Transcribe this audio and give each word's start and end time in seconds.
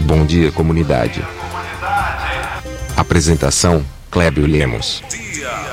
Bom 0.00 0.26
dia, 0.26 0.50
comunidade. 0.52 1.24
Apresentação: 2.96 3.84
Clébio 4.10 4.46
Lemos. 4.46 5.02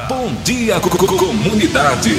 Bom 0.08 0.34
dia, 0.44 0.80
co 0.80 0.90
co 0.90 1.08
comunidade. 1.18 2.16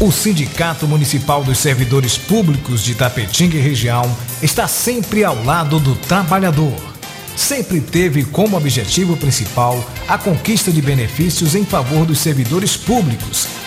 O 0.00 0.12
Sindicato 0.12 0.86
Municipal 0.86 1.42
dos 1.42 1.58
Servidores 1.58 2.18
Públicos 2.18 2.82
de 2.82 2.94
Tapetinga 2.94 3.56
e 3.56 3.60
região 3.60 4.14
está 4.42 4.68
sempre 4.68 5.24
ao 5.24 5.42
lado 5.42 5.80
do 5.80 5.94
trabalhador. 5.94 6.74
Sempre 7.34 7.80
teve 7.80 8.24
como 8.24 8.56
objetivo 8.56 9.16
principal 9.16 9.82
a 10.06 10.18
conquista 10.18 10.70
de 10.70 10.82
benefícios 10.82 11.54
em 11.54 11.64
favor 11.64 12.04
dos 12.06 12.18
servidores 12.18 12.76
públicos. 12.76 13.48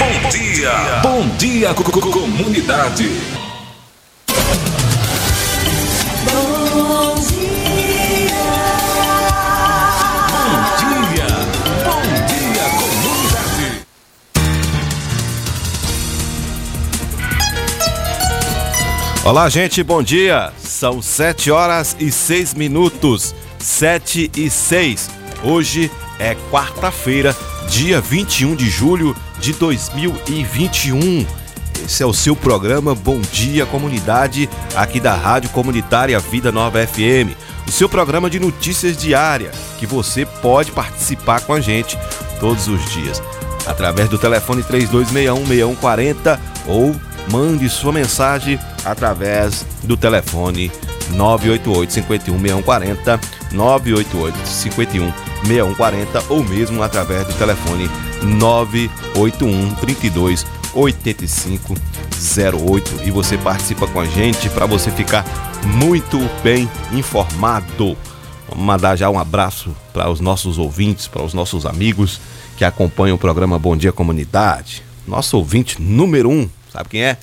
Bom 0.00 0.30
dia, 0.30 0.72
bom 1.02 1.28
dia, 1.36 1.74
co 1.74 1.84
co 1.84 2.00
comunidade. 2.00 3.06
Bom 6.24 6.40
Bom 6.94 7.14
dia, 10.78 11.26
bom 11.84 12.00
dia, 12.30 12.64
comunidade. 12.78 13.84
Olá, 19.22 19.50
gente, 19.50 19.82
bom 19.82 20.02
dia. 20.02 20.50
São 20.56 21.02
7 21.02 21.50
horas 21.50 21.94
e 22.00 22.10
6 22.10 22.54
minutos. 22.54 23.34
7 23.58 24.30
e 24.34 24.48
6. 24.48 25.10
Hoje 25.44 25.90
é 26.18 26.34
quarta-feira, 26.50 27.36
dia 27.68 28.00
21 28.00 28.56
de 28.56 28.70
julho 28.70 29.14
de 29.40 29.54
2021. 29.54 31.26
Esse 31.84 32.02
é 32.02 32.06
o 32.06 32.12
seu 32.12 32.36
programa 32.36 32.94
Bom 32.94 33.20
Dia 33.32 33.64
Comunidade, 33.64 34.48
aqui 34.76 35.00
da 35.00 35.14
Rádio 35.14 35.48
Comunitária 35.50 36.20
Vida 36.20 36.52
Nova 36.52 36.86
FM. 36.86 37.34
O 37.66 37.70
seu 37.72 37.88
programa 37.88 38.28
de 38.28 38.38
notícias 38.38 38.96
diária, 38.96 39.50
que 39.78 39.86
você 39.86 40.26
pode 40.26 40.72
participar 40.72 41.40
com 41.40 41.54
a 41.54 41.60
gente 41.60 41.98
todos 42.38 42.68
os 42.68 42.84
dias. 42.90 43.22
Através 43.66 44.08
do 44.08 44.18
telefone 44.18 44.62
3261-6140 44.62 46.38
ou 46.66 46.94
mande 47.30 47.68
sua 47.68 47.92
mensagem 47.92 48.58
através 48.84 49.64
do 49.82 49.96
telefone 49.96 50.70
988 51.10 51.92
51 51.92 52.38
6140 52.38 53.20
988 53.52 54.48
51 54.48 55.12
6140 55.46 56.24
ou 56.28 56.44
mesmo 56.44 56.82
através 56.82 57.26
do 57.26 57.32
telefone 57.34 57.88
981 58.22 59.74
32 59.76 60.46
85 60.74 61.74
08 62.14 63.00
e 63.04 63.10
você 63.10 63.36
participa 63.38 63.86
com 63.86 64.00
a 64.00 64.04
gente 64.04 64.48
para 64.50 64.66
você 64.66 64.90
ficar 64.90 65.24
muito 65.64 66.18
bem 66.42 66.68
informado. 66.92 67.96
Vamos 68.48 68.64
mandar 68.64 68.96
já 68.96 69.08
um 69.08 69.18
abraço 69.18 69.74
para 69.92 70.10
os 70.10 70.20
nossos 70.20 70.58
ouvintes, 70.58 71.06
para 71.06 71.22
os 71.22 71.34
nossos 71.34 71.64
amigos 71.66 72.20
que 72.56 72.64
acompanham 72.64 73.16
o 73.16 73.18
programa 73.18 73.58
Bom 73.58 73.76
Dia 73.76 73.92
Comunidade. 73.92 74.82
Nosso 75.06 75.36
ouvinte 75.36 75.80
número 75.80 76.28
um, 76.28 76.48
sabe 76.72 76.88
quem 76.90 77.02
é? 77.02 77.16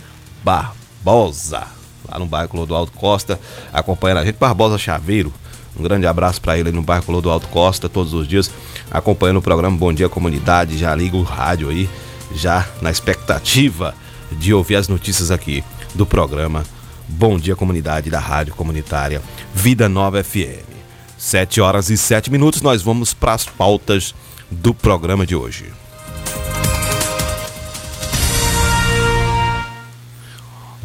Barbosa, 0.43 1.67
lá 2.09 2.17
no 2.17 2.25
bairro 2.25 2.49
Clodoaldo 2.49 2.91
Costa, 2.91 3.39
acompanhando 3.71 4.19
a 4.19 4.25
gente. 4.25 4.37
Barbosa 4.37 4.77
Chaveiro, 4.77 5.33
um 5.79 5.83
grande 5.83 6.07
abraço 6.07 6.41
para 6.41 6.57
ele 6.57 6.71
no 6.71 6.81
bairro 6.81 7.03
Clodoaldo 7.03 7.47
Costa, 7.47 7.87
todos 7.87 8.13
os 8.13 8.27
dias 8.27 8.49
acompanhando 8.89 9.37
o 9.37 9.41
programa 9.41 9.77
Bom 9.77 9.93
Dia 9.93 10.09
Comunidade. 10.09 10.77
Já 10.77 10.95
liga 10.95 11.15
o 11.15 11.23
rádio 11.23 11.69
aí, 11.69 11.89
já 12.33 12.67
na 12.81 12.89
expectativa 12.89 13.93
de 14.31 14.53
ouvir 14.53 14.75
as 14.75 14.87
notícias 14.87 15.29
aqui 15.29 15.63
do 15.93 16.05
programa 16.05 16.63
Bom 17.07 17.37
Dia 17.37 17.55
Comunidade 17.55 18.09
da 18.09 18.19
Rádio 18.19 18.55
Comunitária 18.55 19.21
Vida 19.53 19.87
Nova 19.87 20.23
FM. 20.23 20.65
7 21.17 21.61
horas 21.61 21.89
e 21.89 21.97
7 21.97 22.31
minutos, 22.31 22.61
nós 22.61 22.81
vamos 22.81 23.13
para 23.13 23.33
as 23.33 23.45
pautas 23.45 24.13
do 24.49 24.73
programa 24.73 25.25
de 25.25 25.35
hoje. 25.35 25.65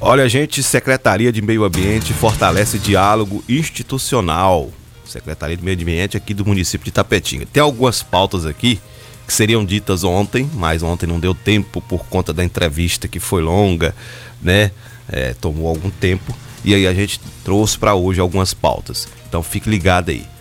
Olha, 0.00 0.28
gente, 0.28 0.62
Secretaria 0.62 1.30
de 1.30 1.40
Meio 1.40 1.62
Ambiente 1.62 2.12
fortalece 2.12 2.78
diálogo 2.78 3.44
institucional. 3.48 4.70
Secretaria 5.12 5.56
de 5.56 5.62
Meio 5.62 5.78
Ambiente 5.80 6.16
aqui 6.16 6.32
do 6.34 6.44
município 6.44 6.84
de 6.84 6.90
Tapetinga. 6.90 7.46
Tem 7.46 7.62
algumas 7.62 8.02
pautas 8.02 8.46
aqui 8.46 8.80
que 9.26 9.32
seriam 9.32 9.64
ditas 9.64 10.04
ontem, 10.04 10.48
mas 10.54 10.82
ontem 10.82 11.06
não 11.06 11.20
deu 11.20 11.34
tempo 11.34 11.80
por 11.80 12.04
conta 12.06 12.32
da 12.32 12.44
entrevista 12.44 13.06
que 13.06 13.20
foi 13.20 13.42
longa, 13.42 13.94
né? 14.40 14.70
É, 15.08 15.34
tomou 15.34 15.68
algum 15.68 15.90
tempo. 15.90 16.34
E 16.64 16.74
aí 16.74 16.86
a 16.86 16.94
gente 16.94 17.20
trouxe 17.44 17.78
para 17.78 17.94
hoje 17.94 18.20
algumas 18.20 18.54
pautas. 18.54 19.08
Então 19.28 19.42
fique 19.42 19.68
ligado 19.68 20.10
aí. 20.10 20.31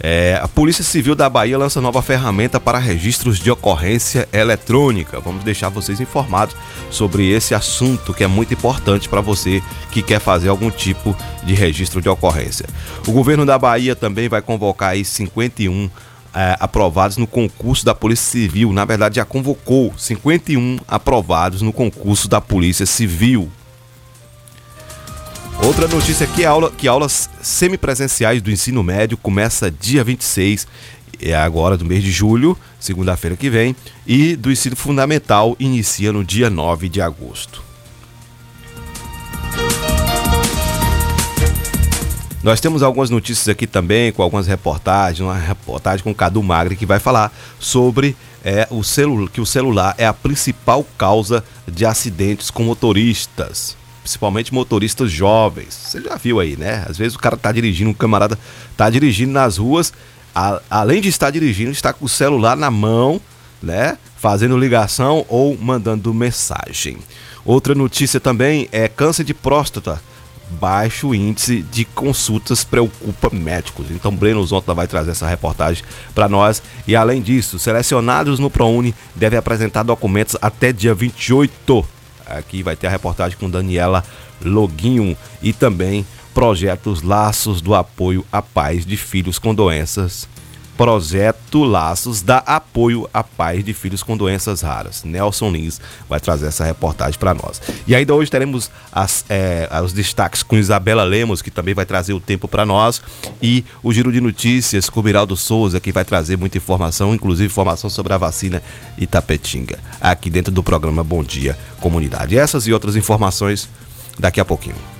É, 0.00 0.38
a 0.40 0.46
Polícia 0.46 0.84
Civil 0.84 1.14
da 1.14 1.28
Bahia 1.28 1.58
lança 1.58 1.80
nova 1.80 2.00
ferramenta 2.00 2.60
para 2.60 2.78
registros 2.78 3.38
de 3.38 3.50
ocorrência 3.50 4.28
eletrônica. 4.32 5.18
Vamos 5.20 5.42
deixar 5.42 5.68
vocês 5.68 6.00
informados 6.00 6.54
sobre 6.90 7.28
esse 7.30 7.54
assunto 7.54 8.14
que 8.14 8.22
é 8.22 8.28
muito 8.28 8.54
importante 8.54 9.08
para 9.08 9.20
você 9.20 9.62
que 9.90 10.02
quer 10.02 10.20
fazer 10.20 10.48
algum 10.48 10.70
tipo 10.70 11.16
de 11.42 11.54
registro 11.54 12.00
de 12.00 12.08
ocorrência. 12.08 12.66
O 13.06 13.12
governo 13.12 13.44
da 13.44 13.58
Bahia 13.58 13.96
também 13.96 14.28
vai 14.28 14.40
convocar 14.40 14.90
aí 14.90 15.04
51 15.04 15.90
é, 16.34 16.56
aprovados 16.60 17.16
no 17.16 17.26
concurso 17.26 17.84
da 17.84 17.94
Polícia 17.94 18.30
Civil. 18.30 18.72
Na 18.72 18.84
verdade, 18.84 19.16
já 19.16 19.24
convocou 19.24 19.92
51 19.96 20.78
aprovados 20.86 21.62
no 21.62 21.72
concurso 21.72 22.28
da 22.28 22.40
Polícia 22.40 22.86
Civil. 22.86 23.50
Outra 25.62 25.88
notícia 25.88 26.28
é 26.38 26.44
aula, 26.44 26.70
que 26.70 26.86
aulas 26.86 27.28
semipresenciais 27.42 28.40
do 28.40 28.50
ensino 28.50 28.82
médio 28.82 29.16
começa 29.16 29.70
dia 29.70 30.04
26, 30.04 30.66
é 31.20 31.34
agora 31.34 31.76
do 31.76 31.84
mês 31.84 32.02
de 32.02 32.12
julho, 32.12 32.56
segunda-feira 32.78 33.36
que 33.36 33.50
vem, 33.50 33.74
e 34.06 34.36
do 34.36 34.52
ensino 34.52 34.76
fundamental 34.76 35.56
inicia 35.58 36.12
no 36.12 36.24
dia 36.24 36.48
9 36.48 36.88
de 36.88 37.02
agosto. 37.02 37.62
Nós 42.40 42.60
temos 42.60 42.82
algumas 42.82 43.10
notícias 43.10 43.48
aqui 43.48 43.66
também, 43.66 44.12
com 44.12 44.22
algumas 44.22 44.46
reportagens, 44.46 45.20
uma 45.20 45.36
reportagem 45.36 46.04
com 46.04 46.12
o 46.12 46.14
Cadu 46.14 46.42
Magri 46.42 46.76
que 46.76 46.86
vai 46.86 47.00
falar 47.00 47.36
sobre 47.58 48.16
é, 48.44 48.66
o 48.70 48.84
celu 48.84 49.28
que 49.28 49.40
o 49.40 49.46
celular 49.46 49.94
é 49.98 50.06
a 50.06 50.14
principal 50.14 50.86
causa 50.96 51.42
de 51.66 51.84
acidentes 51.84 52.48
com 52.48 52.62
motoristas 52.62 53.77
principalmente 54.08 54.54
motoristas 54.54 55.12
jovens. 55.12 55.74
Você 55.74 56.00
já 56.00 56.16
viu 56.16 56.40
aí, 56.40 56.56
né? 56.56 56.84
Às 56.88 56.96
vezes 56.96 57.14
o 57.14 57.18
cara 57.18 57.36
tá 57.36 57.52
dirigindo, 57.52 57.90
um 57.90 57.94
camarada 57.94 58.38
tá 58.74 58.88
dirigindo 58.88 59.32
nas 59.32 59.58
ruas, 59.58 59.92
a, 60.34 60.62
além 60.70 61.02
de 61.02 61.08
estar 61.08 61.30
dirigindo, 61.30 61.70
está 61.70 61.92
com 61.92 62.06
o 62.06 62.08
celular 62.08 62.56
na 62.56 62.70
mão, 62.70 63.20
né? 63.62 63.98
Fazendo 64.16 64.56
ligação 64.56 65.26
ou 65.28 65.56
mandando 65.58 66.12
mensagem. 66.14 66.96
Outra 67.44 67.74
notícia 67.74 68.18
também 68.18 68.66
é 68.72 68.88
câncer 68.88 69.24
de 69.24 69.34
próstata. 69.34 70.00
Baixo 70.50 71.14
índice 71.14 71.60
de 71.60 71.84
consultas 71.84 72.64
preocupa 72.64 73.28
médicos. 73.30 73.90
Então, 73.90 74.16
Breno 74.16 74.42
Zonta 74.46 74.72
vai 74.72 74.86
trazer 74.86 75.10
essa 75.10 75.28
reportagem 75.28 75.84
para 76.14 76.26
nós. 76.26 76.62
E 76.86 76.96
além 76.96 77.20
disso, 77.20 77.58
selecionados 77.58 78.38
no 78.38 78.48
ProUni 78.48 78.94
devem 79.14 79.38
apresentar 79.38 79.82
documentos 79.82 80.36
até 80.40 80.72
dia 80.72 80.94
28 80.94 81.86
Aqui 82.28 82.62
vai 82.62 82.76
ter 82.76 82.86
a 82.86 82.90
reportagem 82.90 83.38
com 83.38 83.48
Daniela 83.48 84.04
Loguinho 84.44 85.16
e 85.42 85.52
também 85.52 86.06
projetos 86.34 87.02
Laços 87.02 87.60
do 87.60 87.74
Apoio 87.74 88.24
a 88.30 88.40
Pais 88.40 88.86
de 88.86 88.96
Filhos 88.96 89.38
com 89.38 89.54
Doenças 89.54 90.28
Projeto 90.78 91.64
Laços 91.64 92.22
dá 92.22 92.38
apoio 92.38 93.10
a 93.12 93.24
pais 93.24 93.64
de 93.64 93.74
filhos 93.74 94.04
com 94.04 94.16
doenças 94.16 94.60
raras. 94.60 95.02
Nelson 95.02 95.50
Lins 95.50 95.80
vai 96.08 96.20
trazer 96.20 96.46
essa 96.46 96.64
reportagem 96.64 97.18
para 97.18 97.34
nós. 97.34 97.60
E 97.84 97.96
ainda 97.96 98.14
hoje 98.14 98.30
teremos 98.30 98.70
as, 98.92 99.24
é, 99.28 99.68
os 99.84 99.92
destaques 99.92 100.44
com 100.44 100.56
Isabela 100.56 101.02
Lemos, 101.02 101.42
que 101.42 101.50
também 101.50 101.74
vai 101.74 101.84
trazer 101.84 102.12
o 102.12 102.20
tempo 102.20 102.46
para 102.46 102.64
nós, 102.64 103.02
e 103.42 103.64
o 103.82 103.92
Giro 103.92 104.12
de 104.12 104.20
Notícias 104.20 104.88
com 104.88 105.02
Miraldo 105.02 105.36
Souza, 105.36 105.80
que 105.80 105.90
vai 105.90 106.04
trazer 106.04 106.38
muita 106.38 106.58
informação, 106.58 107.12
inclusive 107.12 107.46
informação 107.46 107.90
sobre 107.90 108.12
a 108.12 108.16
vacina 108.16 108.62
Itapetinga, 108.96 109.80
aqui 110.00 110.30
dentro 110.30 110.52
do 110.52 110.62
programa 110.62 111.02
Bom 111.02 111.24
Dia 111.24 111.58
Comunidade. 111.80 112.38
Essas 112.38 112.68
e 112.68 112.72
outras 112.72 112.94
informações 112.94 113.68
daqui 114.16 114.38
a 114.38 114.44
pouquinho. 114.44 114.97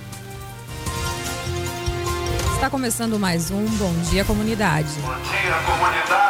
Está 2.59 2.69
começando 2.69 3.17
mais 3.17 3.51
um 3.51 3.65
Bom 3.77 3.93
Dia 4.11 4.25
Comunidade. 4.25 4.99
Bom 4.99 5.13
dia, 5.13 5.55
comunidade. 5.65 6.28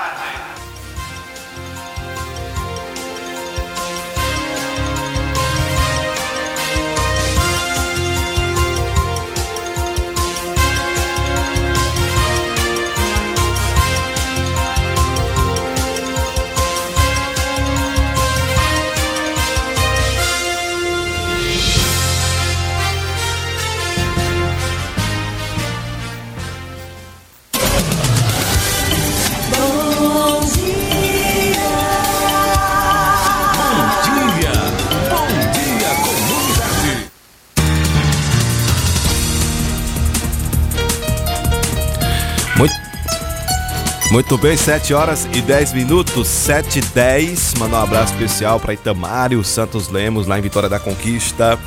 Muito 44.12 44.38
bem, 44.38 44.58
7 44.58 44.94
horas 44.94 45.28
e 45.34 45.42
10 45.42 45.74
minutos, 45.74 46.28
7 46.28 46.80
e 46.80 46.82
10. 46.82 47.54
Mandar 47.60 47.82
um 47.82 47.84
abraço 47.84 48.14
especial 48.14 48.60
para 48.60 48.74
Itamário 48.74 49.44
Santos 49.44 49.90
Lemos, 49.90 50.26
lá 50.26 50.40
em 50.40 50.42
Vitória 50.42 50.68
da 50.68 50.80
Conquista. 50.80 51.60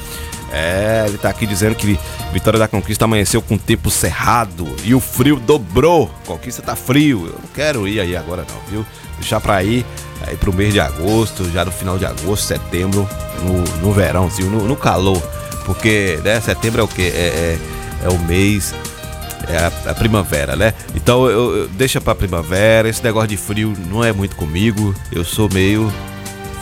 É, 0.50 1.04
ele 1.06 1.18
tá 1.18 1.28
aqui 1.28 1.46
dizendo 1.46 1.74
que 1.74 1.98
Vitória 2.32 2.58
da 2.58 2.66
Conquista 2.66 3.04
amanheceu 3.04 3.40
com 3.40 3.56
tempo 3.56 3.90
cerrado 3.90 4.66
e 4.82 4.94
o 4.94 5.00
frio 5.00 5.36
dobrou. 5.36 6.10
Conquista 6.26 6.60
tá 6.62 6.74
frio. 6.74 7.26
Eu 7.26 7.38
não 7.40 7.48
quero 7.54 7.86
ir 7.86 8.00
aí 8.00 8.16
agora 8.16 8.44
não, 8.48 8.60
viu? 8.70 8.86
Deixar 9.18 9.40
pra 9.40 9.62
ir 9.62 9.86
aí 10.26 10.36
pro 10.36 10.52
mês 10.52 10.72
de 10.72 10.80
agosto, 10.80 11.48
já 11.52 11.64
no 11.64 11.70
final 11.70 11.96
de 11.96 12.04
agosto, 12.04 12.44
setembro, 12.44 13.08
no, 13.44 13.86
no 13.86 13.92
verãozinho, 13.92 14.50
no, 14.50 14.66
no 14.66 14.76
calor. 14.76 15.22
Porque, 15.64 16.18
né, 16.24 16.40
setembro 16.40 16.80
é 16.80 16.84
o 16.84 16.88
quê? 16.88 17.12
É, 17.14 17.58
é, 18.02 18.06
é 18.06 18.08
o 18.08 18.18
mês 18.18 18.74
é 19.48 19.56
a, 19.58 19.90
a 19.90 19.94
primavera, 19.94 20.54
né? 20.56 20.72
Então 20.94 21.26
eu, 21.26 21.56
eu- 21.56 21.68
deixa 21.68 22.00
pra 22.00 22.14
primavera. 22.14 22.88
Esse 22.88 23.02
negócio 23.02 23.28
de 23.28 23.36
frio 23.36 23.74
não 23.90 24.02
é 24.04 24.12
muito 24.12 24.36
comigo. 24.36 24.94
Eu 25.10 25.24
sou 25.24 25.48
meio 25.52 25.92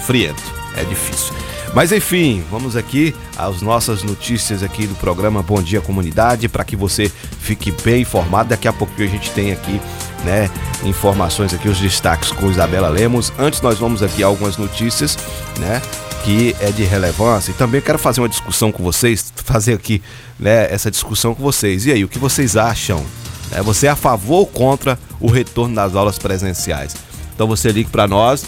friento. 0.06 0.42
É 0.76 0.84
difícil. 0.84 1.34
Mas 1.72 1.92
enfim, 1.92 2.42
vamos 2.50 2.74
aqui 2.74 3.14
às 3.38 3.62
nossas 3.62 4.02
notícias 4.02 4.60
aqui 4.62 4.86
do 4.88 4.94
programa 4.96 5.40
Bom 5.40 5.62
Dia 5.62 5.80
Comunidade 5.80 6.48
para 6.48 6.64
que 6.64 6.74
você 6.74 7.10
fique 7.40 7.70
bem 7.84 8.02
informado. 8.02 8.48
Daqui 8.48 8.66
a 8.66 8.72
pouquinho 8.72 9.06
a 9.08 9.10
gente 9.10 9.30
tem 9.30 9.52
aqui, 9.52 9.80
né, 10.24 10.50
informações 10.82 11.54
aqui 11.54 11.68
os 11.68 11.78
destaques 11.78 12.32
com 12.32 12.50
Isabela 12.50 12.88
Lemos. 12.88 13.32
Antes 13.38 13.60
nós 13.60 13.78
vamos 13.78 14.02
aqui 14.02 14.20
a 14.22 14.26
algumas 14.26 14.56
notícias, 14.56 15.16
né, 15.60 15.80
que 16.25 16.55
é 16.61 16.70
de 16.70 16.84
relevância. 16.84 17.50
E 17.50 17.55
também 17.55 17.81
quero 17.81 17.99
fazer 17.99 18.20
uma 18.20 18.28
discussão 18.28 18.70
com 18.70 18.82
vocês, 18.82 19.32
fazer 19.37 19.75
aqui, 19.75 20.02
né, 20.38 20.72
essa 20.72 20.90
discussão 20.90 21.34
com 21.34 21.43
vocês. 21.43 21.87
E 21.87 21.93
aí, 21.93 22.05
o 22.05 22.08
que 22.08 22.19
vocês 22.19 22.56
acham? 22.56 23.05
É, 23.52 23.62
você 23.62 23.87
é 23.87 23.90
a 23.90 23.96
favor 23.96 24.40
ou 24.40 24.46
contra 24.46 24.99
o 25.19 25.28
retorno 25.28 25.75
das 25.75 25.94
aulas 25.94 26.19
presenciais? 26.19 26.94
Então 27.34 27.46
você 27.46 27.72
ligue 27.72 27.90
para 27.90 28.06
nós, 28.06 28.44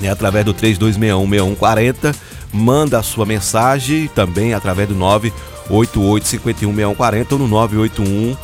né, 0.00 0.10
através 0.10 0.44
do 0.44 0.54
3261-6140, 0.54 2.14
manda 2.52 2.98
a 2.98 3.02
sua 3.02 3.26
mensagem 3.26 4.08
também 4.14 4.54
através 4.54 4.88
do 4.88 4.94
988-51-6140 5.68 7.32
ou 7.32 7.38
no 7.38 7.48
981 7.48 8.36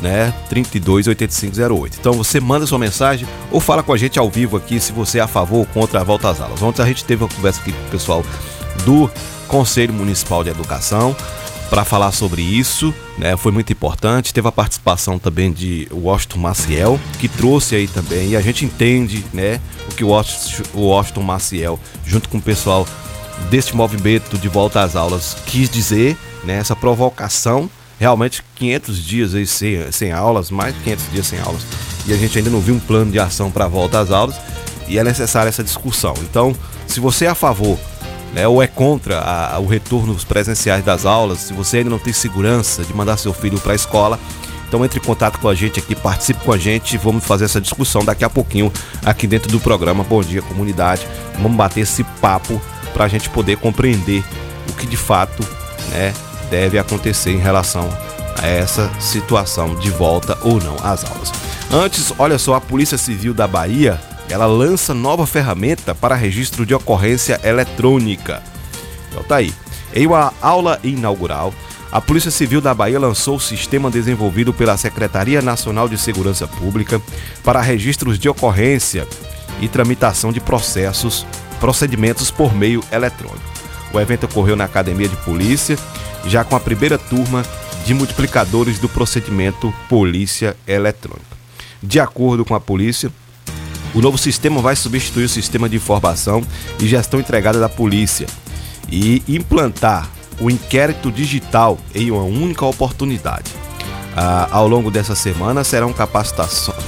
né, 0.00 0.32
328508. 0.50 1.96
Então 1.98 2.12
você 2.12 2.40
manda 2.40 2.66
sua 2.66 2.78
mensagem 2.78 3.26
ou 3.50 3.60
fala 3.60 3.82
com 3.82 3.92
a 3.92 3.96
gente 3.96 4.18
ao 4.18 4.30
vivo 4.30 4.56
aqui 4.56 4.80
se 4.80 4.92
você 4.92 5.18
é 5.18 5.22
a 5.22 5.28
favor 5.28 5.58
ou 5.58 5.66
contra 5.66 6.00
a 6.00 6.04
volta 6.04 6.28
às 6.28 6.40
aulas. 6.40 6.62
Ontem 6.62 6.82
a 6.82 6.86
gente 6.86 7.04
teve 7.04 7.22
uma 7.22 7.30
conversa 7.30 7.60
aqui 7.60 7.72
com 7.72 7.86
o 7.86 7.90
pessoal 7.90 8.24
do 8.84 9.10
Conselho 9.48 9.92
Municipal 9.92 10.42
de 10.42 10.50
Educação 10.50 11.16
para 11.70 11.84
falar 11.84 12.12
sobre 12.12 12.42
isso, 12.42 12.94
né? 13.18 13.36
Foi 13.36 13.50
muito 13.50 13.72
importante. 13.72 14.32
Teve 14.32 14.46
a 14.46 14.52
participação 14.52 15.18
também 15.18 15.52
de 15.52 15.88
Washington 15.90 16.38
Maciel, 16.38 17.00
que 17.18 17.28
trouxe 17.28 17.74
aí 17.74 17.88
também, 17.88 18.30
e 18.30 18.36
a 18.36 18.40
gente 18.40 18.64
entende, 18.64 19.24
né, 19.32 19.60
o 19.90 19.94
que 19.94 20.04
o 20.04 20.08
Washington, 20.08 21.22
Maciel, 21.22 21.80
junto 22.06 22.28
com 22.28 22.38
o 22.38 22.42
pessoal 22.42 22.86
deste 23.50 23.74
movimento 23.74 24.38
de 24.38 24.48
volta 24.48 24.82
às 24.82 24.94
aulas, 24.94 25.36
quis 25.46 25.68
dizer, 25.68 26.16
né, 26.44 26.58
essa 26.58 26.76
provocação. 26.76 27.68
Realmente 27.98 28.42
500 28.56 28.98
dias 29.04 29.34
aí 29.34 29.46
sem, 29.46 29.90
sem 29.92 30.12
aulas, 30.12 30.50
mais 30.50 30.74
de 30.74 30.80
500 30.80 31.10
dias 31.12 31.26
sem 31.26 31.38
aulas, 31.40 31.62
e 32.06 32.12
a 32.12 32.16
gente 32.16 32.36
ainda 32.36 32.50
não 32.50 32.60
viu 32.60 32.74
um 32.74 32.80
plano 32.80 33.10
de 33.10 33.18
ação 33.18 33.50
para 33.50 33.64
a 33.64 33.68
volta 33.68 34.00
às 34.00 34.10
aulas, 34.10 34.34
e 34.88 34.98
é 34.98 35.04
necessária 35.04 35.48
essa 35.48 35.62
discussão. 35.64 36.12
Então, 36.22 36.54
se 36.86 37.00
você 37.00 37.24
é 37.24 37.28
a 37.28 37.34
favor 37.34 37.78
né, 38.34 38.46
ou 38.48 38.60
é 38.60 38.66
contra 38.66 39.20
a- 39.20 39.58
o 39.60 39.66
retorno 39.66 40.14
presenciais 40.26 40.84
das 40.84 41.06
aulas, 41.06 41.38
se 41.38 41.52
você 41.52 41.78
ainda 41.78 41.90
não 41.90 41.98
tem 42.00 42.12
segurança 42.12 42.82
de 42.82 42.92
mandar 42.92 43.16
seu 43.16 43.32
filho 43.32 43.58
para 43.60 43.72
a 43.72 43.76
escola, 43.76 44.18
então 44.66 44.84
entre 44.84 44.98
em 44.98 45.02
contato 45.02 45.38
com 45.38 45.48
a 45.48 45.54
gente 45.54 45.78
aqui, 45.78 45.94
participe 45.94 46.42
com 46.44 46.52
a 46.52 46.58
gente, 46.58 46.98
vamos 46.98 47.24
fazer 47.24 47.44
essa 47.44 47.60
discussão 47.60 48.04
daqui 48.04 48.24
a 48.24 48.28
pouquinho 48.28 48.72
aqui 49.04 49.28
dentro 49.28 49.48
do 49.52 49.60
programa 49.60 50.02
Bom 50.02 50.20
Dia 50.20 50.42
Comunidade. 50.42 51.06
Vamos 51.38 51.56
bater 51.56 51.82
esse 51.82 52.02
papo 52.20 52.60
para 52.92 53.04
a 53.04 53.08
gente 53.08 53.30
poder 53.30 53.56
compreender 53.56 54.24
o 54.68 54.72
que 54.72 54.84
de 54.86 54.96
fato 54.96 55.46
né, 55.92 56.12
deve 56.54 56.78
acontecer 56.78 57.32
em 57.32 57.38
relação 57.38 57.88
a 58.40 58.46
essa 58.46 58.88
situação 59.00 59.74
de 59.74 59.90
volta 59.90 60.38
ou 60.40 60.60
não 60.62 60.76
às 60.84 61.04
aulas. 61.04 61.32
Antes, 61.72 62.12
olha 62.16 62.38
só, 62.38 62.54
a 62.54 62.60
Polícia 62.60 62.96
Civil 62.96 63.34
da 63.34 63.48
Bahia 63.48 64.00
ela 64.30 64.46
lança 64.46 64.94
nova 64.94 65.26
ferramenta 65.26 65.96
para 65.96 66.14
registro 66.14 66.64
de 66.64 66.72
ocorrência 66.72 67.40
eletrônica. 67.42 68.40
Então 69.10 69.24
tá 69.24 69.36
aí. 69.36 69.52
Em 69.92 70.06
uma 70.06 70.32
aula 70.40 70.78
inaugural, 70.84 71.52
a 71.90 72.00
Polícia 72.00 72.30
Civil 72.30 72.60
da 72.60 72.72
Bahia 72.72 73.00
lançou 73.00 73.36
o 73.36 73.40
sistema 73.40 73.90
desenvolvido 73.90 74.54
pela 74.54 74.76
Secretaria 74.76 75.42
Nacional 75.42 75.88
de 75.88 75.98
Segurança 75.98 76.46
Pública 76.46 77.02
para 77.42 77.60
registros 77.60 78.16
de 78.16 78.28
ocorrência 78.28 79.08
e 79.60 79.66
tramitação 79.66 80.32
de 80.32 80.40
processos, 80.40 81.26
procedimentos 81.58 82.30
por 82.30 82.54
meio 82.54 82.80
eletrônico. 82.92 83.53
O 83.94 84.00
evento 84.00 84.24
ocorreu 84.24 84.56
na 84.56 84.64
Academia 84.64 85.08
de 85.08 85.14
Polícia, 85.18 85.78
já 86.26 86.42
com 86.42 86.56
a 86.56 86.60
primeira 86.60 86.98
turma 86.98 87.44
de 87.86 87.94
multiplicadores 87.94 88.80
do 88.80 88.88
procedimento 88.88 89.72
Polícia 89.88 90.56
Eletrônica. 90.66 91.36
De 91.80 92.00
acordo 92.00 92.44
com 92.44 92.56
a 92.56 92.60
polícia, 92.60 93.08
o 93.94 94.00
novo 94.00 94.18
sistema 94.18 94.60
vai 94.60 94.74
substituir 94.74 95.26
o 95.26 95.28
sistema 95.28 95.68
de 95.68 95.76
informação 95.76 96.42
e 96.80 96.88
gestão 96.88 97.20
entregada 97.20 97.60
da 97.60 97.68
polícia 97.68 98.26
e 98.90 99.22
implantar 99.28 100.10
o 100.40 100.50
inquérito 100.50 101.12
digital 101.12 101.78
em 101.94 102.10
uma 102.10 102.24
única 102.24 102.66
oportunidade. 102.66 103.52
Ah, 104.16 104.48
ao 104.50 104.66
longo 104.66 104.90
dessa 104.90 105.14
semana 105.14 105.62
serão, 105.62 105.94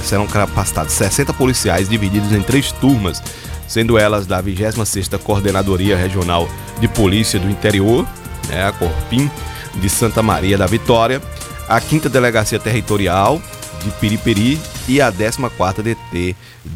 serão 0.03 0.27
capacitados 0.27 0.93
60 0.93 1.33
policiais 1.33 1.87
divididos 1.87 2.33
em 2.33 2.41
três 2.41 2.73
turmas, 2.73 3.23
sendo 3.67 3.97
elas 3.97 4.25
da 4.25 4.41
26ª 4.41 5.17
Coordenadoria 5.19 5.97
Regional 5.97 6.47
de 6.79 6.87
Polícia 6.87 7.39
do 7.39 7.49
Interior, 7.49 8.07
né, 8.47 8.65
a 8.65 8.71
Corpim, 8.71 9.29
de 9.75 9.89
Santa 9.89 10.23
Maria 10.23 10.57
da 10.57 10.65
Vitória, 10.65 11.21
a 11.67 11.79
5ª 11.81 12.09
Delegacia 12.09 12.59
Territorial 12.59 13.41
de 13.83 13.91
Piripiri 13.91 14.59
e 14.87 15.01
a 15.01 15.11
14ª 15.11 15.81
DT 15.81 16.35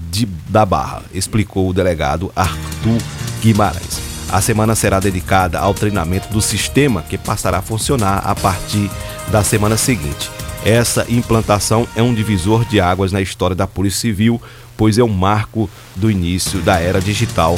de, 0.10 0.26
da 0.50 0.66
Barra, 0.66 1.04
explicou 1.14 1.70
o 1.70 1.74
delegado 1.74 2.32
Arthur 2.36 3.02
Guimarães. 3.42 4.02
A 4.30 4.40
semana 4.40 4.76
será 4.76 5.00
dedicada 5.00 5.60
ao 5.60 5.74
treinamento 5.74 6.30
do 6.30 6.42
sistema 6.42 7.02
que 7.02 7.18
passará 7.18 7.58
a 7.58 7.62
funcionar 7.62 8.20
a 8.20 8.34
partir 8.34 8.90
da 9.30 9.44
semana 9.44 9.76
seguinte. 9.76 10.30
Essa 10.64 11.06
implantação 11.10 11.88
é 11.96 12.04
um 12.04 12.14
divisor 12.14 12.64
de 12.66 12.80
águas 12.80 13.12
na 13.12 13.20
história 13.20 13.56
da 13.56 13.66
Polícia 13.66 14.02
Civil, 14.02 14.40
pois 14.78 14.98
é 14.98 15.04
um 15.04 15.08
marco 15.08 15.70
do 15.96 16.10
início 16.10 16.60
da 16.62 16.80
era 16.80 17.00
digital 17.00 17.58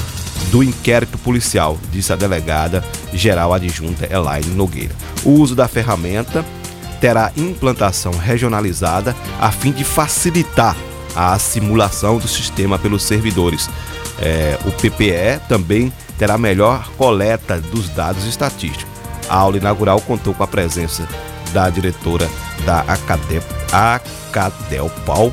do 0.51 0.63
inquérito 0.63 1.17
policial, 1.17 1.77
disse 1.91 2.11
a 2.13 2.15
delegada 2.15 2.83
geral 3.13 3.53
adjunta 3.53 4.11
Elaine 4.11 4.53
Nogueira. 4.53 4.95
O 5.23 5.31
uso 5.31 5.55
da 5.55 5.67
ferramenta 5.67 6.45
terá 6.99 7.31
implantação 7.35 8.13
regionalizada 8.13 9.15
a 9.39 9.51
fim 9.51 9.71
de 9.71 9.83
facilitar 9.83 10.75
a 11.15 11.37
simulação 11.37 12.17
do 12.17 12.27
sistema 12.27 12.77
pelos 12.79 13.03
servidores. 13.03 13.69
É, 14.19 14.57
o 14.65 14.71
PPE 14.71 15.41
também 15.47 15.91
terá 16.17 16.37
melhor 16.37 16.87
coleta 16.97 17.59
dos 17.59 17.89
dados 17.89 18.25
estatísticos. 18.25 18.93
A 19.29 19.35
aula 19.35 19.57
inaugural 19.57 19.99
contou 20.01 20.33
com 20.33 20.43
a 20.43 20.47
presença 20.47 21.07
da 21.51 21.69
diretora 21.69 22.29
da 22.65 22.81
Acadep, 22.81 23.45
Acadelpal, 23.71 25.31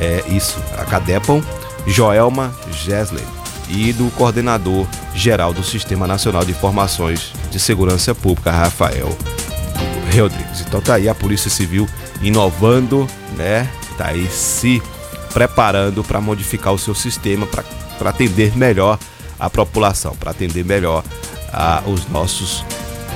é 0.00 0.24
isso, 0.28 0.58
Acadepal, 0.78 1.42
Joelma 1.86 2.54
Gessler, 2.70 3.24
e 3.68 3.92
do 3.92 4.10
coordenador 4.12 4.86
geral 5.14 5.52
do 5.52 5.62
Sistema 5.62 6.06
Nacional 6.06 6.44
de 6.44 6.52
Informações 6.52 7.32
de 7.50 7.60
Segurança 7.60 8.14
Pública, 8.14 8.50
Rafael 8.50 9.16
Rodrigues. 10.16 10.62
Então 10.62 10.80
tá 10.80 10.94
aí 10.94 11.08
a 11.08 11.14
Polícia 11.14 11.50
Civil 11.50 11.86
inovando, 12.22 13.06
né? 13.36 13.68
Tá 13.96 14.08
aí 14.08 14.26
se 14.28 14.82
preparando 15.32 16.02
para 16.02 16.20
modificar 16.20 16.72
o 16.72 16.78
seu 16.78 16.94
sistema 16.94 17.46
para 17.46 18.10
atender 18.10 18.56
melhor 18.56 18.98
a 19.38 19.50
população, 19.50 20.16
para 20.16 20.30
atender 20.30 20.64
melhor 20.64 21.04
a, 21.52 21.82
os 21.86 22.08
nossos 22.08 22.64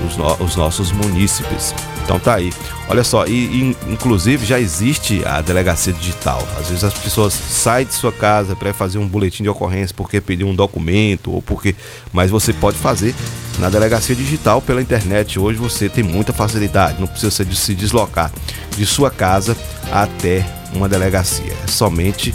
os, 0.06 0.16
no, 0.16 0.32
os 0.44 0.56
nossos 0.56 0.92
munícipes. 0.92 1.74
Então 2.12 2.20
tá 2.20 2.34
aí. 2.34 2.52
Olha 2.88 3.02
só, 3.02 3.26
e, 3.26 3.30
e, 3.30 3.76
inclusive 3.88 4.44
já 4.44 4.60
existe 4.60 5.22
a 5.24 5.40
delegacia 5.40 5.94
digital. 5.94 6.46
Às 6.58 6.68
vezes 6.68 6.84
as 6.84 6.92
pessoas 6.92 7.32
saem 7.32 7.86
de 7.86 7.94
sua 7.94 8.12
casa 8.12 8.54
para 8.54 8.74
fazer 8.74 8.98
um 8.98 9.08
boletim 9.08 9.42
de 9.42 9.48
ocorrência 9.48 9.96
porque 9.96 10.20
pediu 10.20 10.46
um 10.46 10.54
documento 10.54 11.32
ou 11.32 11.40
porque, 11.40 11.74
mas 12.12 12.30
você 12.30 12.52
pode 12.52 12.76
fazer 12.76 13.14
na 13.58 13.70
delegacia 13.70 14.14
digital 14.14 14.60
pela 14.60 14.82
internet. 14.82 15.38
Hoje 15.38 15.58
você 15.58 15.88
tem 15.88 16.04
muita 16.04 16.34
facilidade, 16.34 17.00
não 17.00 17.06
precisa 17.06 17.30
se 17.30 17.74
deslocar 17.74 18.30
de 18.76 18.84
sua 18.84 19.10
casa 19.10 19.56
até 19.90 20.44
uma 20.74 20.90
delegacia. 20.90 21.54
É 21.64 21.66
somente 21.66 22.34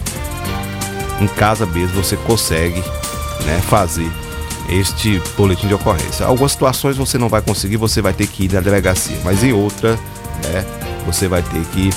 em 1.22 1.28
casa 1.28 1.68
mesmo 1.68 2.02
você 2.02 2.18
consegue, 2.18 2.84
né, 3.46 3.62
fazer 3.62 4.12
este 4.70 5.22
boletim 5.36 5.68
de 5.68 5.74
ocorrência. 5.74 6.26
Algumas 6.26 6.52
situações 6.52 6.98
você 6.98 7.18
não 7.18 7.30
vai 7.30 7.42
conseguir, 7.42 7.78
você 7.78 8.02
vai 8.02 8.14
ter 8.14 8.28
que 8.28 8.46
ir 8.46 8.54
na 8.54 8.60
delegacia, 8.60 9.18
mas 9.24 9.44
em 9.44 9.54
outra, 9.54 9.96
né, 10.44 10.66
você 11.06 11.28
vai 11.28 11.42
ter 11.42 11.64
que, 11.66 11.90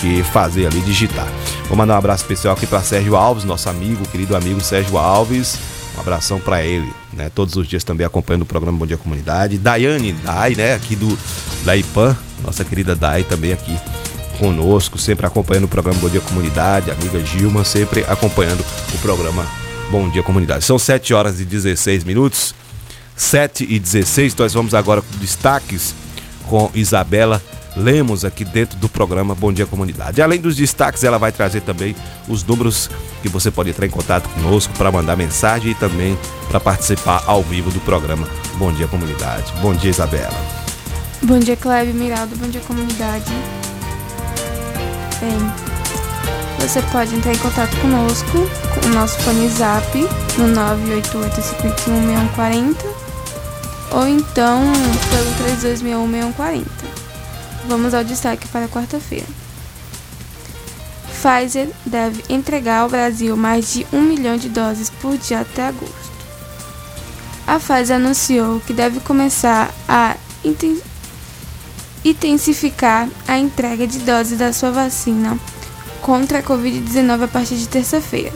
que 0.00 0.22
fazer 0.22 0.66
ali, 0.66 0.80
digitar. 0.80 1.28
Vou 1.68 1.76
mandar 1.76 1.94
um 1.94 1.98
abraço 1.98 2.22
especial 2.22 2.54
aqui 2.54 2.66
para 2.66 2.82
Sérgio 2.82 3.16
Alves, 3.16 3.44
nosso 3.44 3.68
amigo, 3.68 4.06
querido 4.08 4.36
amigo 4.36 4.60
Sérgio 4.60 4.96
Alves. 4.96 5.58
Um 5.96 6.00
abração 6.00 6.38
para 6.38 6.62
ele, 6.62 6.88
né? 7.12 7.28
Todos 7.34 7.56
os 7.56 7.66
dias 7.66 7.82
também 7.82 8.06
acompanhando 8.06 8.42
o 8.42 8.46
programa 8.46 8.78
Bom 8.78 8.86
Dia 8.86 8.96
Comunidade. 8.96 9.58
Daiane 9.58 10.12
Dai, 10.12 10.54
né? 10.54 10.74
Aqui 10.74 10.94
do 10.94 11.18
da 11.64 11.76
IPAN, 11.76 12.16
nossa 12.44 12.64
querida 12.64 12.94
Dai 12.94 13.24
também 13.24 13.52
aqui 13.52 13.76
conosco, 14.38 14.96
sempre 14.96 15.26
acompanhando 15.26 15.64
o 15.64 15.68
programa 15.68 15.98
Bom 15.98 16.08
Dia 16.08 16.20
Comunidade, 16.20 16.92
amiga 16.92 17.18
Gilma, 17.24 17.64
sempre 17.64 18.04
acompanhando 18.08 18.64
o 18.94 18.98
programa 18.98 19.44
Bom 19.90 20.08
dia, 20.08 20.22
comunidade. 20.22 20.64
São 20.64 20.78
7 20.78 21.14
horas 21.14 21.40
e 21.40 21.44
16 21.44 22.04
minutos. 22.04 22.54
7 23.16 23.66
e 23.68 23.78
16, 23.78 24.36
nós 24.36 24.54
vamos 24.54 24.74
agora 24.74 25.02
com 25.02 25.18
destaques 25.18 25.94
com 26.46 26.70
Isabela 26.72 27.42
Lemos 27.76 28.24
aqui 28.24 28.44
dentro 28.44 28.76
do 28.78 28.88
programa 28.88 29.34
Bom 29.34 29.52
Dia 29.52 29.66
Comunidade. 29.66 30.20
Além 30.20 30.40
dos 30.40 30.56
destaques, 30.56 31.04
ela 31.04 31.18
vai 31.18 31.30
trazer 31.30 31.60
também 31.60 31.94
os 32.26 32.42
números 32.42 32.90
que 33.22 33.28
você 33.28 33.50
pode 33.50 33.70
entrar 33.70 33.86
em 33.86 33.90
contato 33.90 34.28
conosco 34.30 34.72
para 34.76 34.90
mandar 34.90 35.16
mensagem 35.16 35.70
e 35.70 35.74
também 35.74 36.18
para 36.48 36.58
participar 36.58 37.22
ao 37.26 37.42
vivo 37.42 37.70
do 37.70 37.80
programa 37.80 38.28
Bom 38.56 38.72
Dia 38.72 38.88
Comunidade. 38.88 39.52
Bom 39.60 39.74
dia, 39.74 39.90
Isabela. 39.90 40.34
Bom 41.22 41.38
dia, 41.38 41.56
Clébio 41.56 41.94
Miraldo. 41.94 42.36
Bom 42.36 42.48
dia, 42.48 42.60
comunidade. 42.62 43.32
Bem, 45.20 45.67
você 46.68 46.82
pode 46.82 47.14
entrar 47.14 47.32
em 47.32 47.38
contato 47.38 47.74
conosco 47.80 48.30
com 48.74 48.88
o 48.88 48.90
nosso 48.90 49.18
fone 49.20 49.48
zap 49.48 49.98
no 50.36 50.54
988-516140 52.36 52.76
ou 53.90 54.06
então 54.06 54.60
pelo 55.08 55.32
3261-6140. 56.34 56.66
Vamos 57.66 57.94
ao 57.94 58.04
destaque 58.04 58.46
para 58.48 58.68
quarta-feira. 58.68 59.24
Pfizer 61.06 61.70
deve 61.86 62.22
entregar 62.28 62.80
ao 62.80 62.90
Brasil 62.90 63.34
mais 63.34 63.72
de 63.72 63.86
um 63.90 64.02
milhão 64.02 64.36
de 64.36 64.50
doses 64.50 64.90
por 64.90 65.16
dia 65.16 65.40
até 65.40 65.68
agosto. 65.68 66.12
A 67.46 67.58
Pfizer 67.58 67.96
anunciou 67.96 68.60
que 68.60 68.74
deve 68.74 69.00
começar 69.00 69.74
a 69.88 70.18
intensificar 72.04 73.08
a 73.26 73.38
entrega 73.38 73.86
de 73.86 74.00
doses 74.00 74.38
da 74.38 74.52
sua 74.52 74.70
vacina 74.70 75.38
contra 76.02 76.38
a 76.38 76.42
Covid-19 76.42 77.24
a 77.24 77.28
partir 77.28 77.56
de 77.56 77.68
terça-feira. 77.68 78.32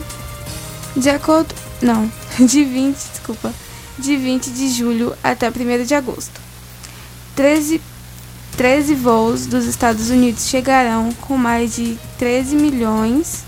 De 0.95 1.09
acordo. 1.09 1.53
Não, 1.81 2.09
de 2.39 2.63
20, 2.63 2.95
desculpa. 2.95 3.53
De 3.97 4.15
20 4.15 4.49
de 4.51 4.69
julho 4.69 5.15
até 5.23 5.49
1 5.49 5.85
de 5.85 5.93
agosto. 5.93 6.41
13, 7.35 7.81
13 8.57 8.95
voos 8.95 9.45
dos 9.45 9.65
Estados 9.65 10.09
Unidos 10.09 10.47
chegarão 10.47 11.11
com 11.21 11.37
mais 11.37 11.75
de 11.75 11.97
13 12.17 12.55
milhões. 12.55 13.43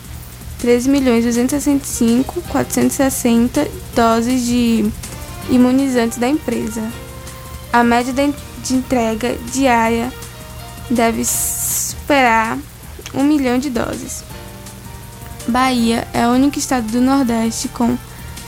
13 0.59 0.89
milhões 0.89 1.23
265 1.25 2.41
460 2.43 3.67
doses 3.95 4.45
de 4.45 4.89
imunizantes 5.49 6.17
da 6.17 6.27
empresa. 6.27 6.81
A 7.71 7.83
média 7.83 8.13
de 8.13 8.73
entrega 8.73 9.37
diária 9.51 10.11
deve 10.89 11.23
superar 11.25 12.57
1 13.15 13.23
milhão 13.23 13.57
de 13.57 13.69
doses. 13.69 14.23
Bahia 15.47 16.07
é 16.13 16.27
o 16.27 16.31
único 16.31 16.57
estado 16.57 16.87
do 16.87 16.99
Nordeste 16.99 17.67
com 17.67 17.97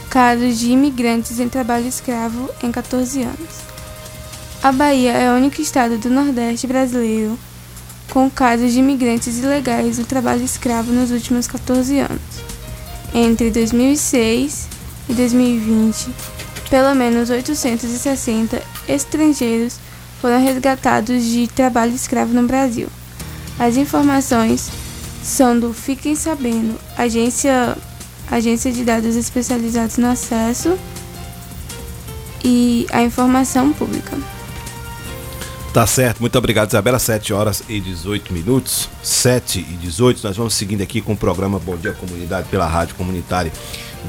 casos 0.09 0.57
de 0.57 0.71
imigrantes 0.71 1.39
em 1.39 1.47
trabalho 1.47 1.87
escravo 1.87 2.49
em 2.63 2.71
14 2.71 3.21
anos. 3.21 3.67
A 4.63 4.71
Bahia 4.71 5.11
é 5.11 5.31
o 5.31 5.35
único 5.35 5.61
estado 5.61 5.97
do 5.97 6.09
Nordeste 6.09 6.65
brasileiro 6.65 7.37
com 8.09 8.29
casos 8.29 8.73
de 8.73 8.79
imigrantes 8.79 9.37
ilegais 9.37 9.97
no 9.99 10.05
trabalho 10.05 10.43
escravo 10.43 10.91
nos 10.91 11.11
últimos 11.11 11.47
14 11.47 11.99
anos. 11.99 12.21
Entre 13.13 13.51
2006 13.51 14.67
e 15.09 15.13
2020, 15.13 16.09
pelo 16.69 16.95
menos 16.95 17.29
860 17.29 18.61
estrangeiros 18.87 19.79
foram 20.21 20.43
resgatados 20.43 21.23
de 21.23 21.47
trabalho 21.47 21.93
escravo 21.93 22.33
no 22.33 22.47
Brasil. 22.47 22.87
As 23.59 23.75
informações 23.75 24.69
são 25.23 25.59
do 25.59 25.73
Fiquem 25.73 26.15
Sabendo, 26.15 26.79
agência, 26.97 27.75
agência 28.29 28.71
de 28.71 28.83
dados 28.83 29.15
especializados 29.15 29.97
no 29.97 30.07
acesso 30.07 30.77
e 32.43 32.85
a 32.91 33.01
informação 33.01 33.73
pública. 33.73 34.17
Tá 35.73 35.85
certo, 35.85 36.21
muito 36.21 36.35
obrigado, 36.37 36.69
Isabela. 36.69 36.97
7 36.97 37.33
horas 37.33 37.61
e 37.69 37.79
18 37.79 38.33
minutos. 38.33 38.89
7 39.03 39.59
e 39.59 39.73
18, 39.75 40.21
nós 40.23 40.35
vamos 40.35 40.53
seguindo 40.55 40.81
aqui 40.81 41.01
com 41.01 41.13
o 41.13 41.17
programa 41.17 41.59
Bom 41.59 41.77
Dia 41.77 41.93
Comunidade 41.93 42.47
pela 42.49 42.65
Rádio 42.65 42.95
Comunitária 42.95 43.51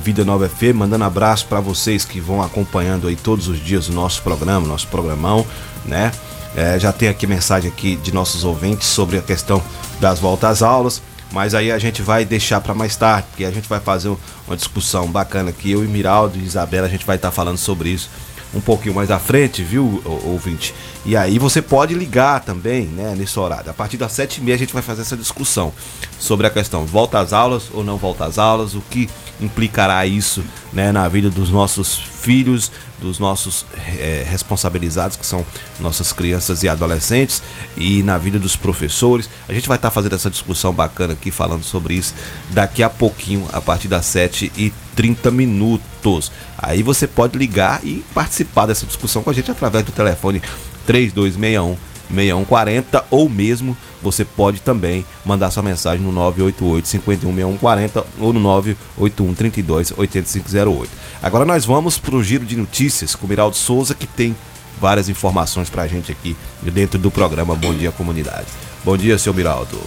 Vida 0.02 0.24
Nova 0.24 0.48
FM, 0.48 0.74
mandando 0.76 1.04
abraço 1.04 1.46
para 1.46 1.60
vocês 1.60 2.04
que 2.04 2.20
vão 2.20 2.40
acompanhando 2.40 3.08
aí 3.08 3.16
todos 3.16 3.48
os 3.48 3.58
dias 3.58 3.88
o 3.88 3.92
nosso 3.92 4.22
programa, 4.22 4.66
nosso 4.66 4.86
programão, 4.88 5.44
né? 5.84 6.12
É, 6.56 6.78
já 6.78 6.92
tem 6.92 7.08
aqui 7.08 7.26
mensagem 7.26 7.70
aqui 7.70 7.96
de 7.96 8.12
nossos 8.12 8.44
ouvintes 8.44 8.88
sobre 8.88 9.18
a 9.18 9.22
questão 9.22 9.62
das 10.00 10.18
voltas 10.18 10.50
às 10.50 10.62
aulas, 10.62 11.02
mas 11.30 11.54
aí 11.54 11.70
a 11.70 11.78
gente 11.78 12.02
vai 12.02 12.24
deixar 12.24 12.60
para 12.60 12.74
mais 12.74 12.96
tarde, 12.96 13.28
porque 13.30 13.44
a 13.44 13.50
gente 13.50 13.68
vai 13.68 13.80
fazer 13.80 14.14
uma 14.46 14.56
discussão 14.56 15.06
bacana 15.06 15.50
aqui. 15.50 15.70
Eu 15.70 15.84
e 15.84 15.88
Miraldo 15.88 16.38
e 16.38 16.44
Isabela, 16.44 16.86
a 16.86 16.90
gente 16.90 17.04
vai 17.04 17.16
estar 17.16 17.28
tá 17.28 17.34
falando 17.34 17.58
sobre 17.58 17.90
isso 17.90 18.08
um 18.54 18.60
pouquinho 18.60 18.94
mais 18.94 19.10
à 19.10 19.18
frente, 19.18 19.62
viu, 19.62 20.02
ouvinte? 20.24 20.74
E 21.04 21.16
aí 21.16 21.38
você 21.38 21.60
pode 21.60 21.94
ligar 21.94 22.40
também, 22.40 22.86
né, 22.86 23.14
nesse 23.16 23.38
horário. 23.38 23.70
A 23.70 23.74
partir 23.74 23.96
das 23.96 24.12
sete 24.12 24.38
e 24.38 24.40
meia 24.40 24.54
a 24.54 24.58
gente 24.58 24.72
vai 24.72 24.82
fazer 24.82 25.02
essa 25.02 25.16
discussão 25.16 25.72
sobre 26.18 26.46
a 26.46 26.50
questão 26.50 26.86
volta 26.86 27.18
às 27.18 27.32
aulas 27.32 27.64
ou 27.72 27.84
não 27.84 27.96
volta 27.96 28.24
às 28.24 28.38
aulas, 28.38 28.74
o 28.74 28.80
que 28.90 29.08
implicará 29.40 30.04
isso, 30.06 30.42
né, 30.72 30.90
na 30.92 31.06
vida 31.08 31.30
dos 31.30 31.50
nossos 31.50 32.00
filhos, 32.20 32.70
dos 33.00 33.18
nossos 33.18 33.64
é, 33.98 34.26
responsabilizados, 34.28 35.16
que 35.16 35.26
são 35.26 35.44
nossas 35.78 36.12
crianças 36.12 36.62
e 36.62 36.68
adolescentes, 36.68 37.42
e 37.76 38.02
na 38.02 38.18
vida 38.18 38.38
dos 38.38 38.56
professores. 38.56 39.28
A 39.48 39.52
gente 39.52 39.68
vai 39.68 39.76
estar 39.76 39.88
tá 39.88 39.94
fazendo 39.94 40.14
essa 40.14 40.30
discussão 40.30 40.72
bacana 40.72 41.12
aqui, 41.12 41.30
falando 41.30 41.62
sobre 41.62 41.94
isso 41.94 42.14
daqui 42.50 42.82
a 42.82 42.90
pouquinho, 42.90 43.46
a 43.52 43.60
partir 43.60 43.88
das 43.88 44.06
7 44.06 44.52
e 44.56 44.72
30 44.96 45.30
minutos. 45.30 46.32
Aí 46.56 46.82
você 46.82 47.06
pode 47.06 47.38
ligar 47.38 47.80
e 47.84 48.04
participar 48.14 48.66
dessa 48.66 48.84
discussão 48.84 49.22
com 49.22 49.30
a 49.30 49.32
gente 49.32 49.50
através 49.50 49.84
do 49.84 49.92
telefone 49.92 50.42
3261 50.86 51.87
6140 52.10 53.04
ou 53.10 53.28
mesmo 53.28 53.76
você 54.02 54.24
pode 54.24 54.60
também 54.60 55.04
mandar 55.24 55.50
sua 55.50 55.62
mensagem 55.62 56.04
no 56.04 56.12
988 56.12 56.88
51 56.88 57.34
6140 57.34 58.06
ou 58.20 58.32
no 58.32 58.40
981 58.40 59.34
32 59.34 59.92
8508. 59.96 60.90
Agora 61.22 61.44
nós 61.44 61.64
vamos 61.64 61.98
para 61.98 62.14
o 62.14 62.22
giro 62.22 62.44
de 62.44 62.56
notícias 62.56 63.14
com 63.14 63.26
o 63.26 63.28
Miraldo 63.28 63.56
Souza 63.56 63.94
que 63.94 64.06
tem 64.06 64.34
várias 64.80 65.08
informações 65.08 65.68
para 65.68 65.82
a 65.82 65.88
gente 65.88 66.12
aqui 66.12 66.36
dentro 66.62 66.98
do 66.98 67.10
programa 67.10 67.54
Bom 67.54 67.74
Dia 67.74 67.90
Comunidade. 67.90 68.46
Bom 68.84 68.96
dia, 68.96 69.18
seu 69.18 69.34
Miraldo. 69.34 69.78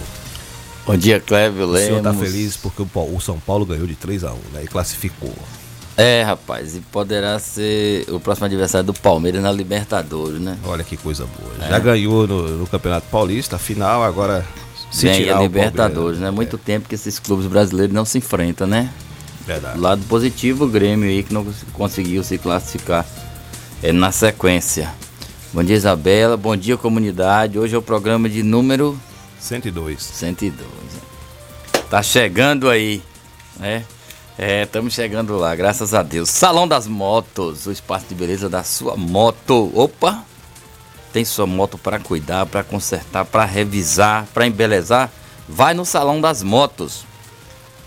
Bom 0.86 0.96
dia, 0.96 1.20
Clébio 1.20 1.64
O 1.64 1.70
Lemos. 1.70 1.86
senhor 1.86 2.02
tá 2.02 2.12
feliz 2.12 2.56
porque 2.56 2.82
o 2.82 3.16
o 3.16 3.20
São 3.20 3.38
Paulo 3.38 3.64
ganhou 3.64 3.86
de 3.86 3.94
3x1, 3.94 4.34
né? 4.52 4.64
E 4.64 4.66
classificou. 4.66 5.34
É, 5.96 6.22
rapaz, 6.22 6.74
e 6.74 6.80
poderá 6.80 7.38
ser 7.38 8.06
o 8.10 8.18
próximo 8.18 8.46
adversário 8.46 8.86
do 8.86 8.94
Palmeiras 8.94 9.42
na 9.42 9.52
Libertadores, 9.52 10.40
né? 10.40 10.56
Olha 10.64 10.82
que 10.82 10.96
coisa 10.96 11.26
boa. 11.26 11.66
É. 11.66 11.68
Já 11.68 11.78
ganhou 11.78 12.26
no, 12.26 12.48
no 12.58 12.66
Campeonato 12.66 13.06
Paulista, 13.10 13.58
final, 13.58 14.02
agora 14.02 14.46
se 14.90 15.06
Ganha 15.06 15.16
tirar 15.16 15.38
a 15.38 15.42
Libertadores, 15.42 16.18
né? 16.18 16.30
Muito 16.30 16.56
tempo 16.56 16.88
que 16.88 16.94
esses 16.94 17.18
clubes 17.18 17.46
brasileiros 17.46 17.94
não 17.94 18.04
se 18.04 18.18
enfrentam, 18.18 18.66
né? 18.66 18.90
Verdade. 19.46 19.76
Do 19.76 19.82
lado 19.82 20.02
positivo, 20.08 20.64
o 20.64 20.68
Grêmio 20.68 21.08
aí 21.08 21.22
que 21.22 21.34
não 21.34 21.46
conseguiu 21.72 22.22
se 22.22 22.38
classificar 22.38 23.06
é, 23.82 23.92
na 23.92 24.12
sequência. 24.12 24.92
Bom 25.52 25.62
dia, 25.62 25.76
Isabela. 25.76 26.36
Bom 26.36 26.56
dia, 26.56 26.76
comunidade. 26.76 27.58
Hoje 27.58 27.74
é 27.74 27.78
o 27.78 27.82
programa 27.82 28.28
de 28.28 28.42
número 28.42 28.98
102. 29.38 30.02
102. 30.02 30.60
né? 30.60 31.00
Tá 31.90 32.02
chegando 32.02 32.70
aí, 32.70 33.02
né? 33.58 33.84
É, 34.38 34.62
estamos 34.62 34.94
chegando 34.94 35.36
lá, 35.36 35.54
graças 35.54 35.92
a 35.92 36.02
Deus. 36.02 36.30
Salão 36.30 36.66
das 36.66 36.86
Motos, 36.86 37.66
o 37.66 37.72
espaço 37.72 38.06
de 38.08 38.14
beleza 38.14 38.48
da 38.48 38.64
sua 38.64 38.96
moto. 38.96 39.70
Opa! 39.74 40.24
Tem 41.12 41.22
sua 41.22 41.46
moto 41.46 41.76
para 41.76 41.98
cuidar, 41.98 42.46
para 42.46 42.64
consertar, 42.64 43.26
para 43.26 43.44
revisar, 43.44 44.26
para 44.32 44.46
embelezar? 44.46 45.10
Vai 45.46 45.74
no 45.74 45.84
Salão 45.84 46.18
das 46.18 46.42
Motos. 46.42 47.04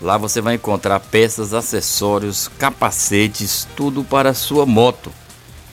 Lá 0.00 0.16
você 0.16 0.40
vai 0.40 0.54
encontrar 0.54 1.00
peças, 1.00 1.52
acessórios, 1.52 2.48
capacetes, 2.58 3.66
tudo 3.74 4.04
para 4.04 4.32
sua 4.32 4.64
moto. 4.64 5.10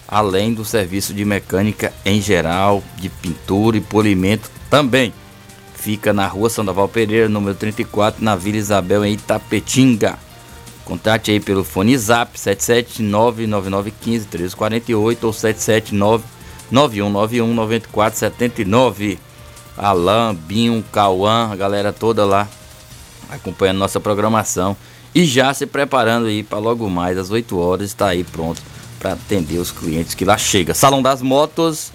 Além 0.08 0.56
do 0.56 0.65
serviço 0.65 1.13
de 1.13 1.24
mecânica 1.24 1.94
em 2.03 2.20
geral, 2.20 2.84
de 2.98 3.10
pintura 3.10 3.77
e 3.77 3.82
polimento 3.82 4.50
também. 4.72 5.13
Fica 5.75 6.12
na 6.12 6.25
rua 6.25 6.50
Sandoval 6.50 6.88
Pereira, 6.88 7.30
número 7.30 7.56
34, 7.56 8.24
na 8.24 8.36
Vila 8.36 8.58
Isabel, 8.58 9.06
em 9.06 9.13
Itapetinga. 9.13 10.18
Contate 10.86 11.32
aí 11.32 11.40
pelo 11.40 11.63
fone 11.63 11.98
zap 11.98 12.38
77999151348 12.38 15.24
ou 15.24 15.32
77991919479. 16.72 19.18
Alain, 19.78 20.36
Binho, 20.36 20.84
Cauã, 20.92 21.50
a 21.52 21.56
galera 21.56 21.92
toda 21.92 22.25
lá 22.25 22.48
acompanhando 23.30 23.80
nossa 23.80 24.00
programação 24.00 24.78
e 25.16 25.25
já 25.25 25.54
se 25.54 25.66
preparando 25.66 26.28
aí 26.28 26.44
para 26.44 26.60
logo 26.60 26.90
mais 26.90 27.18
às 27.18 27.32
8 27.32 27.58
horas 27.58 27.90
está 27.90 28.08
aí 28.08 28.24
pronto 28.24 28.62
para 29.00 29.13
atender 29.13 29.58
os 29.58 29.72
clientes 29.72 30.13
que 30.13 30.25
lá 30.25 30.38
chega. 30.38 30.74
Salão 30.74 31.02
das 31.02 31.22
Motos, 31.22 31.92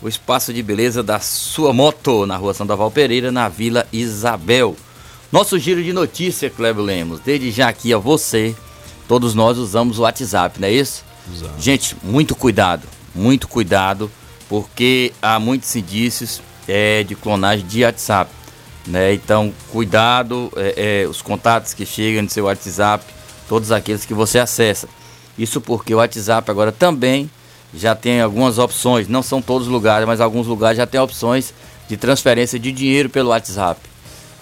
o 0.00 0.08
espaço 0.08 0.52
de 0.52 0.62
beleza 0.62 1.02
da 1.02 1.20
sua 1.20 1.72
moto 1.72 2.26
na 2.26 2.36
Rua 2.36 2.54
Sandoval 2.54 2.90
Pereira, 2.90 3.30
na 3.30 3.48
Vila 3.48 3.86
Isabel. 3.92 4.76
Nosso 5.32 5.58
giro 5.58 5.82
de 5.82 5.92
notícia, 5.92 6.48
Cleber 6.48 6.84
Lemos. 6.84 7.20
Desde 7.20 7.50
já 7.50 7.68
aqui 7.68 7.92
a 7.92 7.98
você, 7.98 8.54
todos 9.08 9.34
nós 9.34 9.58
usamos 9.58 9.98
o 9.98 10.02
WhatsApp, 10.02 10.60
não 10.60 10.68
é 10.68 10.72
isso? 10.72 11.04
Usamos. 11.32 11.62
Gente, 11.62 11.96
muito 12.02 12.36
cuidado, 12.36 12.86
muito 13.14 13.48
cuidado, 13.48 14.10
porque 14.48 15.12
há 15.20 15.40
muitos 15.40 15.74
indícios 15.74 16.40
é, 16.68 17.02
de 17.02 17.16
clonagem 17.16 17.66
de 17.66 17.82
WhatsApp. 17.82 18.30
Né? 18.86 19.14
Então, 19.14 19.52
cuidado, 19.72 20.52
é, 20.56 21.02
é, 21.02 21.08
os 21.08 21.20
contatos 21.20 21.74
que 21.74 21.84
chegam 21.84 22.22
no 22.22 22.30
seu 22.30 22.44
WhatsApp, 22.44 23.04
todos 23.48 23.72
aqueles 23.72 24.04
que 24.04 24.14
você 24.14 24.38
acessa. 24.38 24.88
Isso 25.36 25.60
porque 25.60 25.92
o 25.92 25.98
WhatsApp 25.98 26.48
agora 26.48 26.70
também 26.70 27.28
já 27.74 27.96
tem 27.96 28.20
algumas 28.20 28.58
opções, 28.58 29.08
não 29.08 29.24
são 29.24 29.42
todos 29.42 29.66
os 29.66 29.72
lugares, 29.72 30.06
mas 30.06 30.20
alguns 30.20 30.46
lugares 30.46 30.78
já 30.78 30.86
tem 30.86 31.00
opções 31.00 31.52
de 31.88 31.96
transferência 31.96 32.60
de 32.60 32.70
dinheiro 32.70 33.10
pelo 33.10 33.30
WhatsApp. 33.30 33.80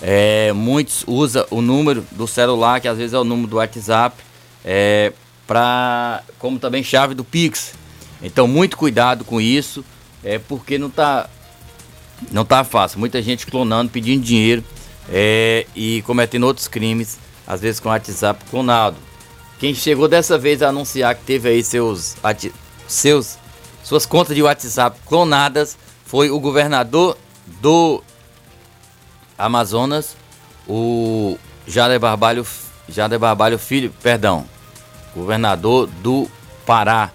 É, 0.03 0.53
muitos 0.53 1.05
usam 1.07 1.47
o 1.51 1.61
número 1.63 2.05
do 2.13 2.27
celular, 2.27 2.81
que 2.81 2.89
às 2.89 2.99
vezes 2.99 3.15
é 3.15 3.19
o 3.19 3.25
número 3.25 3.49
do 3.49 3.57
WhatsApp, 3.57 4.17
é, 4.65 5.13
pra, 5.47 6.23
como 6.39 6.59
também 6.59 6.83
chave 6.83 7.15
do 7.15 7.25
Pix. 7.25 7.75
Então, 8.23 8.47
muito 8.47 8.77
cuidado 8.77 9.25
com 9.25 9.41
isso, 9.41 9.85
é, 10.23 10.39
porque 10.39 10.79
não 10.79 10.89
está 10.89 11.29
não 12.31 12.45
tá 12.45 12.65
fácil. 12.65 12.99
Muita 12.99 13.21
gente 13.21 13.47
clonando, 13.47 13.91
pedindo 13.91 14.23
dinheiro 14.23 14.65
é, 15.09 15.67
e 15.75 16.03
cometendo 16.03 16.45
outros 16.45 16.69
crimes, 16.69 17.19
às 17.47 17.61
vezes 17.61 17.81
com 17.81 17.89
WhatsApp 17.89 18.45
clonado. 18.51 18.97
Quem 19.59 19.75
chegou 19.75 20.09
dessa 20.09 20.39
vez 20.39 20.63
a 20.63 20.69
anunciar 20.69 21.15
que 21.15 21.25
teve 21.25 21.49
aí 21.49 21.63
seus, 21.63 22.17
seus 22.87 23.39
suas 23.85 24.07
contas 24.07 24.35
de 24.35 24.43
WhatsApp 24.43 24.99
clonadas 25.07 25.77
foi 26.07 26.31
o 26.31 26.41
governador 26.41 27.19
do 27.61 28.03
Amazonas, 29.39 30.17
o 30.69 31.39
Jader 31.67 31.99
Barbalho, 31.99 32.47
Jader 32.89 33.19
Barbalho 33.19 33.59
Filho, 33.59 33.93
perdão, 34.03 34.45
governador 35.15 35.89
do 36.03 36.29
Pará, 36.67 37.11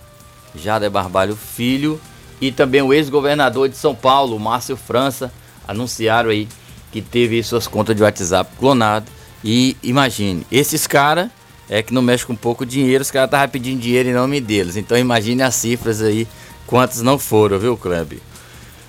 Jader 0.55 0.89
Barbalho 0.89 1.35
Filho, 1.35 1.99
e 2.41 2.51
também 2.51 2.81
o 2.81 2.93
ex-governador 2.93 3.67
de 3.67 3.75
São 3.75 3.93
Paulo, 3.93 4.39
Márcio 4.39 4.77
França, 4.77 5.31
anunciaram 5.67 6.29
aí 6.29 6.47
que 6.91 7.01
teve 7.01 7.41
suas 7.43 7.67
contas 7.67 7.95
de 7.95 8.01
WhatsApp 8.01 8.51
clonado. 8.57 9.05
E 9.43 9.77
imagine, 9.83 10.45
esses 10.51 10.87
caras 10.87 11.29
é 11.69 11.83
que 11.83 11.93
não 11.93 12.01
mexe 12.01 12.25
com 12.25 12.35
pouco 12.35 12.65
dinheiro, 12.65 13.01
os 13.01 13.11
caras 13.11 13.27
estavam 13.27 13.49
pedindo 13.49 13.79
dinheiro 13.79 14.09
em 14.09 14.13
nome 14.13 14.41
deles. 14.41 14.75
Então 14.75 14.97
imagine 14.97 15.43
as 15.43 15.55
cifras 15.55 16.01
aí, 16.01 16.27
quantos 16.65 17.01
não 17.01 17.19
foram, 17.19 17.59
viu, 17.59 17.77
Clube? 17.77 18.21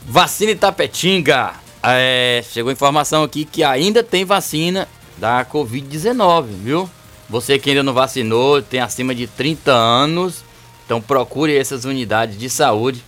Vacina 0.07 0.53
Itapetinga. 0.53 1.53
É, 1.83 2.45
chegou 2.51 2.71
informação 2.71 3.23
aqui 3.23 3.45
que 3.45 3.65
ainda 3.65 4.03
tem 4.03 4.25
vacina 4.25 4.87
da 5.17 5.45
Covid-19, 5.45 6.45
viu? 6.63 6.91
Você 7.29 7.59
que 7.59 7.71
ainda 7.71 7.83
não 7.83 7.95
vacinou, 7.95 8.61
tem 8.61 8.81
acima 8.81 9.15
de 9.15 9.27
30 9.27 9.73
anos, 9.73 10.45
então 10.85 11.01
procure 11.01 11.57
essas 11.57 11.85
unidades 11.85 12.39
de 12.39 12.51
saúde 12.51 13.03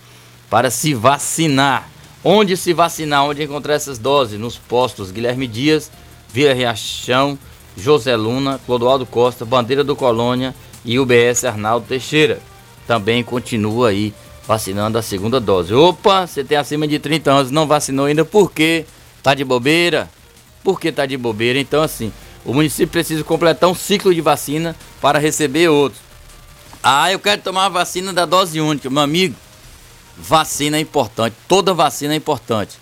para 0.49 0.71
se 0.71 0.93
vacinar. 0.93 1.89
Onde 2.23 2.55
se 2.55 2.73
vacinar? 2.73 3.25
Onde 3.25 3.43
encontrar 3.43 3.73
essas 3.73 3.99
doses? 3.99 4.39
Nos 4.39 4.57
postos 4.57 5.11
Guilherme 5.11 5.45
Dias, 5.45 5.91
Vila 6.31 6.53
Riachão, 6.53 7.37
José 7.75 8.15
Luna, 8.15 8.59
Clodoaldo 8.65 9.05
Costa, 9.05 9.45
Bandeira 9.45 9.83
do 9.83 9.95
Colônia 9.95 10.55
e 10.85 10.97
UBS 10.97 11.43
Arnaldo 11.43 11.85
Teixeira. 11.85 12.39
Também 12.87 13.23
continua 13.23 13.89
aí 13.89 14.13
vacinando 14.47 14.97
a 14.97 15.01
segunda 15.01 15.39
dose. 15.39 15.73
Opa, 15.73 16.27
você 16.27 16.43
tem 16.43 16.57
acima 16.57 16.87
de 16.87 16.99
30 16.99 17.31
anos, 17.31 17.51
não 17.51 17.67
vacinou 17.67 18.05
ainda, 18.05 18.25
por 18.25 18.51
quê? 18.51 18.85
Tá 19.21 19.33
de 19.33 19.43
bobeira? 19.43 20.09
Por 20.63 20.79
que 20.79 20.91
tá 20.91 21.05
de 21.05 21.17
bobeira? 21.17 21.59
Então, 21.59 21.81
assim, 21.81 22.11
o 22.45 22.53
município 22.53 22.87
precisa 22.87 23.23
completar 23.23 23.69
um 23.69 23.75
ciclo 23.75 24.13
de 24.13 24.21
vacina 24.21 24.75
para 25.01 25.19
receber 25.19 25.69
outros. 25.69 26.01
Ah, 26.81 27.11
eu 27.11 27.19
quero 27.19 27.41
tomar 27.41 27.65
a 27.65 27.69
vacina 27.69 28.11
da 28.11 28.25
dose 28.25 28.59
única. 28.59 28.89
Meu 28.89 29.01
amigo, 29.01 29.35
vacina 30.17 30.77
é 30.77 30.79
importante, 30.81 31.35
toda 31.47 31.73
vacina 31.73 32.13
é 32.13 32.17
importante. 32.17 32.77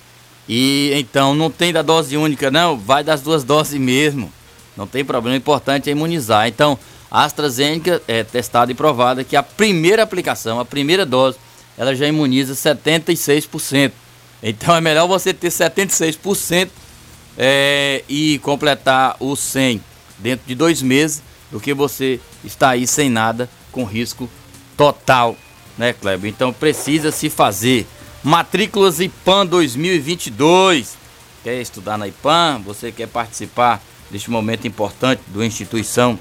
E 0.50 0.92
então 0.96 1.36
não 1.36 1.52
tem 1.52 1.72
da 1.72 1.82
dose 1.82 2.18
única, 2.18 2.50
não, 2.50 2.78
vai 2.78 3.04
das 3.04 3.22
duas 3.22 3.44
doses 3.44 3.80
mesmo. 3.80 4.32
Não 4.76 4.88
tem 4.88 5.06
problema, 5.06 5.36
o 5.36 5.38
importante 5.38 5.90
é 5.90 5.92
imunizar. 5.92 6.48
Então, 6.48 6.78
a 7.10 7.24
AstraZeneca 7.26 8.02
é 8.08 8.24
testada 8.24 8.72
e 8.72 8.76
provada 8.76 9.24
que 9.24 9.36
a 9.36 9.44
primeira 9.44 10.02
aplicação, 10.02 10.60
a 10.60 10.66
primeira 10.66 11.06
dose, 11.06 11.38
ela 11.78 11.96
já 11.96 12.08
imuniza 12.08 12.54
76%. 12.54 13.92
Então 14.44 14.76
é 14.76 14.82
melhor 14.82 15.08
você 15.08 15.34
ter 15.34 15.50
76% 15.50 16.70
é, 17.38 18.04
e 18.10 18.40
completar 18.40 19.16
os 19.20 19.40
100 19.40 19.82
dentro 20.18 20.48
de 20.48 20.56
dois 20.56 20.82
meses 20.82 21.22
do 21.52 21.60
que 21.60 21.74
você 21.74 22.20
estar 22.44 22.70
aí 22.70 22.88
sem 22.88 23.10
nada, 23.10 23.50
com 23.72 23.84
risco 23.84 24.30
total, 24.76 25.38
né, 25.78 25.94
Kleber? 25.94 26.30
Então 26.30 26.52
precisa 26.52 27.12
se 27.12 27.30
fazer. 27.30 27.86
Matrículas 28.24 29.00
IPAM 29.00 29.46
2022. 29.46 30.98
Quer 31.44 31.60
estudar 31.62 31.98
na 31.98 32.08
IPAM? 32.08 32.62
Você 32.64 32.92
quer 32.92 33.08
participar 33.08 33.82
deste 34.10 34.30
momento 34.30 34.68
importante 34.68 35.22
do 35.28 35.44
instituição 35.44 36.20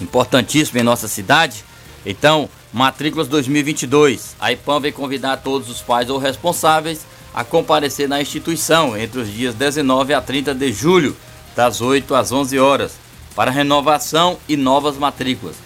importantíssima 0.00 0.80
em 0.80 0.82
nossa 0.82 1.08
cidade? 1.08 1.64
Então, 2.06 2.48
matrículas 2.72 3.26
2022. 3.26 4.36
A 4.38 4.52
IPAM 4.52 4.80
vem 4.80 4.92
convidar 4.92 5.38
todos 5.38 5.68
os 5.68 5.82
pais 5.82 6.08
ou 6.08 6.18
responsáveis 6.18 7.04
a 7.34 7.42
comparecer 7.42 8.08
na 8.08 8.22
instituição 8.22 8.96
entre 8.96 9.20
os 9.20 9.30
dias 9.30 9.54
19 9.56 10.14
a 10.14 10.22
30 10.22 10.54
de 10.54 10.72
julho, 10.72 11.16
das 11.56 11.80
8 11.80 12.14
às 12.14 12.30
11 12.30 12.58
horas, 12.60 12.92
para 13.34 13.50
renovação 13.50 14.38
e 14.48 14.56
novas 14.56 14.96
matrículas. 14.96 15.56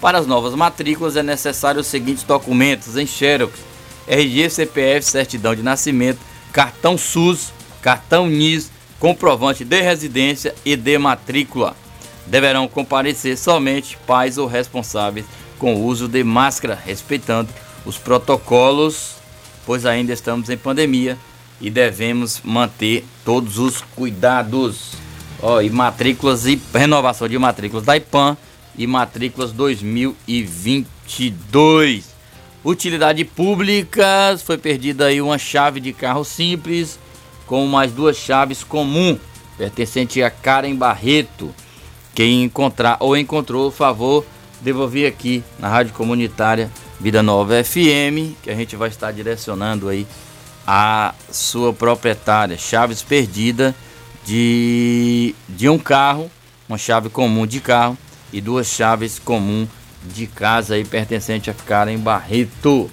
Para 0.00 0.18
as 0.18 0.26
novas 0.26 0.54
matrículas 0.54 1.16
é 1.16 1.22
necessário 1.22 1.80
os 1.80 1.88
seguintes 1.88 2.22
documentos 2.22 2.96
em 2.96 3.04
xerox: 3.04 3.58
RG, 4.06 4.48
CPF, 4.50 5.04
certidão 5.04 5.54
de 5.54 5.62
nascimento, 5.62 6.20
cartão 6.52 6.96
SUS, 6.96 7.52
cartão 7.82 8.28
NIS, 8.28 8.70
comprovante 9.00 9.64
de 9.64 9.80
residência 9.80 10.54
e 10.64 10.76
de 10.76 10.96
matrícula. 10.96 11.74
Deverão 12.24 12.68
comparecer 12.68 13.36
somente 13.36 13.98
pais 14.06 14.38
ou 14.38 14.46
responsáveis 14.46 15.26
com 15.58 15.74
o 15.74 15.84
uso 15.84 16.08
de 16.08 16.24
máscara, 16.24 16.74
respeitando 16.74 17.50
os 17.84 17.98
protocolos, 17.98 19.16
pois 19.66 19.84
ainda 19.84 20.12
estamos 20.12 20.48
em 20.48 20.56
pandemia 20.56 21.18
e 21.60 21.68
devemos 21.70 22.40
manter 22.44 23.04
todos 23.24 23.58
os 23.58 23.80
cuidados. 23.80 24.92
E 25.62 25.70
matrículas 25.70 26.46
e 26.46 26.60
renovação 26.74 27.28
de 27.28 27.38
matrículas 27.38 27.84
da 27.84 27.96
IPAM 27.96 28.36
e 28.76 28.88
matrículas 28.88 29.52
2022. 29.52 32.18
Utilidade 32.64 33.24
pública, 33.24 34.36
foi 34.44 34.58
perdida 34.58 35.06
aí 35.06 35.22
uma 35.22 35.38
chave 35.38 35.78
de 35.78 35.92
carro 35.92 36.24
simples 36.24 36.98
com 37.46 37.64
mais 37.66 37.92
duas 37.92 38.16
chaves 38.16 38.64
comum, 38.64 39.16
pertencente 39.56 40.20
a 40.22 40.30
Karen 40.30 40.74
Barreto. 40.74 41.54
Quem 42.14 42.42
encontrar 42.42 42.96
ou 42.98 43.16
encontrou, 43.16 43.70
favor, 43.70 44.26
devolver 44.60 45.08
aqui 45.08 45.42
na 45.58 45.68
Rádio 45.68 45.94
Comunitária 45.94 46.70
Vida 47.00 47.22
Nova 47.22 47.62
FM, 47.62 48.34
que 48.42 48.50
a 48.50 48.54
gente 48.54 48.74
vai 48.76 48.88
estar 48.88 49.12
direcionando 49.12 49.88
aí 49.88 50.06
a 50.66 51.14
sua 51.30 51.72
proprietária. 51.72 52.58
Chaves 52.58 53.02
perdida 53.02 53.74
de, 54.24 55.34
de 55.48 55.68
um 55.68 55.78
carro, 55.78 56.30
uma 56.68 56.76
chave 56.76 57.08
comum 57.08 57.46
de 57.46 57.60
carro 57.60 57.96
e 58.32 58.40
duas 58.40 58.66
chaves 58.66 59.18
comum 59.18 59.66
de 60.04 60.26
casa 60.26 60.74
aí 60.74 60.84
pertencente 60.84 61.50
a 61.50 61.54
Karen 61.54 61.98
Barreto. 61.98 62.90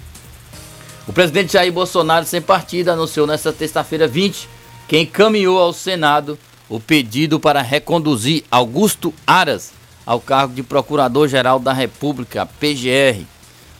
O 1.06 1.12
presidente 1.12 1.52
Jair 1.52 1.72
Bolsonaro, 1.72 2.24
sem 2.24 2.40
partido, 2.40 2.90
anunciou 2.90 3.26
nesta 3.26 3.52
terça-feira 3.52 4.08
20 4.08 4.48
que 4.88 4.98
encaminhou 4.98 5.58
ao 5.58 5.72
Senado 5.72 6.38
o 6.68 6.80
pedido 6.80 7.38
para 7.38 7.60
reconduzir 7.60 8.44
Augusto 8.50 9.12
Aras 9.26 9.72
ao 10.06 10.20
cargo 10.20 10.54
de 10.54 10.62
Procurador-Geral 10.62 11.58
da 11.58 11.72
República, 11.72 12.46
PGR. 12.46 13.26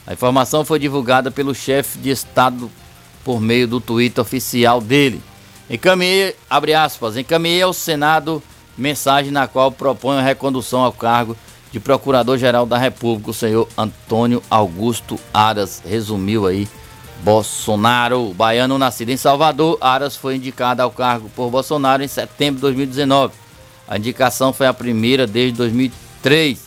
A 0.05 0.13
informação 0.13 0.65
foi 0.65 0.81
divulgada 0.81 1.31
pelo 1.31 1.55
chefe 1.55 1.99
de 1.99 2.11
Estado 2.11 2.69
por 3.25 3.41
meio 3.41 3.69
do 3.69 3.81
Twitter 3.81 4.23
oficial 4.23 4.81
dele. 4.81 5.23
Encaminhei, 5.71 6.35
abre 6.51 6.75
aspas, 6.75 7.17
encaminhei 7.17 7.63
ao 7.63 7.73
Senado 7.73 8.43
mensagem 8.77 9.31
na 9.31 9.49
qual 9.49 9.73
propõe 9.73 10.19
a 10.19 10.23
recondução 10.23 10.83
ao 10.83 10.93
cargo 10.93 11.37
de 11.73 11.81
Procurador-Geral 11.81 12.67
da 12.67 12.79
República, 12.79 13.31
o 13.31 13.35
senhor 13.35 13.69
Antônio 13.77 14.43
Augusto 14.51 15.19
Aras, 15.33 15.83
resumiu 15.85 16.47
aí 16.47 16.69
Bolsonaro. 17.23 18.33
Baiano 18.35 18.79
nascido 18.79 19.11
em 19.11 19.17
Salvador, 19.17 19.79
Aras 19.81 20.17
foi 20.17 20.37
indicado 20.37 20.83
ao 20.83 20.91
cargo 20.91 21.29
por 21.35 21.51
Bolsonaro 21.51 22.03
em 22.03 22.09
setembro 22.09 22.57
de 22.57 22.63
2019. 22.63 23.35
A 23.89 23.97
indicação 23.97 24.53
foi 24.53 24.67
a 24.67 24.75
primeira 24.75 25.27
desde 25.27 25.57
2003 26.27 26.61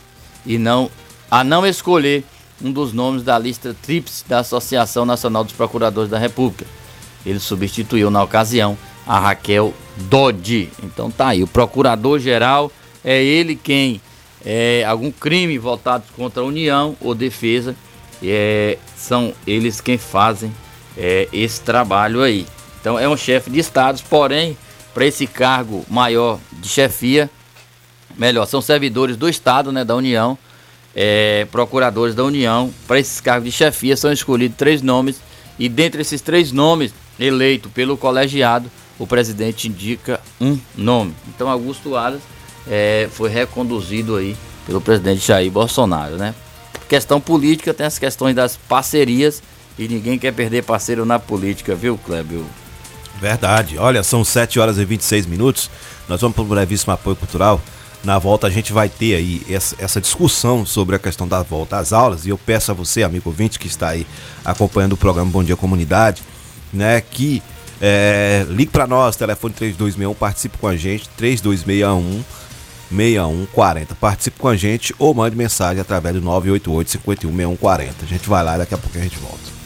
e 0.46 0.58
não 0.58 0.90
a 1.30 1.44
não 1.44 1.66
escolher 1.66 2.24
um 2.62 2.72
dos 2.72 2.94
nomes 2.94 3.24
da 3.24 3.38
lista 3.38 3.76
TRIPS 3.82 4.26
da 4.28 4.40
Associação 4.40 5.06
Nacional 5.06 5.44
dos 5.44 5.54
Procuradores 5.54 6.10
da 6.10 6.18
República. 6.18 6.66
Ele 7.26 7.40
substituiu 7.40 8.10
na 8.10 8.24
ocasião 8.24 8.78
a 9.06 9.20
Raquel 9.20 9.74
Dodge. 10.10 10.70
Então 10.84 11.12
tá 11.12 11.30
aí, 11.30 11.44
o 11.44 11.48
procurador-geral 11.48 12.72
é 13.04 13.22
ele 13.22 13.56
quem 13.56 14.02
é 14.44 14.84
algum 14.86 15.12
crime 15.12 15.58
voltado 15.58 16.06
contra 16.16 16.42
a 16.42 16.46
União 16.46 16.96
ou 17.02 17.14
defesa, 17.14 17.76
é, 18.24 18.78
são 18.96 19.34
eles 19.46 19.82
quem 19.82 19.98
fazem 19.98 20.52
é, 20.98 21.28
esse 21.32 21.62
trabalho 21.62 22.22
aí. 22.22 22.46
Então 22.80 22.98
é 22.98 23.08
um 23.08 23.18
chefe 23.18 23.50
de 23.50 23.60
estados, 23.60 24.02
porém, 24.02 24.58
para 24.94 25.06
esse 25.06 25.28
cargo 25.28 25.86
maior 25.90 26.40
de 26.52 26.68
chefia, 26.68 27.30
melhor, 28.20 28.46
são 28.46 28.62
servidores 28.62 29.16
do 29.16 29.30
Estado, 29.30 29.72
né, 29.72 29.84
da 29.86 29.96
União, 29.96 30.38
é, 30.94 31.48
procuradores 31.52 32.14
da 32.14 32.24
União. 32.24 32.72
Para 32.86 33.00
esses 33.00 33.22
cargos 33.22 33.46
de 33.46 33.52
chefia 33.52 33.96
são 33.96 34.12
escolhidos 34.12 34.58
três 34.58 34.82
nomes 34.82 35.22
e 35.58 35.70
dentre 35.70 36.02
esses 36.02 36.22
três 36.22 36.52
nomes 36.52 36.94
eleito 37.20 37.70
pelo 37.70 37.98
colegiado, 37.98 38.70
o 38.98 39.08
presidente 39.08 39.68
indica 39.68 40.20
um 40.40 40.60
nome. 40.76 41.16
Então 41.30 41.50
Augusto 41.50 41.96
Aras 41.96 42.22
é, 42.68 43.08
foi 43.12 43.30
reconduzido 43.30 44.18
aí 44.18 44.36
pelo 44.66 44.82
presidente 44.82 45.26
Jair 45.26 45.50
Bolsonaro, 45.50 46.18
né? 46.18 46.36
Questão 46.88 47.22
política 47.22 47.74
tem 47.74 47.86
as 47.86 47.98
questões 47.98 48.36
das 48.36 48.58
parcerias 48.58 49.42
e 49.78 49.88
ninguém 49.88 50.20
quer 50.20 50.34
perder 50.34 50.64
parceiro 50.64 51.06
na 51.06 51.20
política, 51.20 51.76
viu, 51.76 51.98
Clébio? 51.98 52.46
Verdade. 53.22 53.78
Olha, 53.78 54.02
são 54.02 54.24
7 54.24 54.60
horas 54.60 54.78
e 54.78 54.86
26 54.86 55.26
minutos. 55.26 55.70
Nós 56.08 56.22
vamos 56.22 56.36
para 56.36 56.44
um 56.44 56.48
brevíssimo 56.48 56.94
apoio 56.94 57.16
cultural. 57.16 57.62
Na 58.04 58.18
volta 58.18 58.48
a 58.48 58.50
gente 58.50 58.72
vai 58.72 58.88
ter 58.88 59.16
aí 59.16 59.46
essa, 59.50 60.00
discussão 60.00 60.66
sobre 60.66 60.96
a 60.96 61.00
questão 61.00 61.28
da 61.28 61.44
volta 61.44 61.78
às 61.78 61.92
aulas 61.92 62.26
e 62.26 62.30
eu 62.30 62.38
peço 62.38 62.72
a 62.72 62.74
você, 62.74 63.04
amigo 63.04 63.30
ouvinte 63.30 63.60
que 63.60 63.68
está 63.68 63.90
aí 63.90 64.08
acompanhando 64.44 64.94
o 64.94 64.98
programa 64.98 65.30
Bom 65.30 65.44
Dia 65.44 65.58
Comunidade, 65.58 66.24
né, 66.72 67.02
que 67.02 67.44
é, 67.82 68.46
ligue 68.50 68.72
para 68.72 68.88
nós, 68.88 69.18
telefone 69.18 69.54
3261, 69.54 70.14
participe 70.14 70.58
com 70.58 70.68
a 70.68 70.78
gente, 70.78 71.10
3261 71.18 72.24
6140. 72.90 73.96
Participe 73.96 74.40
com 74.40 74.48
a 74.48 74.56
gente 74.56 74.94
ou 74.98 75.14
mande 75.14 75.36
mensagem 75.36 75.80
através 75.80 76.16
do 76.16 76.22
988 76.22 76.92
51 76.92 77.30
6140. 77.30 78.06
A 78.06 78.08
gente 78.08 78.30
vai 78.30 78.44
lá 78.44 78.56
e 78.56 78.58
daqui 78.60 78.74
a 78.74 78.78
pouco 78.78 78.98
a 78.98 79.02
gente 79.02 79.18
volta. 79.20 79.60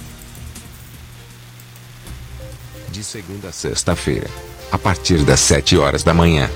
De 2.91 3.03
segunda 3.03 3.49
a 3.49 3.51
sexta-feira, 3.51 4.27
a 4.71 4.77
partir 4.77 5.23
das 5.23 5.39
7 5.39 5.77
horas 5.77 6.03
da 6.03 6.13
manhã. 6.13 6.49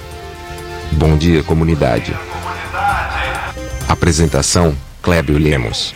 Bom 0.91 1.17
dia, 1.17 1.43
comunidade. 1.43 2.15
Apresentação: 3.87 4.75
Clébio 5.01 5.37
Lemos. 5.37 5.93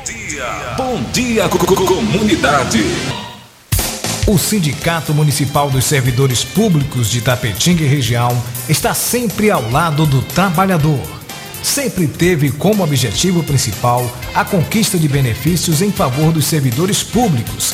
Bom 0.77 1.01
dia, 1.11 1.47
comunidade. 1.49 2.83
O 4.27 4.37
Sindicato 4.37 5.13
Municipal 5.13 5.69
dos 5.69 5.85
Servidores 5.85 6.43
Públicos 6.43 7.09
de 7.09 7.21
Tapetinga 7.21 7.83
e 7.83 7.87
região 7.87 8.41
está 8.69 8.93
sempre 8.93 9.49
ao 9.49 9.69
lado 9.71 10.05
do 10.05 10.21
trabalhador. 10.21 11.01
Sempre 11.63 12.07
teve 12.07 12.51
como 12.51 12.83
objetivo 12.83 13.43
principal 13.43 14.09
a 14.33 14.43
conquista 14.45 14.97
de 14.97 15.07
benefícios 15.07 15.81
em 15.81 15.91
favor 15.91 16.31
dos 16.31 16.45
servidores 16.45 17.03
públicos. 17.03 17.73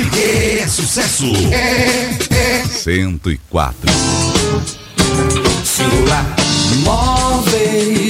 Se 0.00 0.58
é 0.60 0.66
sucesso. 0.66 1.26
É, 1.52 2.16
é. 2.34 2.64
104. 2.66 3.76
Singular 5.62 6.24
Móveis, 6.84 8.09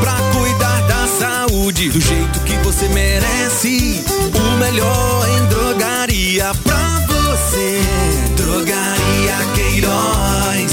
Pra 0.00 0.16
cuidar 0.36 0.80
da 0.88 1.06
saúde 1.06 1.88
do 1.90 2.00
jeito 2.00 2.40
que 2.40 2.54
você 2.64 2.88
merece, 2.88 4.02
o 4.34 4.56
melhor 4.58 5.28
em 5.28 5.46
drogaria 5.46 6.50
pra 6.64 7.06
você. 7.06 7.80
Drogaria 8.36 9.36
Queiroz, 9.54 10.72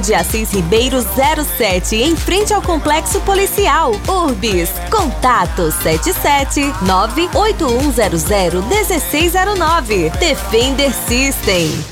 de 0.00 0.14
Assis 0.14 0.52
Ribeiro 0.52 0.98
07, 1.02 1.96
em 1.96 2.16
frente 2.16 2.52
ao 2.52 2.62
Complexo 2.62 3.20
Policial. 3.20 3.92
Urbis. 4.08 4.70
Contato 4.90 5.70
77 5.82 6.60
98100 6.82 8.62
1609. 8.62 10.10
Defender 10.18 10.92
System. 10.92 11.91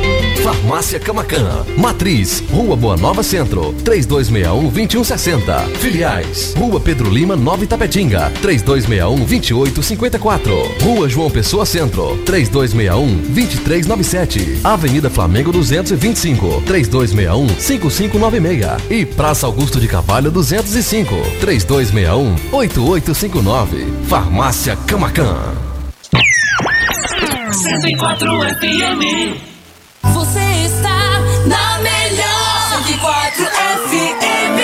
Farmácia 0.43 0.99
Camacan. 0.99 1.65
Matriz, 1.77 2.43
Rua 2.51 2.75
Boa 2.75 2.97
Nova 2.97 3.23
Centro, 3.23 3.73
3261-2160. 3.83 5.67
Filiais, 5.77 6.53
Rua 6.57 6.79
Pedro 6.79 7.07
Lima, 7.09 7.35
Nova 7.35 7.63
Itapetinga, 7.63 8.31
3261-2854. 8.41 10.81
Rua 10.81 11.07
João 11.07 11.29
Pessoa 11.29 11.63
Centro, 11.65 12.17
3261-2397. 12.25 14.61
Avenida 14.63 15.07
Flamengo 15.09 15.51
225, 15.51 16.63
3261-5596. 16.67 18.81
E 18.89 19.05
Praça 19.05 19.45
Augusto 19.45 19.79
de 19.79 19.87
Carvalho 19.87 20.31
205, 20.31 21.13
3261-8859. 21.41 23.85
Farmácia 24.07 24.75
Camacan. 24.87 25.37
104 27.51 28.31
FM. 28.59 29.50
Você 30.03 30.39
está 30.65 31.19
na 31.45 31.79
melhor 31.79 32.83
104 32.85 33.45
FM. 33.45 34.57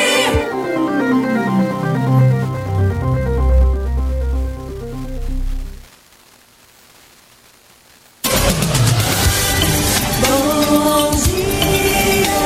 Bom 10.22 11.12
dia, 11.24 12.38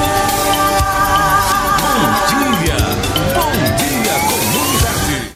bom 3.33 3.51
dia 3.77 4.17
comunidade. 4.27 5.35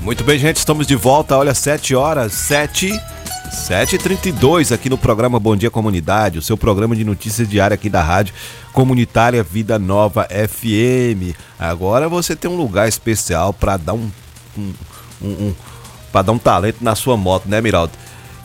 Muito 0.00 0.22
bem, 0.24 0.38
gente, 0.38 0.56
estamos 0.56 0.86
de 0.86 0.94
volta. 0.94 1.36
Olha, 1.36 1.54
7 1.54 1.94
horas, 1.94 2.32
7 2.32 3.15
7h32 3.56 4.70
aqui 4.72 4.88
no 4.88 4.98
programa 4.98 5.40
Bom 5.40 5.56
Dia 5.56 5.70
Comunidade, 5.70 6.38
o 6.38 6.42
seu 6.42 6.56
programa 6.56 6.94
de 6.94 7.04
notícias 7.04 7.48
diária 7.48 7.74
aqui 7.74 7.88
da 7.88 8.02
Rádio 8.02 8.32
Comunitária 8.72 9.42
Vida 9.42 9.78
Nova 9.78 10.24
FM. 10.24 11.34
Agora 11.58 12.08
você 12.08 12.36
tem 12.36 12.48
um 12.48 12.56
lugar 12.56 12.86
especial 12.86 13.52
para 13.52 13.76
dar 13.76 13.94
um, 13.94 14.08
um, 14.56 14.72
um, 15.22 15.28
um 15.28 15.54
para 16.12 16.22
dar 16.22 16.32
um 16.32 16.38
talento 16.38 16.84
na 16.84 16.94
sua 16.94 17.16
moto, 17.16 17.48
né, 17.48 17.60
Miraldo? 17.60 17.92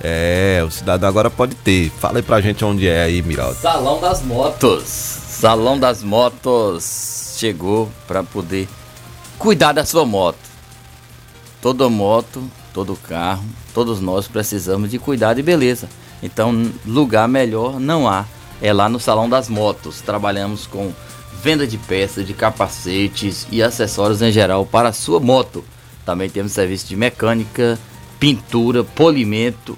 É, 0.02 0.64
o 0.66 0.72
cidadão 0.72 1.08
agora 1.08 1.30
pode 1.30 1.56
ter. 1.56 1.92
Fala 1.92 2.18
aí 2.18 2.24
pra 2.24 2.42
gente 2.42 2.66
onde 2.66 2.88
é 2.88 3.04
aí, 3.04 3.22
Miraldo. 3.22 3.56
Salão 3.56 4.00
das 4.00 4.24
Motos. 4.24 4.88
Salão 4.88 5.78
das 5.78 6.02
Motos 6.02 7.36
chegou 7.38 7.92
para 8.08 8.24
poder 8.24 8.68
cuidar 9.38 9.74
da 9.74 9.86
sua 9.86 10.06
moto. 10.06 10.40
Toda 11.62 11.88
moto, 11.90 12.50
todo 12.74 12.96
carro, 12.96 13.44
todos 13.74 14.00
nós 14.00 14.28
precisamos 14.28 14.90
de 14.90 15.00
cuidado 15.00 15.40
e 15.40 15.44
beleza. 15.44 15.90
Então, 16.24 16.72
lugar 16.86 17.28
melhor 17.28 17.80
não 17.80 18.08
há. 18.08 18.26
É 18.62 18.72
lá 18.72 18.88
no 18.88 19.00
Salão 19.00 19.28
das 19.28 19.50
Motos. 19.50 20.02
Trabalhamos 20.02 20.68
com 20.68 20.94
venda 21.42 21.66
de 21.66 21.78
peças, 21.78 22.26
de 22.26 22.34
capacetes 22.34 23.48
e 23.52 23.64
acessórios 23.64 24.22
em 24.22 24.32
geral 24.32 24.66
para 24.66 24.90
a 24.90 24.94
sua 24.94 25.20
moto. 25.20 25.64
Também 26.06 26.30
temos 26.30 26.52
serviço 26.52 26.88
de 26.88 26.96
mecânica, 26.96 27.80
pintura, 28.20 28.84
polimento 28.84 29.78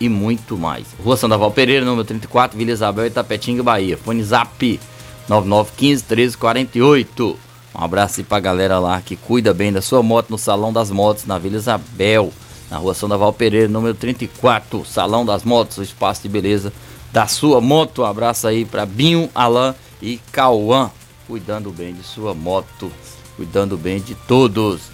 e 0.00 0.08
muito 0.08 0.56
mais. 0.56 0.86
Rua 1.02 1.16
Sandoval 1.16 1.52
Pereira, 1.52 1.84
número 1.84 2.04
34, 2.04 2.58
Vila 2.58 2.72
Isabel, 2.72 3.06
Itapetinga, 3.06 3.62
Bahia. 3.62 3.96
Fone 3.96 4.22
Zap 4.24 4.80
9915 5.28 6.04
1348. 6.08 7.45
Um 7.78 7.84
abraço 7.84 8.20
aí 8.20 8.24
pra 8.24 8.40
galera 8.40 8.78
lá 8.78 9.02
que 9.02 9.16
cuida 9.16 9.52
bem 9.52 9.70
da 9.70 9.82
sua 9.82 10.02
moto 10.02 10.30
no 10.30 10.38
Salão 10.38 10.72
das 10.72 10.90
Motos, 10.90 11.26
na 11.26 11.38
Vila 11.38 11.56
Isabel, 11.56 12.32
na 12.70 12.78
Rua 12.78 12.94
Sandoval 12.94 13.32
Pereira, 13.34 13.68
número 13.68 13.94
34, 13.94 14.82
Salão 14.86 15.26
das 15.26 15.44
Motos, 15.44 15.76
o 15.76 15.82
espaço 15.82 16.22
de 16.22 16.28
beleza 16.28 16.72
da 17.12 17.26
sua 17.26 17.60
moto. 17.60 18.00
Um 18.00 18.06
abraço 18.06 18.48
aí 18.48 18.64
pra 18.64 18.86
Binho, 18.86 19.28
Alain 19.34 19.74
e 20.00 20.18
Cauã, 20.32 20.90
cuidando 21.26 21.70
bem 21.70 21.92
de 21.92 22.02
sua 22.02 22.32
moto, 22.32 22.90
cuidando 23.36 23.76
bem 23.76 24.00
de 24.00 24.14
todos. 24.14 24.84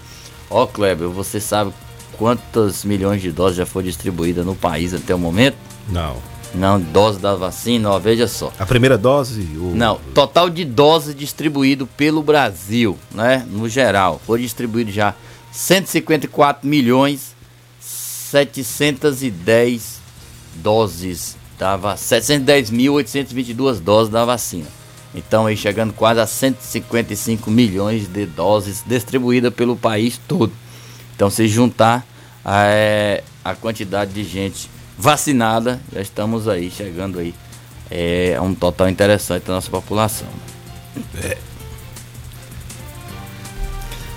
Ó, 0.50 0.66
Kleber, 0.66 1.08
você 1.08 1.40
sabe 1.40 1.72
quantas 2.18 2.84
milhões 2.84 3.22
de 3.22 3.30
doses 3.30 3.58
já 3.58 3.64
foram 3.64 3.86
distribuídas 3.86 4.44
no 4.44 4.56
país 4.56 4.92
até 4.92 5.14
o 5.14 5.18
momento? 5.18 5.56
Não. 5.88 6.31
Não, 6.54 6.78
dose 6.78 7.18
da 7.18 7.34
vacina, 7.34 7.90
ó, 7.90 7.98
veja 7.98 8.28
só. 8.28 8.52
A 8.58 8.66
primeira 8.66 8.98
dose? 8.98 9.40
O... 9.56 9.72
Não, 9.74 9.98
total 10.14 10.50
de 10.50 10.64
doses 10.64 11.14
distribuído 11.14 11.86
pelo 11.86 12.22
Brasil, 12.22 12.98
né? 13.10 13.46
No 13.50 13.68
geral, 13.68 14.20
foi 14.26 14.40
distribuído 14.40 14.90
já 14.90 15.14
154 15.50 16.68
milhões 16.68 17.34
710 17.80 20.00
doses 20.56 21.36
da 21.58 21.76
vacina, 21.76 22.20
710.822 22.20 23.80
doses 23.80 24.12
da 24.12 24.24
vacina. 24.24 24.66
Então 25.14 25.46
aí 25.46 25.56
chegando 25.56 25.92
quase 25.92 26.20
a 26.20 26.26
155 26.26 27.50
milhões 27.50 28.08
de 28.08 28.24
doses 28.24 28.82
distribuídas 28.86 29.52
pelo 29.52 29.76
país 29.76 30.18
todo. 30.26 30.52
Então, 31.14 31.28
se 31.30 31.46
juntar 31.46 32.06
é, 32.44 33.22
a 33.44 33.54
quantidade 33.54 34.12
de 34.12 34.24
gente 34.24 34.68
vacinada, 34.98 35.80
já 35.92 36.00
estamos 36.00 36.48
aí, 36.48 36.70
chegando 36.70 37.18
aí 37.18 37.34
é, 37.90 38.36
a 38.36 38.42
um 38.42 38.54
total 38.54 38.88
interessante 38.88 39.44
da 39.44 39.54
nossa 39.54 39.70
população. 39.70 40.28
É. 41.22 41.36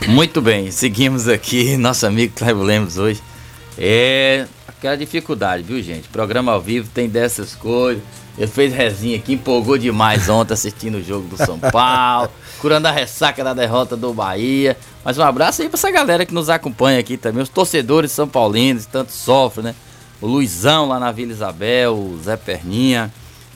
Muito 0.08 0.42
bem, 0.42 0.70
seguimos 0.72 1.28
aqui, 1.28 1.76
nosso 1.78 2.06
amigo 2.06 2.34
Cleber 2.36 2.64
Lemos 2.64 2.98
hoje. 2.98 3.22
É 3.78 4.46
aquela 4.68 4.96
dificuldade, 4.96 5.64
viu 5.64 5.82
gente? 5.82 6.08
Programa 6.08 6.52
ao 6.52 6.62
vivo 6.62 6.90
tem 6.94 7.10
dessas 7.10 7.56
coisas. 7.56 8.04
Ele 8.38 8.48
fez 8.48 8.74
resinha 8.74 9.18
aqui, 9.18 9.34
empolgou 9.34 9.78
demais 9.78 10.28
ontem 10.28 10.54
assistindo 10.54 10.96
o 10.96 11.04
jogo 11.04 11.28
do 11.28 11.38
São 11.38 11.58
Paulo, 11.58 12.30
curando 12.60 12.88
a 12.88 12.92
ressaca 12.92 13.44
da 13.44 13.54
derrota 13.54 13.96
do 13.96 14.14
Bahia. 14.14 14.78
Mas 15.04 15.18
um 15.18 15.24
abraço 15.24 15.62
aí 15.62 15.70
pra 15.70 15.78
essa 15.78 15.90
galera 15.90 16.26
que 16.26 16.34
nos 16.34 16.50
acompanha 16.50 17.00
aqui 17.00 17.18
também, 17.18 17.42
os 17.42 17.50
torcedores 17.50 18.12
são 18.12 18.28
paulinos, 18.28 18.86
tanto 18.86 19.12
sofrem, 19.12 19.66
né? 19.68 19.76
O 20.22 20.28
Luizão 20.28 20.88
lá 20.88 21.00
na 21.00 21.12
Vila 21.12 21.32
Isabel, 21.32 21.94
o 21.94 22.20
Zé 22.24 22.38
Perninha, 22.38 23.12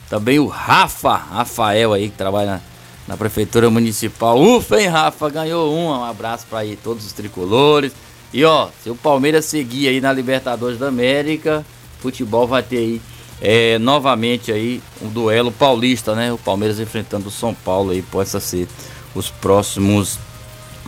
também 0.08 0.38
o 0.38 0.46
Rafa, 0.46 1.14
Rafael 1.14 1.92
aí, 1.92 2.10
que 2.10 2.16
trabalha 2.16 2.52
na, 2.52 2.60
na 3.08 3.16
Prefeitura 3.16 3.70
Municipal. 3.70 4.40
Ufa, 4.40 4.80
hein, 4.80 4.88
Rafa? 4.88 5.30
Ganhou 5.30 5.74
um. 5.74 5.88
Um 5.88 6.04
abraço 6.04 6.46
para 6.48 6.60
aí 6.60 6.76
todos 6.76 7.06
os 7.06 7.12
tricolores. 7.12 7.92
E 8.32 8.44
ó, 8.44 8.68
se 8.82 8.90
o 8.90 8.94
Palmeiras 8.94 9.44
seguir 9.44 9.88
aí 9.88 10.00
na 10.00 10.12
Libertadores 10.12 10.78
da 10.78 10.88
América, 10.88 11.64
futebol 12.00 12.46
vai 12.46 12.62
ter 12.62 12.76
aí 12.76 13.02
é, 13.40 13.78
novamente 13.78 14.52
aí 14.52 14.82
um 15.00 15.08
duelo 15.08 15.50
paulista, 15.50 16.14
né? 16.14 16.32
O 16.32 16.38
Palmeiras 16.38 16.78
enfrentando 16.78 17.28
o 17.28 17.32
São 17.32 17.54
Paulo 17.54 17.90
aí, 17.90 18.02
possa 18.02 18.38
ser 18.38 18.68
os 19.14 19.30
próximos 19.30 20.18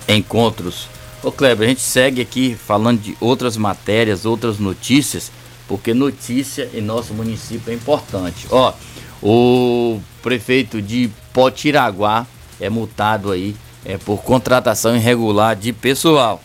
encontros. 0.08 0.88
Ô 1.22 1.32
Kleber, 1.32 1.66
a 1.66 1.68
gente 1.68 1.80
segue 1.80 2.20
aqui 2.20 2.54
falando 2.54 3.00
de 3.00 3.16
outras 3.20 3.56
matérias, 3.56 4.26
outras 4.26 4.58
notícias, 4.58 5.30
porque 5.72 5.94
notícia 5.94 6.68
em 6.74 6.82
nosso 6.82 7.14
município 7.14 7.72
é 7.72 7.74
importante. 7.74 8.46
Ó, 8.50 8.74
o 9.22 9.98
prefeito 10.22 10.82
de 10.82 11.10
Potiraguá 11.32 12.26
é 12.60 12.68
multado 12.68 13.32
aí 13.32 13.56
é, 13.82 13.96
por 13.96 14.22
contratação 14.22 14.94
irregular 14.94 15.56
de 15.56 15.72
pessoal. 15.72 16.42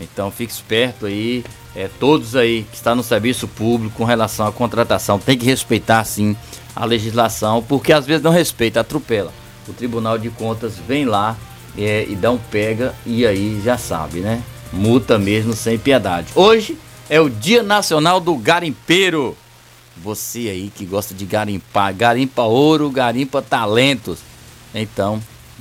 Então 0.00 0.30
fique 0.30 0.52
esperto 0.52 1.06
aí, 1.06 1.44
é, 1.74 1.90
todos 1.98 2.36
aí 2.36 2.64
que 2.70 2.76
estão 2.76 2.94
no 2.94 3.02
serviço 3.02 3.48
público 3.48 3.96
com 3.96 4.04
relação 4.04 4.46
à 4.46 4.52
contratação, 4.52 5.18
tem 5.18 5.36
que 5.36 5.44
respeitar 5.44 6.04
sim 6.04 6.36
a 6.76 6.84
legislação, 6.84 7.60
porque 7.60 7.92
às 7.92 8.06
vezes 8.06 8.22
não 8.22 8.30
respeita, 8.30 8.78
atropela. 8.78 9.32
O 9.66 9.72
Tribunal 9.72 10.18
de 10.18 10.30
Contas 10.30 10.78
vem 10.78 11.04
lá 11.04 11.36
é, 11.76 12.06
e 12.08 12.14
dá 12.14 12.30
um 12.30 12.38
pega 12.38 12.94
e 13.04 13.26
aí 13.26 13.60
já 13.64 13.76
sabe, 13.76 14.20
né? 14.20 14.40
Multa 14.72 15.18
mesmo 15.18 15.52
sem 15.52 15.76
piedade. 15.76 16.28
Hoje 16.36 16.78
é 17.08 17.20
o 17.20 17.30
Dia 17.30 17.62
Nacional 17.62 18.20
do 18.20 18.36
Garimpeiro. 18.36 19.36
Você 19.96 20.48
aí 20.48 20.70
que 20.74 20.84
gosta 20.84 21.14
de 21.14 21.24
garimpar, 21.24 21.94
garimpa 21.94 22.42
ouro, 22.42 22.90
garimpa 22.90 23.42
talentos. 23.42 24.18
Então, 24.74 25.20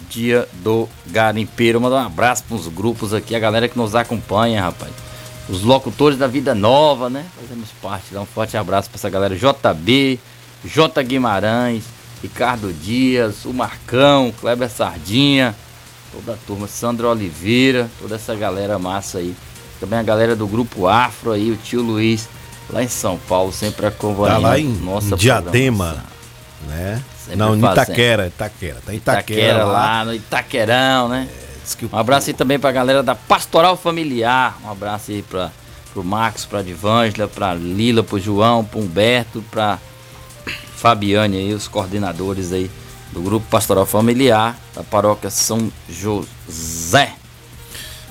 dia 0.09 0.47
do 0.61 0.87
garimpeiro. 1.07 1.81
Mandar 1.81 2.03
um 2.03 2.05
abraço 2.05 2.43
para 2.43 2.55
os 2.55 2.67
grupos 2.67 3.13
aqui, 3.13 3.35
a 3.35 3.39
galera 3.39 3.67
que 3.67 3.77
nos 3.77 3.95
acompanha, 3.95 4.61
rapaz. 4.61 4.91
Os 5.49 5.63
locutores 5.63 6.19
da 6.19 6.27
Vida 6.27 6.53
Nova, 6.53 7.09
né? 7.09 7.25
Fazemos 7.39 7.69
parte. 7.81 8.13
Dá 8.13 8.21
um 8.21 8.25
forte 8.25 8.57
abraço 8.57 8.89
para 8.89 8.97
essa 8.97 9.09
galera. 9.09 9.35
JB, 9.35 10.19
J 10.65 11.03
Guimarães, 11.03 11.85
Ricardo 12.21 12.71
Dias, 12.73 13.45
o 13.45 13.53
Marcão, 13.53 14.33
Kleber 14.39 14.69
Sardinha, 14.69 15.55
toda 16.11 16.33
a 16.33 16.37
turma, 16.45 16.67
Sandro 16.67 17.09
Oliveira, 17.09 17.89
toda 17.99 18.15
essa 18.15 18.35
galera 18.35 18.77
massa 18.77 19.19
aí. 19.19 19.33
Também 19.79 19.99
a 19.99 20.03
galera 20.03 20.35
do 20.35 20.47
grupo 20.47 20.87
Afro 20.87 21.31
aí, 21.31 21.51
o 21.51 21.55
tio 21.55 21.81
Luiz, 21.81 22.27
lá 22.69 22.83
em 22.83 22.87
São 22.87 23.17
Paulo, 23.17 23.51
sempre 23.51 23.85
acompanhando 23.85 24.41
tá 24.41 24.47
lá 24.47 24.59
em 24.59 24.67
nossa 24.67 25.15
Diadema, 25.15 26.03
né? 26.67 27.01
Sempre 27.19 27.37
Não, 27.37 27.55
em 27.55 27.59
Itaquera, 27.59 28.27
Itaquera, 28.27 28.77
tá 28.85 28.93
em 28.93 28.97
Itaquera, 28.97 29.41
Itaquera 29.41 29.65
lá. 29.65 29.73
lá 29.73 30.05
no 30.05 30.13
Itaquerão, 30.13 31.09
né? 31.09 31.27
É, 31.29 31.95
um 31.95 31.97
abraço 31.97 32.29
aí 32.29 32.33
também 32.33 32.57
pra 32.57 32.71
galera 32.71 33.03
da 33.03 33.13
Pastoral 33.13 33.77
Familiar, 33.77 34.57
um 34.63 34.71
abraço 34.71 35.11
aí 35.11 35.21
pra, 35.21 35.51
pro 35.93 36.03
Marcos, 36.03 36.45
pra 36.45 36.61
Divângela, 36.61 37.27
pra 37.27 37.53
Lila, 37.53 38.01
pro 38.03 38.19
João, 38.19 38.63
pro 38.63 38.79
Humberto, 38.79 39.43
pra 39.51 39.77
Fabiane 40.75 41.37
aí, 41.37 41.53
os 41.53 41.67
coordenadores 41.67 42.51
aí 42.51 42.71
do 43.11 43.21
Grupo 43.21 43.45
Pastoral 43.49 43.85
Familiar 43.85 44.55
da 44.75 44.83
Paróquia 44.83 45.29
São 45.29 45.71
José. 45.89 47.13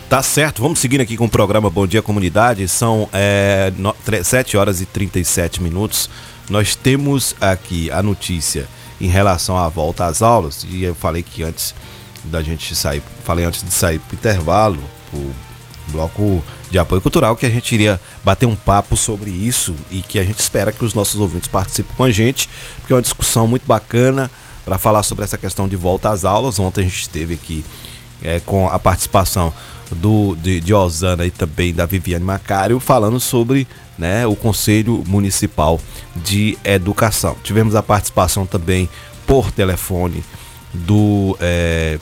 Tá 0.08 0.22
certo, 0.22 0.62
vamos 0.62 0.78
seguindo 0.78 1.00
aqui 1.00 1.16
com 1.16 1.24
o 1.24 1.28
programa 1.28 1.68
Bom 1.68 1.84
Dia 1.84 2.00
Comunidade. 2.00 2.68
São 2.68 3.08
é, 3.12 3.72
no, 3.76 3.92
7 4.22 4.56
horas 4.56 4.80
e 4.80 4.86
37 4.86 5.60
minutos. 5.60 6.08
Nós 6.48 6.76
temos 6.76 7.34
aqui 7.40 7.90
a 7.90 8.00
notícia 8.04 8.68
em 9.00 9.08
relação 9.08 9.58
à 9.58 9.68
volta 9.68 10.06
às 10.06 10.22
aulas. 10.22 10.64
E 10.70 10.84
eu 10.84 10.94
falei 10.94 11.24
que 11.24 11.42
antes 11.42 11.74
da 12.22 12.40
gente 12.40 12.72
sair, 12.76 13.02
falei 13.24 13.44
antes 13.44 13.64
de 13.64 13.72
sair 13.72 13.98
para 13.98 14.14
o 14.14 14.16
intervalo, 14.16 14.78
o 15.12 15.32
bloco 15.88 16.40
de 16.70 16.78
apoio 16.78 17.00
cultural, 17.00 17.34
que 17.34 17.44
a 17.44 17.50
gente 17.50 17.74
iria 17.74 18.00
bater 18.22 18.46
um 18.46 18.54
papo 18.54 18.96
sobre 18.96 19.30
isso 19.30 19.74
e 19.90 20.02
que 20.02 20.20
a 20.20 20.24
gente 20.24 20.38
espera 20.38 20.70
que 20.70 20.84
os 20.84 20.94
nossos 20.94 21.20
ouvintes 21.20 21.48
participem 21.48 21.96
com 21.96 22.04
a 22.04 22.12
gente, 22.12 22.48
porque 22.78 22.92
é 22.92 22.96
uma 22.96 23.02
discussão 23.02 23.48
muito 23.48 23.66
bacana 23.66 24.30
para 24.64 24.78
falar 24.78 25.02
sobre 25.02 25.24
essa 25.24 25.36
questão 25.36 25.66
de 25.66 25.74
volta 25.74 26.10
às 26.10 26.24
aulas. 26.24 26.60
Ontem 26.60 26.82
a 26.82 26.84
gente 26.84 27.00
esteve 27.00 27.34
aqui 27.34 27.64
é, 28.22 28.40
com 28.40 28.68
a 28.68 28.78
participação 28.78 29.52
do, 29.90 30.36
de, 30.36 30.60
de 30.60 30.74
Osana 30.74 31.24
e 31.24 31.30
também 31.30 31.72
da 31.72 31.86
Viviane 31.86 32.24
Macário, 32.24 32.80
falando 32.80 33.20
sobre 33.20 33.66
né, 33.98 34.26
o 34.26 34.34
Conselho 34.34 35.02
Municipal 35.06 35.80
de 36.16 36.58
Educação. 36.64 37.36
Tivemos 37.42 37.74
a 37.74 37.82
participação 37.82 38.46
também 38.46 38.88
por 39.26 39.50
telefone 39.50 40.22
do 40.72 41.36
é, 41.40 41.98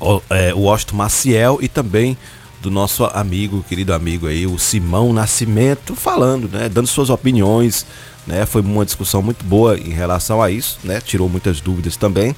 o, 0.00 0.20
é, 0.30 0.52
Maciel 0.92 1.58
e 1.60 1.68
também 1.68 2.16
do 2.60 2.70
nosso 2.70 3.04
amigo, 3.04 3.64
querido 3.66 3.94
amigo 3.94 4.26
aí, 4.26 4.46
o 4.46 4.58
Simão 4.58 5.12
Nascimento, 5.12 5.94
falando, 5.94 6.48
né, 6.48 6.68
dando 6.68 6.86
suas 6.86 7.08
opiniões, 7.08 7.86
né, 8.26 8.44
foi 8.44 8.60
uma 8.60 8.84
discussão 8.84 9.22
muito 9.22 9.42
boa 9.44 9.78
em 9.78 9.90
relação 9.90 10.42
a 10.42 10.50
isso, 10.50 10.78
né, 10.84 11.00
tirou 11.00 11.28
muitas 11.28 11.60
dúvidas 11.60 11.96
também. 11.96 12.36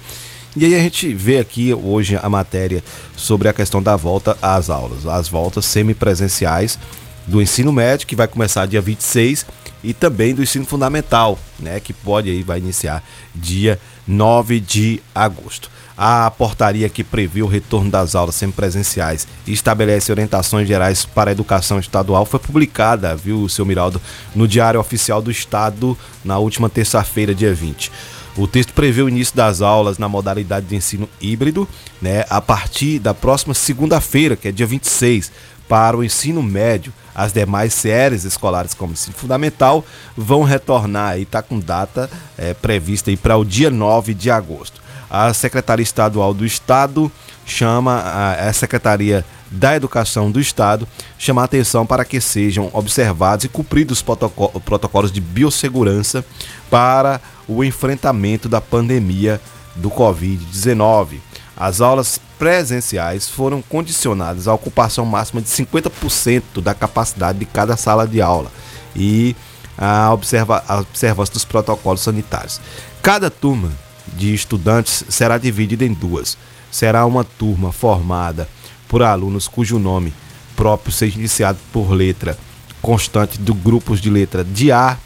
E 0.54 0.66
aí 0.66 0.74
a 0.74 0.78
gente 0.78 1.14
vê 1.14 1.38
aqui 1.38 1.72
hoje 1.72 2.18
a 2.22 2.28
matéria 2.28 2.84
sobre 3.16 3.48
a 3.48 3.54
questão 3.54 3.82
da 3.82 3.96
volta 3.96 4.36
às 4.42 4.68
aulas, 4.68 5.06
as 5.06 5.26
voltas 5.26 5.64
semipresenciais 5.64 6.78
do 7.26 7.40
ensino 7.40 7.72
médio, 7.72 8.06
que 8.06 8.14
vai 8.14 8.28
começar 8.28 8.66
dia 8.66 8.80
26, 8.80 9.46
e 9.82 9.94
também 9.94 10.34
do 10.34 10.42
ensino 10.42 10.66
fundamental, 10.66 11.38
né, 11.58 11.80
que 11.80 11.92
pode 11.92 12.28
aí 12.28 12.42
vai 12.42 12.58
iniciar 12.58 13.02
dia 13.34 13.80
9 14.06 14.60
de 14.60 15.02
agosto. 15.14 15.70
A 15.96 16.30
portaria 16.30 16.88
que 16.88 17.02
prevê 17.02 17.42
o 17.42 17.46
retorno 17.46 17.90
das 17.90 18.14
aulas 18.14 18.34
semipresenciais 18.34 19.26
e 19.46 19.52
estabelece 19.52 20.12
orientações 20.12 20.68
gerais 20.68 21.04
para 21.04 21.30
a 21.30 21.32
educação 21.32 21.78
estadual 21.78 22.26
foi 22.26 22.40
publicada, 22.40 23.16
viu, 23.16 23.48
seu 23.48 23.64
Miraldo, 23.64 24.00
no 24.34 24.46
Diário 24.46 24.80
Oficial 24.80 25.22
do 25.22 25.30
Estado 25.30 25.96
na 26.24 26.38
última 26.38 26.68
terça-feira, 26.68 27.34
dia 27.34 27.54
20. 27.54 27.90
O 28.36 28.46
texto 28.46 28.72
prevê 28.72 29.02
o 29.02 29.08
início 29.08 29.36
das 29.36 29.60
aulas 29.60 29.98
na 29.98 30.08
modalidade 30.08 30.66
de 30.66 30.74
ensino 30.74 31.08
híbrido, 31.20 31.68
né, 32.00 32.24
a 32.30 32.40
partir 32.40 32.98
da 32.98 33.12
próxima 33.12 33.52
segunda-feira, 33.52 34.36
que 34.36 34.48
é 34.48 34.52
dia 34.52 34.66
26, 34.66 35.30
para 35.68 35.96
o 35.96 36.02
ensino 36.02 36.42
médio. 36.42 36.92
As 37.14 37.32
demais 37.32 37.74
séries 37.74 38.24
escolares, 38.24 38.72
como 38.72 38.94
ensino 38.94 39.14
fundamental, 39.14 39.84
vão 40.16 40.42
retornar 40.44 41.18
e 41.18 41.22
está 41.22 41.42
com 41.42 41.60
data 41.60 42.08
é, 42.38 42.54
prevista 42.54 43.14
para 43.18 43.36
o 43.36 43.44
dia 43.44 43.70
9 43.70 44.14
de 44.14 44.30
agosto. 44.30 44.80
A 45.10 45.34
Secretaria 45.34 45.82
Estadual 45.82 46.32
do 46.32 46.46
Estado 46.46 47.12
chama 47.44 47.96
a, 47.96 48.48
a 48.48 48.52
Secretaria 48.54 49.22
da 49.52 49.76
Educação 49.76 50.30
do 50.30 50.40
Estado 50.40 50.88
chama 51.18 51.42
a 51.42 51.44
atenção 51.44 51.84
para 51.84 52.04
que 52.04 52.20
sejam 52.20 52.70
observados 52.72 53.44
e 53.44 53.48
cumpridos 53.48 54.02
os 54.02 54.60
protocolos 54.64 55.12
de 55.12 55.20
biossegurança 55.20 56.24
para 56.70 57.20
o 57.48 57.64
enfrentamento 57.64 58.48
da 58.48 58.60
pandemia 58.60 59.40
do 59.76 59.90
Covid-19. 59.90 61.18
As 61.56 61.80
aulas 61.80 62.20
presenciais 62.38 63.28
foram 63.28 63.62
condicionadas 63.62 64.48
à 64.48 64.54
ocupação 64.54 65.04
máxima 65.04 65.40
de 65.40 65.48
50% 65.48 66.60
da 66.62 66.74
capacidade 66.74 67.38
de 67.38 67.44
cada 67.44 67.76
sala 67.76 68.06
de 68.06 68.20
aula 68.20 68.50
e 68.96 69.36
a, 69.76 70.12
observa 70.12 70.62
a 70.66 70.80
observância 70.80 71.34
dos 71.34 71.44
protocolos 71.44 72.00
sanitários. 72.00 72.60
Cada 73.00 73.30
turma 73.30 73.70
de 74.08 74.34
estudantes 74.34 75.04
será 75.08 75.38
dividida 75.38 75.84
em 75.84 75.92
duas. 75.92 76.36
Será 76.70 77.04
uma 77.06 77.24
turma 77.24 77.70
formada 77.70 78.48
por 78.88 79.02
alunos 79.02 79.46
cujo 79.46 79.78
nome 79.78 80.12
próprio 80.56 80.92
seja 80.92 81.18
iniciado 81.18 81.58
por 81.72 81.90
letra 81.90 82.36
constante 82.80 83.38
do 83.38 83.54
grupos 83.54 84.00
de 84.00 84.10
letra 84.10 84.44
de 84.44 84.72
A 84.72 84.98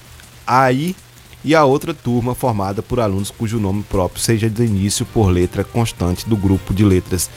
a 0.46 0.72
I 0.72 0.94
e 1.46 1.54
a 1.54 1.64
outra 1.64 1.94
turma 1.94 2.34
formada 2.34 2.82
por 2.82 2.98
alunos 2.98 3.30
cujo 3.30 3.60
nome 3.60 3.84
próprio 3.84 4.20
seja 4.20 4.50
de 4.50 4.64
início 4.64 5.06
por 5.06 5.28
letra 5.28 5.62
constante 5.62 6.28
do 6.28 6.36
grupo 6.36 6.74
de 6.74 6.84
letras 6.84 7.30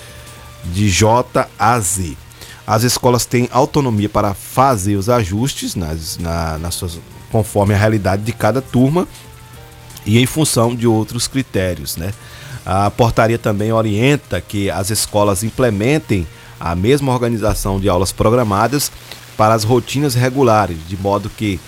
de 0.73 0.89
J 0.89 1.47
a 1.59 1.79
Z. 1.79 2.17
As 2.65 2.81
escolas 2.81 3.27
têm 3.27 3.47
autonomia 3.51 4.09
para 4.09 4.33
fazer 4.33 4.95
os 4.95 5.09
ajustes 5.09 5.75
nas, 5.75 6.17
na, 6.17 6.57
nas 6.57 6.73
suas, 6.73 6.99
conforme 7.31 7.75
a 7.75 7.77
realidade 7.77 8.23
de 8.23 8.33
cada 8.33 8.63
turma 8.63 9.07
e 10.03 10.17
em 10.17 10.25
função 10.25 10.75
de 10.75 10.87
outros 10.87 11.27
critérios. 11.27 11.95
Né? 11.95 12.11
A 12.65 12.89
portaria 12.89 13.37
também 13.37 13.71
orienta 13.71 14.41
que 14.41 14.71
as 14.71 14.89
escolas 14.89 15.43
implementem 15.43 16.27
a 16.59 16.75
mesma 16.75 17.13
organização 17.13 17.79
de 17.79 17.87
aulas 17.87 18.11
programadas 18.11 18.91
para 19.37 19.53
as 19.53 19.63
rotinas 19.63 20.15
regulares, 20.15 20.77
de 20.87 20.97
modo 20.97 21.29
que 21.29 21.59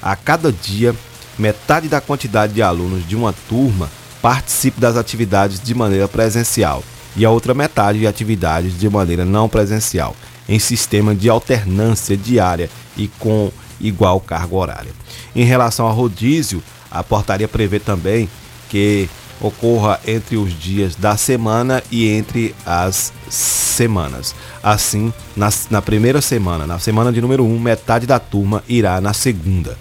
a 0.00 0.16
cada 0.16 0.50
dia 0.50 0.96
metade 1.38 1.88
da 1.88 2.00
quantidade 2.00 2.52
de 2.52 2.62
alunos 2.62 3.06
de 3.06 3.16
uma 3.16 3.32
turma 3.48 3.90
participe 4.20 4.80
das 4.80 4.96
atividades 4.96 5.60
de 5.60 5.74
maneira 5.74 6.06
presencial 6.06 6.84
e 7.16 7.24
a 7.24 7.30
outra 7.30 7.54
metade 7.54 7.98
de 7.98 8.06
atividades 8.06 8.78
de 8.78 8.88
maneira 8.88 9.24
não 9.24 9.48
presencial, 9.48 10.14
em 10.48 10.58
sistema 10.58 11.14
de 11.14 11.28
alternância 11.28 12.16
diária 12.16 12.70
e 12.96 13.08
com 13.18 13.50
igual 13.80 14.20
carga 14.20 14.54
horária. 14.54 14.92
Em 15.34 15.44
relação 15.44 15.86
ao 15.86 15.94
rodízio, 15.94 16.62
a 16.90 17.02
portaria 17.02 17.48
prevê 17.48 17.78
também 17.78 18.28
que 18.68 19.08
ocorra 19.40 19.98
entre 20.06 20.36
os 20.36 20.52
dias 20.52 20.94
da 20.94 21.16
semana 21.16 21.82
e 21.90 22.08
entre 22.08 22.54
as 22.64 23.12
semanas. 23.28 24.34
Assim, 24.62 25.12
na, 25.34 25.48
na 25.70 25.80
primeira 25.80 26.20
semana, 26.20 26.66
na 26.66 26.78
semana 26.78 27.10
de 27.10 27.20
número 27.20 27.44
1, 27.44 27.54
um, 27.54 27.58
metade 27.58 28.06
da 28.06 28.18
turma 28.18 28.62
irá 28.68 29.00
na 29.00 29.14
segunda, 29.14 29.78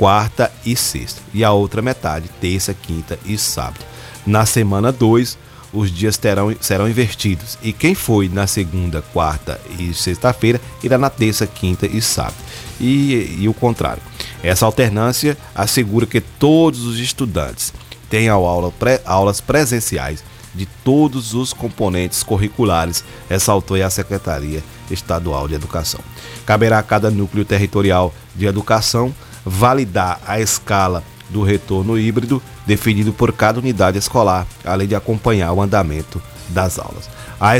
quarta 0.00 0.50
e 0.64 0.74
sexta, 0.74 1.20
e 1.34 1.44
a 1.44 1.52
outra 1.52 1.82
metade, 1.82 2.30
terça, 2.40 2.72
quinta 2.72 3.18
e 3.22 3.36
sábado. 3.36 3.84
Na 4.24 4.46
semana 4.46 4.90
2, 4.90 5.36
os 5.74 5.92
dias 5.92 6.16
terão, 6.16 6.56
serão 6.58 6.88
invertidos, 6.88 7.58
e 7.62 7.70
quem 7.70 7.94
foi 7.94 8.26
na 8.26 8.46
segunda, 8.46 9.02
quarta 9.02 9.60
e 9.78 9.92
sexta-feira 9.92 10.58
irá 10.82 10.96
na 10.96 11.10
terça, 11.10 11.46
quinta 11.46 11.86
e 11.86 12.00
sábado. 12.00 12.38
E, 12.80 13.36
e 13.40 13.46
o 13.46 13.52
contrário. 13.52 14.02
Essa 14.42 14.64
alternância 14.64 15.36
assegura 15.54 16.06
que 16.06 16.22
todos 16.22 16.86
os 16.86 16.98
estudantes 16.98 17.70
tenham 18.08 18.46
aula 18.46 18.72
pré, 18.72 19.02
aulas 19.04 19.38
presenciais 19.42 20.24
de 20.54 20.64
todos 20.82 21.34
os 21.34 21.52
componentes 21.52 22.22
curriculares, 22.22 23.04
ressaltou 23.28 23.76
a 23.76 23.90
Secretaria 23.90 24.64
Estadual 24.90 25.46
de 25.46 25.56
Educação. 25.56 26.00
Caberá 26.46 26.78
a 26.78 26.82
cada 26.82 27.10
núcleo 27.10 27.44
territorial 27.44 28.14
de 28.34 28.46
educação 28.46 29.14
validar 29.44 30.20
a 30.26 30.40
escala 30.40 31.02
do 31.28 31.42
retorno 31.42 31.98
híbrido 31.98 32.42
definido 32.66 33.12
por 33.12 33.32
cada 33.32 33.60
unidade 33.60 33.98
escolar, 33.98 34.46
além 34.64 34.88
de 34.88 34.94
acompanhar 34.94 35.52
o 35.52 35.62
andamento 35.62 36.20
das 36.48 36.78
aulas. 36.78 37.08
A, 37.40 37.52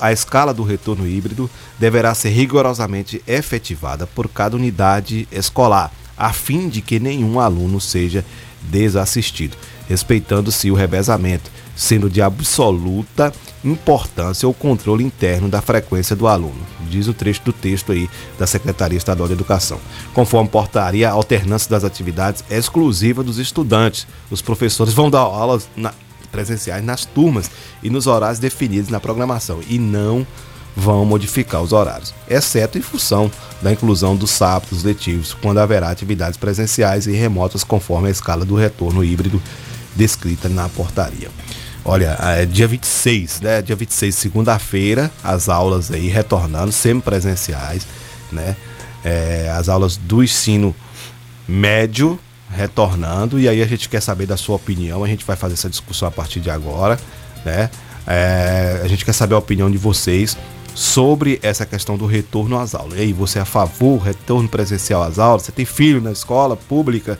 a 0.00 0.12
escala 0.12 0.54
do 0.54 0.62
retorno 0.62 1.06
híbrido 1.06 1.50
deverá 1.78 2.14
ser 2.14 2.30
rigorosamente 2.30 3.22
efetivada 3.26 4.06
por 4.06 4.28
cada 4.28 4.56
unidade 4.56 5.28
escolar, 5.30 5.92
a 6.16 6.32
fim 6.32 6.68
de 6.68 6.80
que 6.80 6.98
nenhum 6.98 7.38
aluno 7.38 7.80
seja 7.80 8.24
desassistido, 8.62 9.56
respeitando-se 9.88 10.70
o 10.70 10.74
revezamento, 10.74 11.50
sendo 11.78 12.10
de 12.10 12.20
absoluta 12.20 13.32
importância 13.64 14.48
o 14.48 14.52
controle 14.52 15.04
interno 15.04 15.48
da 15.48 15.62
frequência 15.62 16.16
do 16.16 16.26
aluno, 16.26 16.60
diz 16.90 17.06
o 17.06 17.14
trecho 17.14 17.40
do 17.44 17.52
texto 17.52 17.92
aí 17.92 18.10
da 18.36 18.48
Secretaria 18.48 18.98
Estadual 18.98 19.28
de 19.28 19.34
Educação. 19.34 19.78
Conforme 20.12 20.50
portaria, 20.50 21.08
a 21.08 21.12
alternância 21.12 21.70
das 21.70 21.84
atividades 21.84 22.42
é 22.50 22.58
exclusiva 22.58 23.22
dos 23.22 23.38
estudantes. 23.38 24.08
Os 24.28 24.42
professores 24.42 24.92
vão 24.92 25.08
dar 25.08 25.20
aulas 25.20 25.68
na, 25.76 25.94
presenciais 26.32 26.84
nas 26.84 27.04
turmas 27.04 27.48
e 27.80 27.88
nos 27.88 28.08
horários 28.08 28.40
definidos 28.40 28.90
na 28.90 28.98
programação 28.98 29.60
e 29.68 29.78
não 29.78 30.26
vão 30.74 31.04
modificar 31.04 31.62
os 31.62 31.72
horários, 31.72 32.12
exceto 32.28 32.76
em 32.76 32.82
função 32.82 33.30
da 33.62 33.72
inclusão 33.72 34.16
dos 34.16 34.30
sábados 34.30 34.82
letivos, 34.82 35.32
quando 35.34 35.58
haverá 35.58 35.90
atividades 35.90 36.36
presenciais 36.36 37.06
e 37.06 37.12
remotas 37.12 37.62
conforme 37.62 38.08
a 38.08 38.12
escala 38.12 38.44
do 38.44 38.56
retorno 38.56 39.04
híbrido 39.04 39.40
descrita 39.96 40.48
na 40.48 40.68
portaria. 40.68 41.28
Olha, 41.90 42.18
é 42.20 42.44
dia 42.44 42.68
26, 42.68 43.40
né? 43.40 43.62
Dia 43.62 43.74
26, 43.74 44.14
segunda-feira, 44.14 45.10
as 45.24 45.48
aulas 45.48 45.90
aí 45.90 46.06
retornando, 46.06 46.70
semipresenciais, 46.70 47.86
né? 48.30 48.54
É, 49.02 49.50
as 49.56 49.70
aulas 49.70 49.96
do 49.96 50.22
ensino 50.22 50.76
médio 51.48 52.20
retornando 52.50 53.40
e 53.40 53.48
aí 53.48 53.62
a 53.62 53.66
gente 53.66 53.88
quer 53.88 54.02
saber 54.02 54.26
da 54.26 54.36
sua 54.36 54.56
opinião, 54.56 55.02
a 55.02 55.08
gente 55.08 55.24
vai 55.24 55.34
fazer 55.34 55.54
essa 55.54 55.70
discussão 55.70 56.06
a 56.06 56.10
partir 56.10 56.40
de 56.40 56.50
agora, 56.50 57.00
né? 57.42 57.70
É, 58.06 58.82
a 58.84 58.86
gente 58.86 59.02
quer 59.02 59.14
saber 59.14 59.34
a 59.34 59.38
opinião 59.38 59.70
de 59.70 59.78
vocês 59.78 60.36
sobre 60.74 61.40
essa 61.42 61.64
questão 61.64 61.96
do 61.96 62.04
retorno 62.04 62.58
às 62.58 62.74
aulas. 62.74 62.98
E 62.98 63.00
aí, 63.00 63.12
você 63.14 63.38
é 63.38 63.42
a 63.42 63.46
favor 63.46 63.96
retorno 63.96 64.46
presencial 64.46 65.02
às 65.02 65.18
aulas? 65.18 65.44
Você 65.44 65.52
tem 65.52 65.64
filho 65.64 66.02
na 66.02 66.12
escola 66.12 66.54
pública? 66.54 67.18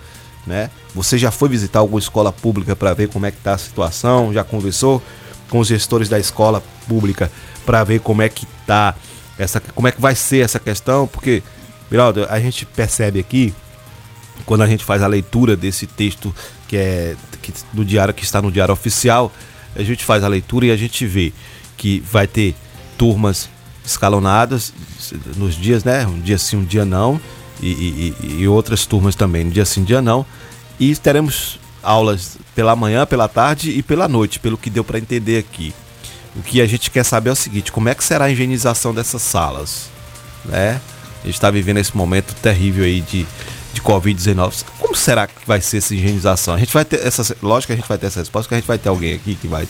Né? 0.49 0.71
Você 0.95 1.17
já 1.17 1.31
foi 1.31 1.49
visitar 1.49 1.79
alguma 1.79 2.01
escola 2.01 2.33
pública 2.33 2.75
para 2.75 2.93
ver 2.95 3.09
como 3.09 3.27
é 3.27 3.31
que 3.31 3.39
está 3.39 3.55
a 3.55 3.59
situação? 3.59 4.33
Já 4.33 4.43
conversou 4.43 5.03
com 5.49 5.61
os 5.61 5.69
gestores 5.69 6.09
da 6.09 6.19
escola 6.19 6.63
pública 6.89 7.31
para 7.65 7.85
ver 7.85 8.01
como 8.01 8.23
é 8.23 8.29
que 8.29 8.47
tá 8.67 8.95
essa, 9.39 9.61
como 9.61 9.87
é 9.87 9.93
que 9.93 10.01
vai 10.01 10.15
ser 10.15 10.45
essa 10.45 10.59
questão? 10.59 11.07
Porque, 11.07 11.43
Miraldo, 11.91 12.27
a 12.29 12.41
gente 12.41 12.67
percebe 12.67 13.21
aqui 13.21 13.55
quando 14.45 14.63
a 14.63 14.67
gente 14.67 14.85
faz 14.85 15.03
a 15.03 15.07
leitura 15.07 15.57
desse 15.57 15.87
texto 15.87 16.35
que 16.67 16.77
é 16.77 17.17
que, 17.41 17.53
do 17.73 17.85
diário 17.85 18.13
que 18.13 18.25
está 18.25 18.43
no 18.43 18.51
diário 18.51 18.73
oficial, 18.73 19.33
a 19.77 19.83
gente 19.83 20.05
faz 20.05 20.25
a 20.25 20.29
leitura 20.29 20.67
e 20.67 20.71
a 20.71 20.77
gente 20.77 21.07
vê 21.07 21.33
que 21.77 22.01
vai 22.01 22.27
ter 22.27 22.55
turmas 22.97 23.49
escalonadas 23.85 24.73
nos 25.37 25.55
dias, 25.55 25.85
né? 25.85 26.07
Um 26.07 26.21
dia 26.21 26.37
sim, 26.37 26.57
um 26.57 26.65
dia 26.65 26.85
não. 26.85 27.21
E, 27.61 28.15
e, 28.23 28.41
e, 28.41 28.49
outras 28.49 28.87
turmas 28.87 29.15
também, 29.15 29.45
no 29.45 29.51
dia 29.51 29.65
sim, 29.65 29.83
dia 29.83 30.01
não. 30.01 30.25
E 30.79 30.95
teremos 30.95 31.59
aulas 31.83 32.39
pela 32.55 32.77
manhã, 32.77 33.05
pela 33.05 33.29
tarde 33.29 33.71
e 33.71 33.83
pela 33.83 34.07
noite, 34.07 34.39
pelo 34.39 34.57
que 34.57 34.71
deu 34.71 34.85
para 34.85 34.99
entender 34.99 35.39
aqui. 35.39 35.75
O 36.37 36.43
que 36.43 36.61
a 36.61 36.67
gente 36.67 36.91
quer 36.91 37.05
saber 37.05 37.31
é 37.31 37.33
o 37.33 37.37
seguinte: 37.37 37.73
como 37.73 37.89
é 37.89 37.95
que 37.95 38.05
será 38.05 38.27
a 38.27 38.31
higienização 38.31 38.95
dessas 38.95 39.23
salas? 39.23 39.89
Né? 40.45 40.81
A 41.23 41.27
gente 41.27 41.35
está 41.35 41.51
vivendo 41.51 41.79
esse 41.79 41.97
momento 41.97 42.35
terrível 42.37 42.85
aí 42.85 43.01
de, 43.01 43.27
de 43.75 43.81
Covid-19. 43.83 44.65
Como 44.79 44.95
será 44.95 45.27
que 45.27 45.35
vai 45.47 45.61
ser 45.61 45.79
essa 45.79 45.95
higienização? 45.95 46.55
A 46.55 46.59
gente 46.59 46.73
vai 46.73 46.85
ter 46.85 47.05
essa. 47.05 47.37
Lógico 47.43 47.69
que 47.69 47.73
a 47.73 47.77
gente 47.77 47.89
vai 47.89 47.99
ter 47.99 48.07
essa 48.07 48.21
resposta, 48.21 48.49
que 48.49 48.55
a 48.55 48.59
gente 48.59 48.69
vai 48.69 48.79
ter 48.79 48.89
alguém 48.89 49.15
aqui 49.15 49.35
que 49.35 49.49
vai 49.49 49.67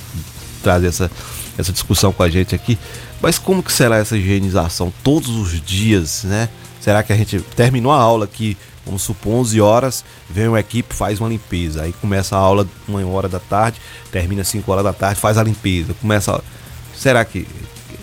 trazer 0.63 0.89
essa, 0.89 1.11
essa 1.57 1.73
discussão 1.73 2.13
com 2.13 2.23
a 2.23 2.29
gente 2.29 2.55
aqui. 2.55 2.79
Mas 3.23 3.39
como 3.39 3.63
que 3.63 3.73
será 3.73 3.97
essa 3.97 4.17
higienização 4.17 4.93
todos 5.03 5.31
os 5.31 5.61
dias, 5.61 6.25
né? 6.25 6.49
Será 6.89 7.03
que 7.03 7.13
a 7.13 7.17
gente 7.17 7.39
terminou 7.55 7.93
a 7.93 8.01
aula 8.01 8.25
aqui 8.25 8.57
Vamos 8.87 9.03
supor, 9.03 9.35
11 9.35 9.61
horas, 9.61 10.05
vem 10.31 10.49
uma 10.49 10.59
equipe, 10.59 10.95
faz 10.95 11.21
uma 11.21 11.29
limpeza. 11.29 11.83
Aí 11.83 11.93
começa 11.93 12.35
a 12.35 12.39
aula 12.39 12.67
uma 12.89 13.07
hora 13.11 13.29
da 13.29 13.39
tarde, 13.39 13.79
termina 14.11 14.43
5 14.43 14.73
horas 14.73 14.83
da 14.83 14.95
tarde, 14.95 15.21
faz 15.21 15.37
a 15.37 15.43
limpeza. 15.43 15.93
Começa. 16.01 16.35
A... 16.35 16.41
Será 16.97 17.23
que 17.23 17.47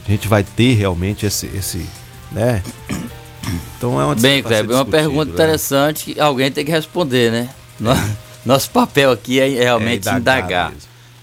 a 0.07 0.11
gente 0.11 0.27
vai 0.27 0.43
ter 0.43 0.75
realmente 0.75 1.25
esse. 1.25 1.47
esse 1.47 1.83
né? 2.31 2.61
Então 3.75 3.99
é 3.99 4.05
uma 4.05 4.13
Bem, 4.13 4.43
Kleber, 4.43 4.75
é 4.75 4.79
uma 4.79 4.85
pergunta 4.85 5.25
né? 5.25 5.33
interessante 5.33 6.19
alguém 6.19 6.51
tem 6.51 6.63
que 6.63 6.71
responder, 6.71 7.31
né? 7.31 7.49
É. 7.81 8.15
Nosso 8.45 8.69
papel 8.69 9.11
aqui 9.11 9.39
é 9.39 9.47
realmente 9.47 10.07
é 10.07 10.13
indagar 10.13 10.71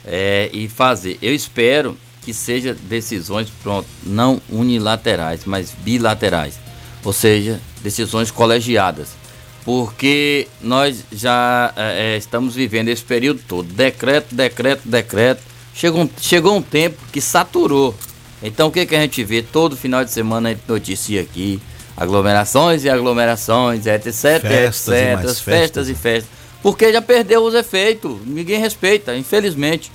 é, 0.05 0.51
e 0.53 0.69
fazer. 0.69 1.19
Eu 1.23 1.33
espero 1.33 1.97
que 2.23 2.35
seja 2.35 2.75
decisões, 2.75 3.49
pronto, 3.63 3.87
não 4.03 4.43
unilaterais, 4.51 5.43
mas 5.45 5.73
bilaterais. 5.85 6.59
Ou 7.05 7.13
seja, 7.13 7.61
decisões 7.83 8.31
colegiadas 8.31 9.23
porque 9.65 10.49
nós 10.61 11.05
já 11.13 11.73
é, 11.77 12.17
estamos 12.17 12.55
vivendo 12.55 12.89
esse 12.89 13.03
período 13.03 13.41
todo. 13.47 13.73
Decreto, 13.73 14.35
decreto, 14.35 14.83
decreto. 14.85 15.43
Chegou 15.75 16.03
um, 16.03 16.11
chegou 16.21 16.57
um 16.57 16.63
tempo 16.63 16.99
que 17.13 17.21
saturou. 17.21 17.95
Então 18.43 18.69
o 18.69 18.73
que, 18.73 18.85
que 18.85 18.97
a 18.97 19.01
gente 19.01 19.23
vê? 19.23 19.43
Todo 19.43 19.77
final 19.77 20.05
de 20.05 20.11
semana 20.11 20.51
a 20.51 20.53
gente 20.53 20.65
noticia 20.67 21.21
aqui 21.21 21.61
aglomerações 21.97 22.85
e 22.85 22.91
aglomerações, 22.91 23.87
etc, 23.87 24.13
festas 24.13 24.49
etc, 24.49 24.53
e 24.53 25.17
festas, 25.17 25.41
festas 25.41 25.89
e 25.89 25.95
festas. 25.95 26.31
Porque 26.61 26.93
já 26.93 27.03
perdeu 27.03 27.43
os 27.43 27.55
efeitos, 27.55 28.19
ninguém 28.27 28.59
respeita, 28.59 29.17
infelizmente. 29.17 29.91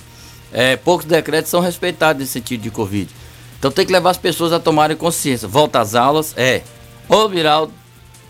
É, 0.50 0.76
poucos 0.76 1.04
decretos 1.04 1.50
são 1.50 1.60
respeitados 1.60 2.20
nesse 2.20 2.32
sentido 2.32 2.62
de 2.62 2.70
Covid. 2.70 3.10
Então 3.58 3.70
tem 3.70 3.84
que 3.84 3.92
levar 3.92 4.10
as 4.10 4.16
pessoas 4.16 4.52
a 4.52 4.58
tomarem 4.58 4.96
consciência. 4.96 5.46
Volta 5.46 5.80
às 5.80 5.94
aulas, 5.94 6.32
é. 6.36 6.62
Ô 7.08 7.28
Viraldo, 7.28 7.72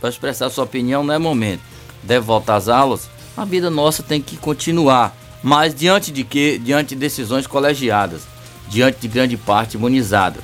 para 0.01 0.09
expressar 0.09 0.51
sua 0.51 0.65
opinião 0.65 1.03
não 1.03 1.15
é 1.15 1.19
momento. 1.19 1.63
Deve 2.03 2.25
voltar 2.25 2.57
às 2.57 2.69
aulas? 2.69 3.09
A 3.37 3.45
vida 3.45 3.71
nossa 3.71 4.03
tem 4.03 4.21
que 4.21 4.37
continuar. 4.37 5.17
Mas 5.43 5.75
diante 5.75 6.11
de 6.13 6.25
que? 6.25 6.59
Diante 6.59 6.95
de 6.95 7.01
decisões 7.01 7.47
colegiadas, 7.47 8.23
diante 8.69 9.01
de 9.01 9.09
grande 9.09 9.37
parte 9.37 9.77
imunizada. 9.77 10.41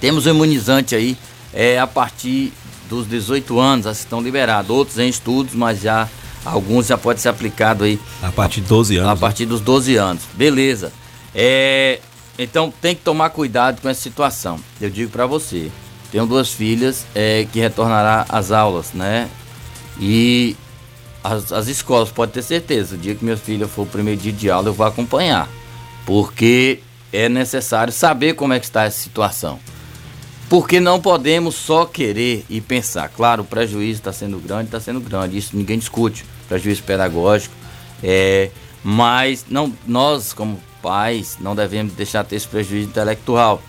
Temos 0.00 0.26
um 0.26 0.30
imunizante 0.30 0.94
aí 0.94 1.16
é, 1.52 1.78
a 1.78 1.86
partir 1.86 2.52
dos 2.88 3.06
18 3.06 3.58
anos, 3.58 3.86
as 3.86 3.98
estão 3.98 4.20
liberados. 4.20 4.70
Outros 4.70 4.98
em 4.98 5.08
estudos, 5.08 5.54
mas 5.54 5.80
já 5.80 6.08
alguns 6.44 6.86
já 6.86 6.96
pode 6.96 7.20
ser 7.20 7.28
aplicado 7.28 7.84
aí. 7.84 7.98
A 8.22 8.30
partir 8.30 8.60
de 8.60 8.68
12 8.68 8.96
anos. 8.96 9.10
A 9.10 9.14
né? 9.14 9.20
partir 9.20 9.46
dos 9.46 9.60
12 9.60 9.96
anos. 9.96 10.22
Beleza. 10.34 10.92
É, 11.34 12.00
então 12.38 12.72
tem 12.80 12.94
que 12.94 13.02
tomar 13.02 13.30
cuidado 13.30 13.80
com 13.80 13.88
essa 13.88 14.00
situação. 14.00 14.58
Eu 14.80 14.90
digo 14.90 15.10
para 15.10 15.26
você, 15.26 15.70
tenho 16.10 16.26
duas 16.26 16.52
filhas 16.52 17.06
é, 17.14 17.46
que 17.52 17.60
retornará 17.60 18.24
às 18.28 18.50
aulas, 18.50 18.92
né? 18.92 19.28
E 20.00 20.56
as, 21.22 21.52
as 21.52 21.68
escolas, 21.68 22.10
pode 22.10 22.32
ter 22.32 22.42
certeza, 22.42 22.94
o 22.94 22.98
dia 22.98 23.14
que 23.14 23.24
minha 23.24 23.36
filha 23.36 23.66
for 23.66 23.82
o 23.82 23.86
primeiro 23.86 24.20
dia 24.20 24.32
de 24.32 24.50
aula, 24.50 24.68
eu 24.68 24.74
vou 24.74 24.86
acompanhar. 24.86 25.48
Porque 26.06 26.80
é 27.12 27.28
necessário 27.28 27.92
saber 27.92 28.34
como 28.34 28.52
é 28.52 28.58
que 28.58 28.66
está 28.66 28.84
essa 28.84 28.98
situação. 28.98 29.58
Porque 30.48 30.80
não 30.80 30.98
podemos 30.98 31.54
só 31.54 31.84
querer 31.84 32.44
e 32.48 32.60
pensar. 32.60 33.10
Claro, 33.10 33.42
o 33.42 33.44
prejuízo 33.44 34.00
está 34.00 34.12
sendo 34.12 34.38
grande, 34.38 34.64
está 34.64 34.80
sendo 34.80 35.00
grande, 35.00 35.36
isso 35.36 35.54
ninguém 35.54 35.78
discute. 35.78 36.24
Prejuízo 36.48 36.82
pedagógico. 36.84 37.54
É, 38.02 38.50
mas 38.82 39.44
não, 39.50 39.70
nós, 39.86 40.32
como 40.32 40.58
pais, 40.80 41.36
não 41.40 41.54
devemos 41.54 41.92
deixar 41.92 42.24
ter 42.24 42.36
esse 42.36 42.48
prejuízo 42.48 42.88
intelectual. 42.88 43.62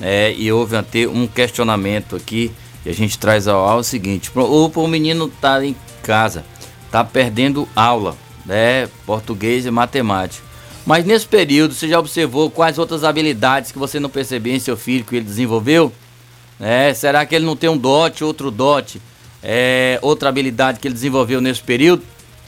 É, 0.00 0.32
e 0.36 0.50
houve 0.50 0.76
até 0.76 1.06
um 1.06 1.26
questionamento 1.26 2.16
aqui 2.16 2.50
que 2.82 2.90
a 2.90 2.94
gente 2.94 3.18
traz 3.18 3.48
ao 3.48 3.70
é 3.70 3.74
o 3.80 3.82
seguinte: 3.82 4.30
o, 4.34 4.66
o 4.66 4.88
menino 4.88 5.26
está 5.26 5.64
em 5.64 5.74
casa, 6.02 6.44
está 6.86 7.02
perdendo 7.02 7.68
aula, 7.74 8.16
né, 8.44 8.88
português 9.06 9.66
e 9.66 9.70
matemática. 9.70 10.44
Mas 10.86 11.04
nesse 11.04 11.26
período, 11.26 11.72
você 11.72 11.88
já 11.88 11.98
observou 11.98 12.50
quais 12.50 12.78
outras 12.78 13.04
habilidades 13.04 13.72
que 13.72 13.78
você 13.78 13.98
não 13.98 14.10
percebeu 14.10 14.54
em 14.54 14.58
seu 14.58 14.76
filho 14.76 15.04
que 15.04 15.16
ele 15.16 15.24
desenvolveu? 15.24 15.90
É, 16.60 16.92
será 16.92 17.24
que 17.24 17.34
ele 17.34 17.46
não 17.46 17.56
tem 17.56 17.70
um 17.70 17.76
dote, 17.76 18.22
outro 18.22 18.50
dote, 18.50 19.00
é, 19.42 19.98
outra 20.02 20.28
habilidade 20.28 20.78
que 20.78 20.86
ele 20.86 20.94
desenvolveu 20.94 21.40
nesse 21.40 21.62
período? 21.62 22.02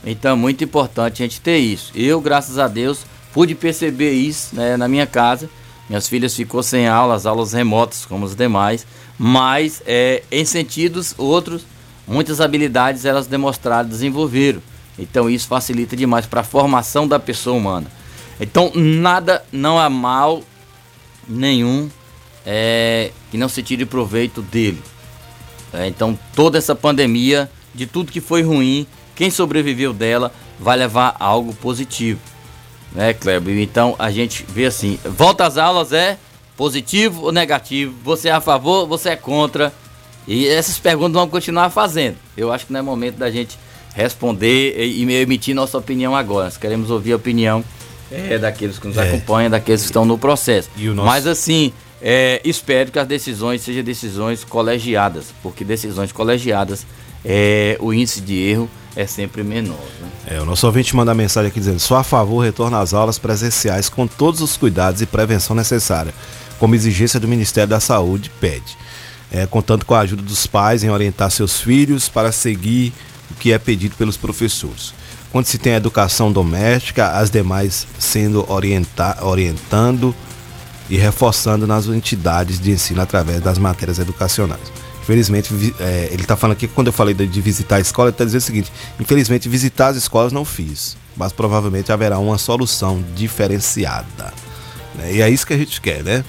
Então 0.05 0.33
é 0.33 0.35
muito 0.35 0.63
importante 0.63 1.23
a 1.23 1.27
gente 1.27 1.41
ter 1.41 1.57
isso. 1.57 1.91
Eu, 1.95 2.21
graças 2.21 2.59
a 2.59 2.69
Deus, 2.69 3.07
pude 3.33 3.55
perceber 3.55 4.13
isso 4.13 4.55
né, 4.55 4.77
na 4.77 4.87
minha 4.87 5.07
casa. 5.07 5.49
Minhas 5.89 6.09
filhas 6.09 6.35
ficou 6.35 6.63
sem 6.63 6.89
aulas, 6.89 7.27
aulas 7.27 7.53
remotas 7.53 8.05
como 8.05 8.25
os 8.25 8.35
demais, 8.35 8.87
mas 9.19 9.83
é, 9.87 10.23
em 10.31 10.45
sentidos 10.45 11.15
outros, 11.17 11.65
muitas 12.07 12.41
habilidades 12.41 13.05
elas 13.05 13.27
demonstraram, 13.27 13.89
desenvolveram. 13.89 14.61
Então 14.99 15.31
isso 15.31 15.47
facilita 15.47 15.97
demais 15.97 16.27
para 16.27 16.41
a 16.41 16.45
formação 16.45 17.07
da 17.07 17.19
pessoa 17.19 17.57
humana. 17.57 17.87
Então 18.41 18.73
nada, 18.75 19.45
não 19.53 19.79
há 19.79 19.89
mal 19.89 20.43
nenhum 21.29 21.89
é, 22.45 23.11
que 23.31 23.39
não 23.39 23.49
se 23.49 23.63
tire 23.63 23.85
proveito 23.85 24.43
dele. 24.43 24.83
É, 25.73 25.87
então 25.87 26.19
toda 26.35 26.59
essa 26.59 26.75
pandemia, 26.75 27.51
de 27.75 27.87
tudo 27.87 28.13
que 28.13 28.21
foi 28.21 28.43
ruim, 28.43 28.87
quem 29.15 29.31
sobreviveu 29.31 29.93
dela 29.93 30.33
vai 30.59 30.77
levar 30.77 31.17
algo 31.19 31.55
positivo. 31.55 32.21
Né, 32.97 33.13
Kleber? 33.13 33.59
Então 33.59 33.95
a 33.99 34.11
gente 34.11 34.45
vê 34.49 34.65
assim: 34.65 34.99
volta 35.05 35.45
às 35.45 35.59
aulas 35.59 35.93
é 35.93 36.17
positivo 36.57 37.25
ou 37.25 37.31
negativo? 37.31 37.95
Você 38.03 38.29
é 38.29 38.33
a 38.33 38.41
favor, 38.41 38.87
você 38.87 39.11
é 39.11 39.17
contra? 39.17 39.71
E 40.27 40.49
essas 40.49 40.79
perguntas 40.79 41.13
vamos 41.13 41.31
continuar 41.31 41.69
fazendo. 41.69 42.17
Eu 42.35 42.51
acho 42.51 42.67
que 42.67 42.73
não 42.73 42.81
é 42.81 42.83
momento 42.83 43.17
da 43.17 43.31
gente 43.31 43.59
responder 43.95 44.75
e, 44.83 45.05
e 45.05 45.15
emitir 45.15 45.55
nossa 45.55 45.77
opinião 45.77 46.17
agora. 46.17 46.47
Nós 46.47 46.57
queremos 46.57 46.91
ouvir 46.91 47.13
a 47.13 47.17
opinião 47.17 47.63
é, 48.11 48.39
daqueles 48.39 48.79
que 48.79 48.89
nos 48.89 48.97
é. 48.97 49.03
acompanham, 49.03 49.51
daqueles 49.51 49.83
que 49.83 49.89
estão 49.89 50.07
no 50.07 50.17
processo. 50.17 50.71
Nosso... 50.79 51.05
Mas 51.07 51.27
assim, 51.27 51.75
é, 52.01 52.41
espero 52.45 52.91
que 52.91 52.99
as 52.99 53.07
decisões 53.07 53.61
sejam 53.61 53.85
decisões 53.85 54.43
colegiadas, 54.43 55.35
porque 55.43 55.65
decisões 55.65 56.13
colegiadas, 56.13 56.87
é, 57.23 57.77
o 57.79 57.93
índice 57.93 58.23
de 58.23 58.35
erro 58.37 58.71
é 58.97 59.07
sempre 59.07 59.45
menor. 59.45 59.79
Né? 60.01 60.37
É, 60.37 60.41
o 60.41 60.45
nosso 60.45 60.67
ouvinte 60.67 60.97
manda 60.97 61.15
mensagem 61.15 61.51
aqui 61.51 61.61
dizendo: 61.61 61.79
sou 61.79 61.97
a 61.97 62.03
favor 62.03 62.41
retorno 62.41 62.77
às 62.79 62.95
aulas 62.95 63.19
presenciais 63.19 63.89
com 63.89 64.07
todos 64.07 64.41
os 64.41 64.57
cuidados 64.57 65.03
e 65.03 65.07
prevenção 65.07 65.55
necessária, 65.55 66.13
como 66.59 66.75
exigência 66.75 67.21
do 67.21 67.29
Ministério 67.29 67.69
da 67.69 67.79
Saúde 67.79 68.31
pede. 68.41 68.77
É, 69.31 69.45
contando 69.45 69.85
com 69.85 69.95
a 69.95 70.01
ajuda 70.01 70.23
dos 70.23 70.47
pais 70.47 70.85
em 70.85 70.89
orientar 70.89 71.31
seus 71.31 71.61
filhos 71.61 72.09
para 72.09 72.31
seguir 72.31 72.93
o 73.31 73.35
que 73.35 73.53
é 73.53 73.59
pedido 73.59 73.97
pelos 73.97 74.17
professores. 74.17 74.95
Quando 75.33 75.47
se 75.47 75.59
tem 75.59 75.75
a 75.75 75.77
educação 75.77 76.31
doméstica, 76.31 77.11
as 77.11 77.29
demais 77.29 77.87
sendo 77.99 78.51
orienta 78.51 79.19
orientando 79.23 80.15
e 80.89 80.97
reforçando 80.97 81.67
nas 81.67 81.87
entidades 81.89 82.61
de 82.61 82.71
ensino 82.71 83.03
através 83.03 83.41
das 83.43 83.59
matérias 83.59 83.99
educacionais. 83.99 84.86
Infelizmente, 85.07 85.55
é, 85.79 86.09
ele 86.11 86.23
está 86.23 86.37
falando 86.37 86.57
aqui 86.57 86.67
que 86.67 86.75
quando 86.75 86.89
eu 86.89 86.93
falei 86.93 87.15
de 87.15 87.41
visitar 87.41 87.77
a 87.77 87.81
escola, 87.81 88.09
ele 88.09 88.15
está 88.15 88.25
dizendo 88.25 88.41
o 88.41 88.45
seguinte: 88.45 88.73
infelizmente, 88.99 89.49
visitar 89.49 89.87
as 89.87 89.97
escolas 89.97 90.33
não 90.33 90.45
fiz, 90.45 90.97
mas 91.17 91.33
provavelmente 91.33 91.93
haverá 91.93 92.19
uma 92.19 92.37
solução 92.39 93.01
diferenciada. 93.15 94.35
Né? 94.97 95.15
E 95.15 95.23
é 95.23 95.31
isso 95.31 95.47
que 95.47 95.55
a 95.55 95.57
gente 95.57 95.81
quer, 95.81 96.03
né? 96.03 96.25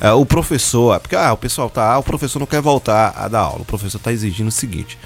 É, 0.00 0.10
o 0.10 0.26
professor, 0.26 0.96
é 0.96 0.98
porque 0.98 1.14
ah, 1.14 1.32
o 1.32 1.36
pessoal 1.36 1.70
tá, 1.70 1.92
ah, 1.92 1.98
o 1.98 2.02
professor 2.02 2.40
não 2.40 2.46
quer 2.46 2.60
voltar 2.60 3.14
a 3.16 3.28
dar 3.28 3.42
aula. 3.42 3.62
O 3.62 3.64
professor 3.64 3.98
está 3.98 4.10
exigindo 4.12 4.48
o 4.48 4.52
seguinte: 4.52 4.98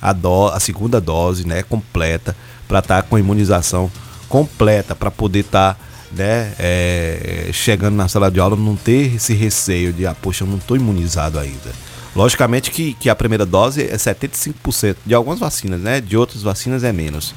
a, 0.00 0.12
do, 0.12 0.48
a 0.48 0.60
segunda 0.60 1.00
dose, 1.00 1.46
né, 1.46 1.62
completa, 1.62 2.36
para 2.68 2.80
estar 2.80 3.02
tá 3.02 3.08
com 3.08 3.16
a 3.16 3.20
imunização 3.20 3.90
completa, 4.28 4.94
para 4.94 5.10
poder 5.10 5.40
estar 5.40 5.74
tá, 5.74 5.80
né, 6.12 6.52
é, 6.58 7.48
chegando 7.54 7.94
na 7.94 8.06
sala 8.06 8.30
de 8.30 8.38
aula, 8.38 8.54
não 8.54 8.76
ter 8.76 9.14
esse 9.14 9.32
receio 9.32 9.94
de, 9.94 10.06
ah, 10.06 10.14
poxa, 10.14 10.44
eu 10.44 10.48
não 10.48 10.58
estou 10.58 10.76
imunizado 10.76 11.38
ainda. 11.38 11.86
Logicamente 12.16 12.70
que, 12.70 12.94
que 12.94 13.10
a 13.10 13.14
primeira 13.14 13.44
dose 13.44 13.82
é 13.82 13.94
75% 13.94 14.96
de 15.04 15.14
algumas 15.14 15.38
vacinas, 15.38 15.80
né? 15.80 16.00
De 16.00 16.16
outras 16.16 16.42
vacinas 16.42 16.82
é 16.82 16.90
menos. 16.90 17.34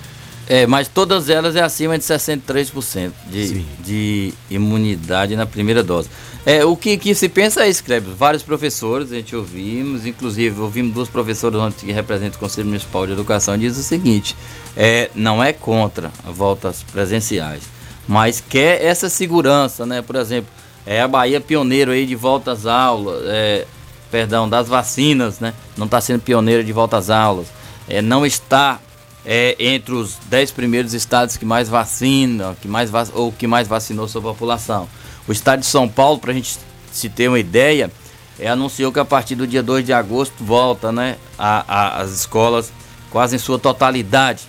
É, 0.48 0.66
mas 0.66 0.88
todas 0.88 1.30
elas 1.30 1.56
é 1.56 1.62
acima 1.62 1.98
de 1.98 2.04
63% 2.04 3.12
de, 3.30 3.62
de 3.84 4.34
imunidade 4.50 5.36
na 5.36 5.46
primeira 5.46 5.84
dose. 5.84 6.10
É, 6.46 6.64
o 6.64 6.76
que, 6.78 6.98
que 6.98 7.14
se 7.14 7.28
pensa 7.28 7.66
é 7.66 7.70
isso, 7.70 7.84
Kleber. 7.84 8.16
Vários 8.16 8.42
professores, 8.42 9.12
a 9.12 9.16
gente 9.16 9.36
ouvimos, 9.36 10.06
inclusive 10.06 10.60
ouvimos 10.60 10.94
duas 10.94 11.10
professoras 11.10 11.76
que 11.76 11.92
representam 11.92 12.38
o 12.38 12.40
Conselho 12.40 12.68
Municipal 12.68 13.06
de 13.06 13.12
Educação, 13.12 13.58
diz 13.58 13.78
o 13.78 13.84
seguinte: 13.84 14.36
é, 14.76 15.12
não 15.14 15.44
é 15.44 15.52
contra 15.52 16.10
voltas 16.26 16.84
presenciais, 16.84 17.64
mas 18.08 18.42
quer 18.42 18.84
essa 18.84 19.10
segurança, 19.10 19.86
né? 19.86 20.02
Por 20.02 20.16
exemplo, 20.16 20.50
é 20.86 21.02
a 21.02 21.08
Bahia 21.08 21.42
pioneiro 21.42 21.92
aí 21.92 22.06
de 22.06 22.16
volta 22.16 22.54
às 22.54 22.66
aulas, 22.66 23.22
é, 23.28 23.68
perdão, 24.12 24.50
das 24.50 24.68
vacinas, 24.68 25.40
né? 25.40 25.54
Não 25.78 25.86
está 25.86 26.02
sendo 26.02 26.22
pioneira 26.22 26.64
de 26.64 26.74
volta 26.74 26.98
às 26.98 27.10
aulas. 27.10 27.48
É, 27.88 28.02
não 28.02 28.26
está 28.26 28.80
é, 29.26 29.56
entre 29.60 29.94
os 29.94 30.16
10 30.26 30.52
primeiros 30.52 30.94
estados 30.94 31.38
que 31.38 31.46
mais 31.46 31.70
vacinam, 31.70 32.56
que 32.56 32.68
mais 32.68 32.90
vac... 32.90 33.10
ou 33.14 33.32
que 33.32 33.48
mais 33.48 33.68
vacinou 33.68 34.08
sua 34.08 34.22
população. 34.22 34.88
O 35.28 35.32
estado 35.32 35.60
de 35.60 35.66
São 35.66 35.88
Paulo, 35.88 36.20
para 36.20 36.32
a 36.32 36.34
gente 36.34 36.58
se 36.92 37.10
ter 37.10 37.28
uma 37.28 37.40
ideia, 37.40 37.92
é, 38.40 38.48
anunciou 38.48 38.92
que 38.92 39.00
a 39.00 39.06
partir 39.06 39.36
do 39.36 39.46
dia 39.46 39.62
2 39.62 39.86
de 39.86 39.94
agosto 39.94 40.44
volta 40.44 40.92
né, 40.92 41.18
a, 41.38 41.64
a, 41.68 42.02
as 42.02 42.12
escolas 42.12 42.72
quase 43.12 43.36
em 43.36 43.40
sua 43.40 43.60
totalidade, 43.60 44.44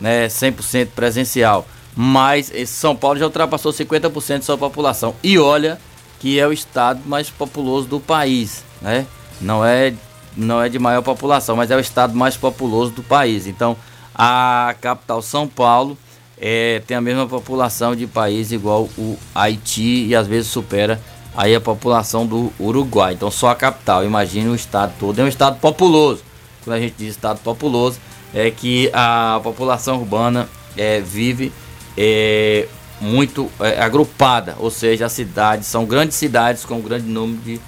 né, 0.00 0.26
100% 0.28 0.88
presencial. 0.94 1.66
Mas 1.94 2.50
São 2.66 2.96
Paulo 2.96 3.18
já 3.18 3.26
ultrapassou 3.26 3.72
50% 3.72 4.38
de 4.38 4.44
sua 4.44 4.56
população. 4.56 5.14
E 5.22 5.38
olha 5.38 5.78
que 6.22 6.40
é 6.40 6.46
o 6.48 6.52
estado 6.52 7.02
mais 7.04 7.28
populoso 7.28 7.86
do 7.86 8.00
país 8.00 8.64
né? 8.82 9.06
Não 9.40 9.64
é, 9.64 9.94
não 10.36 10.60
é 10.60 10.68
de 10.68 10.78
maior 10.78 11.02
população, 11.02 11.56
mas 11.56 11.70
é 11.70 11.76
o 11.76 11.80
estado 11.80 12.14
mais 12.14 12.36
populoso 12.36 12.90
do 12.90 13.02
país. 13.02 13.46
Então, 13.46 13.76
a 14.14 14.74
capital 14.80 15.22
São 15.22 15.46
Paulo 15.46 15.96
é, 16.38 16.82
tem 16.86 16.96
a 16.96 17.00
mesma 17.00 17.26
população 17.26 17.94
de 17.94 18.06
país 18.06 18.52
igual 18.52 18.88
o 18.98 19.16
Haiti 19.34 20.06
e 20.06 20.14
às 20.14 20.26
vezes 20.26 20.50
supera 20.50 21.00
aí 21.34 21.54
a 21.54 21.60
população 21.60 22.26
do 22.26 22.52
Uruguai. 22.60 23.14
Então, 23.14 23.30
só 23.30 23.50
a 23.50 23.54
capital. 23.54 24.04
Imagine 24.04 24.48
o 24.48 24.54
estado 24.54 24.92
todo. 24.98 25.18
É 25.18 25.24
um 25.24 25.28
estado 25.28 25.58
populoso. 25.60 26.22
Quando 26.64 26.76
a 26.76 26.80
gente 26.80 26.94
diz 26.98 27.10
estado 27.10 27.38
populoso, 27.40 27.98
é 28.34 28.50
que 28.50 28.90
a 28.92 29.40
população 29.42 29.98
urbana 29.98 30.48
é, 30.76 31.00
vive 31.00 31.52
é, 31.96 32.68
muito 33.02 33.50
é, 33.58 33.82
agrupada, 33.82 34.54
ou 34.58 34.70
seja, 34.70 35.06
as 35.06 35.12
cidades 35.12 35.66
são 35.66 35.84
grandes 35.84 36.16
cidades 36.16 36.64
com 36.64 36.76
um 36.76 36.80
grande 36.80 37.06
número 37.06 37.40
de 37.42 37.60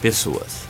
pessoas. 0.00 0.66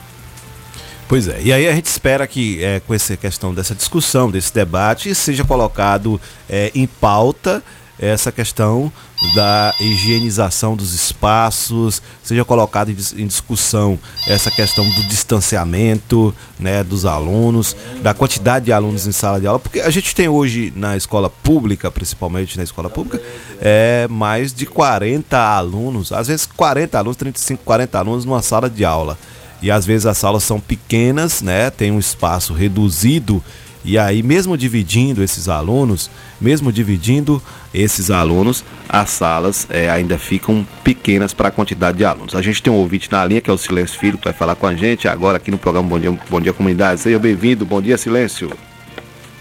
Pois 1.07 1.27
é, 1.27 1.41
e 1.41 1.53
aí 1.53 1.67
a 1.67 1.73
gente 1.73 1.87
espera 1.87 2.27
que 2.27 2.63
é, 2.63 2.81
com 2.81 2.93
essa 2.93 3.17
questão 3.17 3.55
dessa 3.55 3.75
discussão, 3.75 4.31
desse 4.31 4.53
debate, 4.53 5.15
seja 5.15 5.43
colocado 5.45 6.21
é, 6.51 6.71
em 6.75 6.87
pauta 6.87 7.63
essa 7.99 8.31
questão 8.31 8.93
da 9.35 9.75
higienização 9.81 10.77
dos 10.77 10.95
espaços, 10.95 12.01
seja 12.23 12.45
colocado 12.45 12.91
em 12.91 13.27
discussão 13.27 13.99
essa 14.27 14.51
questão 14.51 14.89
do 14.89 15.03
distanciamento 15.05 16.33
né, 16.59 16.85
dos 16.85 17.05
alunos, 17.05 17.77
da 18.01 18.15
quantidade 18.15 18.67
de 18.67 18.73
alunos 18.73 19.07
em 19.07 19.13
sala 19.13 19.41
de 19.41 19.47
aula, 19.47 19.59
porque 19.59 19.81
a 19.81 19.91
gente 19.91 20.15
tem 20.15 20.29
hoje 20.29 20.73
na 20.77 20.97
escola 20.97 21.29
pública, 21.29 21.91
principalmente 21.91 22.57
na 22.57 22.63
escola 22.63 22.89
pública, 22.89 23.21
é, 23.61 24.07
mais 24.09 24.53
de 24.53 24.67
40 24.67 25.37
alunos, 25.37 26.13
às 26.13 26.29
vezes 26.29 26.47
40 26.47 26.97
alunos, 26.99 27.17
35, 27.17 27.65
40 27.65 27.99
alunos 27.99 28.25
numa 28.25 28.43
sala 28.43 28.71
de 28.71 28.85
aula. 28.85 29.19
E 29.61 29.73
às 29.73 29.85
vezes 29.85 30.07
as 30.07 30.17
salas 30.17 30.45
são 30.45 30.61
pequenas, 30.61 31.43
né, 31.43 31.69
tem 31.71 31.91
um 31.91 31.99
espaço 31.99 32.55
reduzido 32.55 33.43
E 33.85 33.97
aí, 33.99 34.23
mesmo 34.23 34.57
dividindo 34.57 35.23
esses 35.23 35.49
alunos, 35.49 36.11
mesmo 36.41 36.73
dividindo 36.73 37.43
esses 37.73 38.11
alunos, 38.11 38.65
as 38.89 39.11
salas 39.11 39.67
é, 39.71 39.89
ainda 39.89 40.19
ficam 40.19 40.67
pequenas 40.83 41.33
para 41.33 41.49
a 41.49 41.51
quantidade 41.51 41.99
de 41.99 42.05
alunos. 42.05 42.35
A 42.35 42.43
gente 42.43 42.63
tem 42.63 42.73
um 42.73 42.77
ouvinte 42.77 43.11
na 43.11 43.25
linha, 43.25 43.41
que 43.41 43.51
é 43.51 43.53
o 43.53 43.59
Silêncio 43.59 43.99
Filho, 43.99 44.19
que 44.19 44.25
vai 44.25 44.33
falar 44.33 44.57
com 44.57 44.67
a 44.67 44.75
gente 44.75 45.07
agora 45.09 45.37
aqui 45.37 45.51
no 45.51 45.59
programa 45.59 45.89
Bom 45.89 45.99
Dia, 45.99 46.19
bom 46.29 46.41
dia 46.41 46.53
Comunidade. 46.53 47.01
Seja 47.01 47.19
bem-vindo. 47.19 47.65
Bom 47.65 47.81
dia, 47.81 47.97
Silêncio. 47.97 48.51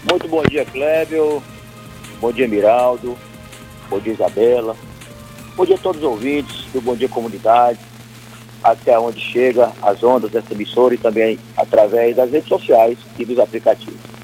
Muito 0.08 0.28
bom 0.28 0.42
dia, 0.42 0.64
Clébio. 0.64 1.42
Bom 2.20 2.32
dia, 2.32 2.46
Miraldo. 2.46 3.16
Bom 3.90 3.98
dia, 3.98 4.12
Isabela. 4.12 4.76
Bom 5.56 5.66
dia 5.66 5.74
a 5.74 5.78
todos 5.78 6.00
os 6.00 6.06
ouvintes 6.06 6.66
do 6.72 6.80
Bom 6.80 6.94
Dia 6.94 7.08
Comunidade, 7.08 7.80
até 8.62 8.96
onde 8.96 9.20
chega 9.20 9.72
as 9.82 10.04
ondas 10.04 10.30
dessa 10.30 10.52
emissora 10.52 10.94
e 10.94 10.98
também 10.98 11.36
através 11.56 12.14
das 12.14 12.30
redes 12.30 12.48
sociais 12.48 12.96
e 13.18 13.24
dos 13.24 13.40
aplicativos. 13.40 14.17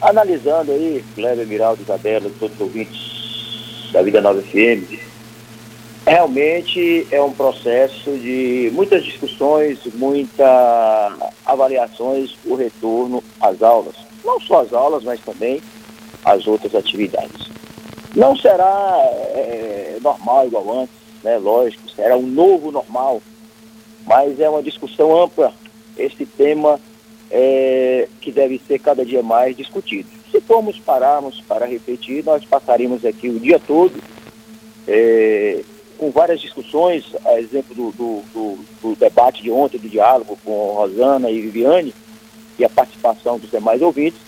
Analisando 0.00 0.72
aí, 0.72 1.04
Cleber, 1.14 1.46
Miraldo, 1.46 1.82
Isabela, 1.82 2.30
todos 2.38 2.54
os 2.56 2.60
ouvintes 2.62 3.90
da 3.92 4.00
Vida 4.00 4.20
Nova 4.22 4.40
FM, 4.40 4.98
realmente 6.06 7.06
é 7.10 7.20
um 7.20 7.32
processo 7.32 8.10
de 8.12 8.70
muitas 8.72 9.04
discussões, 9.04 9.78
muitas 9.94 10.48
avaliações, 11.44 12.34
o 12.46 12.54
retorno 12.54 13.22
às 13.40 13.62
aulas. 13.62 13.94
Não 14.24 14.40
só 14.40 14.62
às 14.62 14.72
aulas, 14.72 15.04
mas 15.04 15.20
também 15.20 15.60
às 16.24 16.46
outras 16.46 16.74
atividades. 16.74 17.50
Não 18.16 18.34
será 18.34 18.96
é, 19.34 19.98
normal 20.00 20.46
igual 20.46 20.80
antes, 20.80 20.94
né? 21.22 21.36
lógico, 21.36 21.90
será 21.90 22.16
um 22.16 22.26
novo 22.26 22.72
normal, 22.72 23.20
mas 24.06 24.40
é 24.40 24.48
uma 24.48 24.62
discussão 24.62 25.22
ampla 25.22 25.52
esse 25.98 26.24
tema 26.24 26.80
é, 27.30 28.08
que 28.20 28.32
deve 28.32 28.60
ser 28.66 28.78
cada 28.78 29.04
dia 29.04 29.22
mais 29.22 29.56
discutido. 29.56 30.08
Se 30.30 30.40
formos 30.40 30.78
pararmos 30.78 31.40
para 31.42 31.66
repetir, 31.66 32.24
nós 32.24 32.44
passaríamos 32.44 33.04
aqui 33.04 33.28
o 33.28 33.38
dia 33.38 33.58
todo 33.58 33.92
é, 34.86 35.62
com 35.98 36.10
várias 36.10 36.40
discussões, 36.40 37.04
a 37.24 37.38
exemplo 37.38 37.74
do, 37.74 37.90
do, 37.92 38.22
do, 38.32 38.58
do, 38.82 38.96
debate 38.96 39.42
de 39.42 39.50
ontem, 39.50 39.78
do 39.78 39.88
diálogo 39.88 40.38
com 40.44 40.72
Rosana 40.72 41.30
e 41.30 41.40
Viviane, 41.40 41.94
e 42.58 42.64
a 42.64 42.68
participação 42.68 43.38
dos 43.38 43.50
demais 43.50 43.82
ouvintes. 43.82 44.18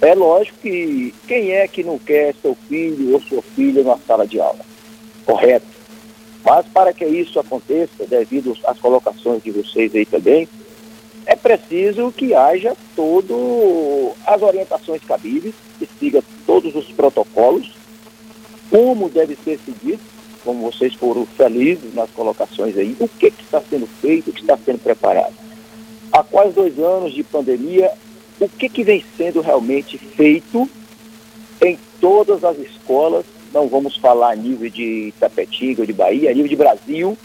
É 0.00 0.14
lógico 0.14 0.58
que 0.60 1.14
quem 1.28 1.52
é 1.52 1.68
que 1.68 1.84
não 1.84 1.98
quer 1.98 2.34
seu 2.42 2.56
filho 2.68 3.12
ou 3.12 3.20
sua 3.20 3.42
filha 3.42 3.84
na 3.84 3.96
sala 3.98 4.26
de 4.26 4.40
aula? 4.40 4.60
Correto. 5.24 5.66
Mas 6.44 6.66
para 6.66 6.92
que 6.92 7.04
isso 7.06 7.38
aconteça, 7.38 8.06
devido 8.06 8.56
às 8.64 8.78
colocações 8.78 9.42
de 9.42 9.50
vocês 9.50 9.94
aí 9.94 10.04
também, 10.04 10.48
é 11.26 11.36
preciso 11.36 12.12
que 12.12 12.34
haja 12.34 12.76
todo 12.94 14.12
as 14.26 14.42
orientações 14.42 15.02
cabíveis, 15.04 15.54
que 15.78 15.88
siga 15.98 16.22
todos 16.46 16.74
os 16.74 16.86
protocolos, 16.92 17.72
como 18.70 19.08
deve 19.08 19.36
ser 19.42 19.58
seguido, 19.64 20.00
como 20.44 20.70
vocês 20.70 20.94
foram 20.94 21.24
felizes 21.24 21.94
nas 21.94 22.10
colocações 22.10 22.76
aí, 22.76 22.94
o 23.00 23.08
que, 23.08 23.30
que 23.30 23.42
está 23.42 23.60
sendo 23.62 23.86
feito, 23.86 24.30
o 24.30 24.32
que 24.32 24.42
está 24.42 24.58
sendo 24.58 24.78
preparado. 24.78 25.34
Há 26.12 26.22
quase 26.22 26.52
dois 26.52 26.78
anos 26.78 27.14
de 27.14 27.22
pandemia, 27.22 27.90
o 28.38 28.48
que, 28.48 28.68
que 28.68 28.84
vem 28.84 29.02
sendo 29.16 29.40
realmente 29.40 29.96
feito 29.96 30.68
em 31.62 31.78
todas 32.00 32.44
as 32.44 32.58
escolas, 32.58 33.24
não 33.52 33.68
vamos 33.68 33.96
falar 33.96 34.32
a 34.32 34.36
nível 34.36 34.68
de 34.68 35.14
Tapetinga, 35.18 35.86
de 35.86 35.92
Bahia, 35.92 36.30
a 36.30 36.34
nível 36.34 36.48
de 36.48 36.56
Brasil, 36.56 37.16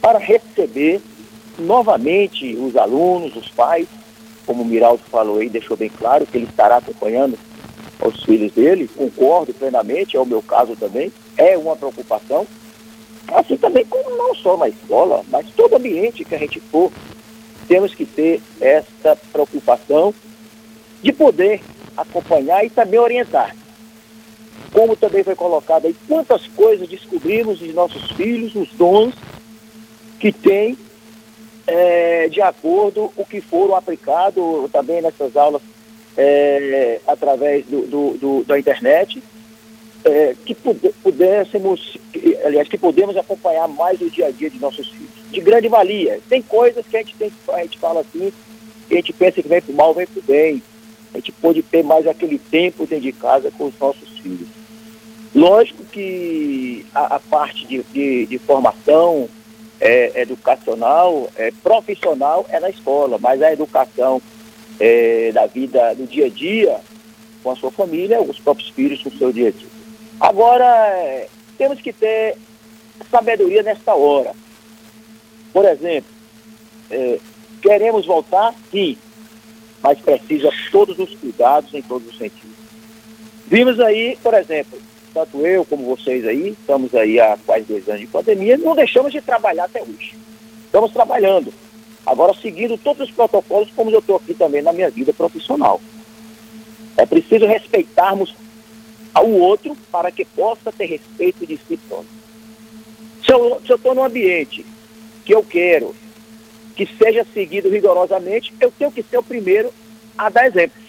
para 0.00 0.18
receber 0.18 1.00
novamente 1.58 2.54
os 2.56 2.76
alunos, 2.76 3.36
os 3.36 3.48
pais, 3.48 3.86
como 4.46 4.62
o 4.62 4.66
Miraldo 4.66 5.02
falou 5.10 5.38
aí, 5.38 5.48
deixou 5.48 5.76
bem 5.76 5.88
claro 5.88 6.26
que 6.26 6.36
ele 6.36 6.46
estará 6.46 6.76
acompanhando 6.76 7.38
os 8.04 8.22
filhos 8.22 8.52
dele, 8.52 8.88
concordo 8.88 9.54
plenamente, 9.54 10.16
é 10.16 10.20
o 10.20 10.26
meu 10.26 10.42
caso 10.42 10.76
também, 10.76 11.12
é 11.36 11.56
uma 11.56 11.76
preocupação. 11.76 12.46
Assim 13.28 13.56
também 13.56 13.84
como 13.86 14.16
não 14.16 14.34
só 14.34 14.56
na 14.56 14.68
escola, 14.68 15.24
mas 15.30 15.46
todo 15.56 15.76
ambiente 15.76 16.24
que 16.24 16.34
a 16.34 16.38
gente 16.38 16.60
for, 16.60 16.92
temos 17.66 17.94
que 17.94 18.04
ter 18.04 18.42
essa 18.60 19.16
preocupação 19.32 20.14
de 21.02 21.12
poder 21.12 21.62
acompanhar 21.96 22.64
e 22.64 22.70
também 22.70 23.00
orientar. 23.00 23.56
Como 24.72 24.96
também 24.96 25.24
foi 25.24 25.34
colocado 25.34 25.86
aí, 25.86 25.96
quantas 26.06 26.46
coisas 26.48 26.88
descobrimos 26.88 27.58
de 27.58 27.72
nossos 27.72 28.10
filhos, 28.12 28.54
os 28.54 28.68
dons 28.70 29.14
que 30.18 30.32
têm 30.32 30.76
é, 31.66 32.28
de 32.28 32.40
acordo 32.40 33.12
o 33.16 33.24
que 33.24 33.40
foram 33.40 33.74
aplicados 33.74 34.70
também 34.70 35.00
nessas 35.00 35.36
aulas 35.36 35.62
é, 36.16 37.00
através 37.06 37.64
do, 37.66 37.86
do, 37.86 38.18
do, 38.18 38.44
da 38.44 38.58
internet, 38.58 39.22
é, 40.04 40.34
que 40.44 40.54
pudéssemos, 40.54 41.96
aliás, 42.44 42.68
que 42.68 42.76
podemos 42.76 43.16
acompanhar 43.16 43.66
mais 43.68 44.00
o 44.00 44.10
dia 44.10 44.26
a 44.26 44.30
dia 44.30 44.50
de 44.50 44.58
nossos 44.58 44.88
filhos. 44.88 45.10
De 45.30 45.40
grande 45.40 45.68
valia. 45.68 46.20
Tem 46.28 46.42
coisas 46.42 46.86
que 46.86 46.96
a 46.96 47.00
gente, 47.00 47.16
tem, 47.16 47.32
a 47.48 47.62
gente 47.62 47.78
fala 47.78 48.00
assim, 48.00 48.32
que 48.86 48.94
a 48.94 48.96
gente 48.96 49.12
pensa 49.12 49.42
que 49.42 49.48
vem 49.48 49.62
para 49.62 49.72
o 49.72 49.76
mal, 49.76 49.94
vem 49.94 50.06
para 50.06 50.20
o 50.20 50.22
bem. 50.22 50.62
A 51.12 51.18
gente 51.18 51.32
pode 51.32 51.62
ter 51.62 51.82
mais 51.82 52.06
aquele 52.06 52.38
tempo 52.38 52.86
dentro 52.86 53.04
de 53.04 53.12
casa 53.12 53.50
com 53.50 53.64
os 53.64 53.78
nossos 53.78 54.08
filhos. 54.18 54.48
Lógico 55.34 55.82
que 55.84 56.86
a, 56.94 57.16
a 57.16 57.18
parte 57.18 57.66
de, 57.66 57.82
de, 57.92 58.26
de 58.26 58.38
formação, 58.38 59.28
é, 59.80 60.22
educacional, 60.22 61.28
é, 61.36 61.52
profissional 61.62 62.46
é 62.48 62.60
na 62.60 62.70
escola, 62.70 63.18
mas 63.20 63.42
a 63.42 63.52
educação 63.52 64.20
é, 64.80 65.30
da 65.32 65.46
vida 65.46 65.94
do 65.94 66.06
dia 66.06 66.26
a 66.26 66.28
dia 66.28 66.80
com 67.42 67.50
a 67.50 67.56
sua 67.56 67.70
família, 67.70 68.20
os 68.22 68.40
próprios 68.40 68.70
filhos 68.70 69.02
com 69.02 69.10
o 69.10 69.18
seu 69.18 69.32
dia 69.32 69.48
a 69.48 69.50
dia. 69.50 69.68
Agora, 70.18 70.64
é, 70.64 71.28
temos 71.58 71.80
que 71.80 71.92
ter 71.92 72.36
sabedoria 73.10 73.62
nesta 73.62 73.94
hora. 73.94 74.32
Por 75.52 75.64
exemplo, 75.66 76.10
é, 76.90 77.18
queremos 77.60 78.06
voltar? 78.06 78.54
Sim, 78.70 78.96
mas 79.82 79.98
precisa 80.00 80.50
todos 80.72 80.98
os 80.98 81.14
cuidados 81.16 81.72
em 81.74 81.82
todos 81.82 82.08
os 82.08 82.16
sentidos. 82.16 82.56
Vimos 83.46 83.78
aí, 83.78 84.16
por 84.22 84.32
exemplo, 84.32 84.78
tanto 85.14 85.46
eu 85.46 85.64
como 85.64 85.96
vocês 85.96 86.26
aí, 86.26 86.48
estamos 86.48 86.92
aí 86.94 87.20
há 87.20 87.38
quase 87.46 87.64
dois 87.64 87.88
anos 87.88 88.00
de 88.00 88.06
pandemia, 88.08 88.58
não 88.58 88.74
deixamos 88.74 89.12
de 89.12 89.20
trabalhar 89.20 89.64
até 89.64 89.80
hoje. 89.80 90.16
Estamos 90.66 90.92
trabalhando. 90.92 91.54
Agora, 92.04 92.34
seguindo 92.34 92.76
todos 92.76 93.08
os 93.08 93.14
protocolos, 93.14 93.70
como 93.76 93.90
eu 93.92 94.00
estou 94.00 94.16
aqui 94.16 94.34
também 94.34 94.60
na 94.60 94.72
minha 94.72 94.90
vida 94.90 95.12
profissional. 95.12 95.80
É 96.96 97.06
preciso 97.06 97.46
respeitarmos 97.46 98.34
ao 99.14 99.30
outro 99.30 99.76
para 99.90 100.10
que 100.10 100.24
possa 100.24 100.72
ter 100.72 100.86
respeito 100.86 101.46
de 101.46 101.56
si 101.56 101.76
próprio. 101.76 102.10
Se 103.24 103.32
eu 103.32 103.76
estou 103.76 103.94
num 103.94 104.04
ambiente 104.04 104.66
que 105.24 105.32
eu 105.34 105.42
quero 105.42 105.94
que 106.76 106.86
seja 106.86 107.24
seguido 107.32 107.70
rigorosamente, 107.70 108.52
eu 108.60 108.72
tenho 108.76 108.90
que 108.90 109.02
ser 109.02 109.18
o 109.18 109.22
primeiro 109.22 109.72
a 110.18 110.28
dar 110.28 110.46
exemplo. 110.46 110.83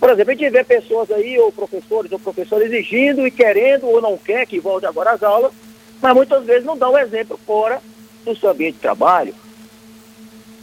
Por 0.00 0.08
exemplo, 0.08 0.32
a 0.32 0.34
gente 0.34 0.50
vê 0.50 0.64
pessoas 0.64 1.10
aí, 1.10 1.38
ou 1.38 1.52
professores, 1.52 2.10
ou 2.10 2.18
professores 2.18 2.72
exigindo 2.72 3.26
e 3.26 3.30
querendo 3.30 3.86
ou 3.86 4.00
não 4.00 4.16
quer 4.16 4.46
que 4.46 4.58
volte 4.58 4.86
agora 4.86 5.10
às 5.10 5.22
aulas, 5.22 5.52
mas 6.00 6.14
muitas 6.14 6.42
vezes 6.46 6.64
não 6.64 6.76
dão 6.76 6.98
exemplo 6.98 7.38
fora 7.46 7.82
do 8.24 8.34
seu 8.34 8.48
ambiente 8.48 8.76
de 8.76 8.80
trabalho, 8.80 9.34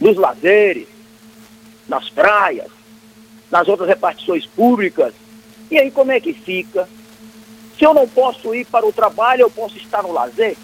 nos 0.00 0.16
lazeres, 0.16 0.88
nas 1.88 2.10
praias, 2.10 2.66
nas 3.48 3.68
outras 3.68 3.88
repartições 3.88 4.44
públicas. 4.44 5.14
E 5.70 5.78
aí 5.78 5.90
como 5.90 6.10
é 6.10 6.20
que 6.20 6.32
fica? 6.32 6.88
Se 7.78 7.84
eu 7.84 7.94
não 7.94 8.08
posso 8.08 8.52
ir 8.52 8.64
para 8.66 8.84
o 8.84 8.92
trabalho, 8.92 9.42
eu 9.42 9.50
posso 9.50 9.76
estar 9.76 10.02
no 10.02 10.12
lazer? 10.12 10.56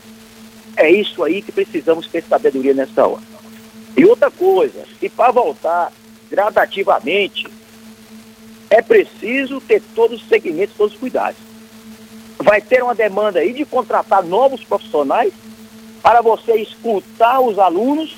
É 0.76 0.90
isso 0.90 1.22
aí 1.22 1.40
que 1.40 1.52
precisamos 1.52 2.08
ter 2.08 2.24
sabedoria 2.24 2.74
nessa 2.74 3.06
hora. 3.06 3.22
E 3.96 4.04
outra 4.04 4.32
coisa, 4.32 4.84
e 5.00 5.08
para 5.08 5.30
voltar 5.30 5.92
gradativamente 6.28 7.46
é 8.74 8.82
preciso 8.82 9.60
ter 9.60 9.80
todos 9.94 10.20
os 10.20 10.28
segmentos, 10.28 10.74
todos 10.76 10.94
os 10.94 10.98
cuidados. 10.98 11.36
Vai 12.38 12.60
ter 12.60 12.82
uma 12.82 12.94
demanda 12.94 13.38
aí 13.38 13.52
de 13.52 13.64
contratar 13.64 14.24
novos 14.24 14.64
profissionais 14.64 15.32
para 16.02 16.20
você 16.20 16.56
escutar 16.56 17.40
os 17.40 17.56
alunos. 17.56 18.16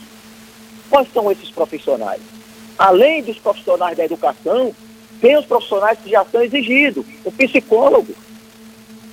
Quais 0.89 1.13
são 1.13 1.31
esses 1.31 1.51
profissionais? 1.51 2.23
Além 2.79 3.23
dos 3.23 3.39
profissionais 3.39 3.99
da 3.99 4.07
educação, 4.07 4.75
tem 5.21 5.37
os 5.37 5.45
profissionais 5.45 5.99
que 6.03 6.09
já 6.09 6.25
são 6.25 6.43
exigidos. 6.43 7.05
O 7.23 7.31
psicólogo 7.31 8.15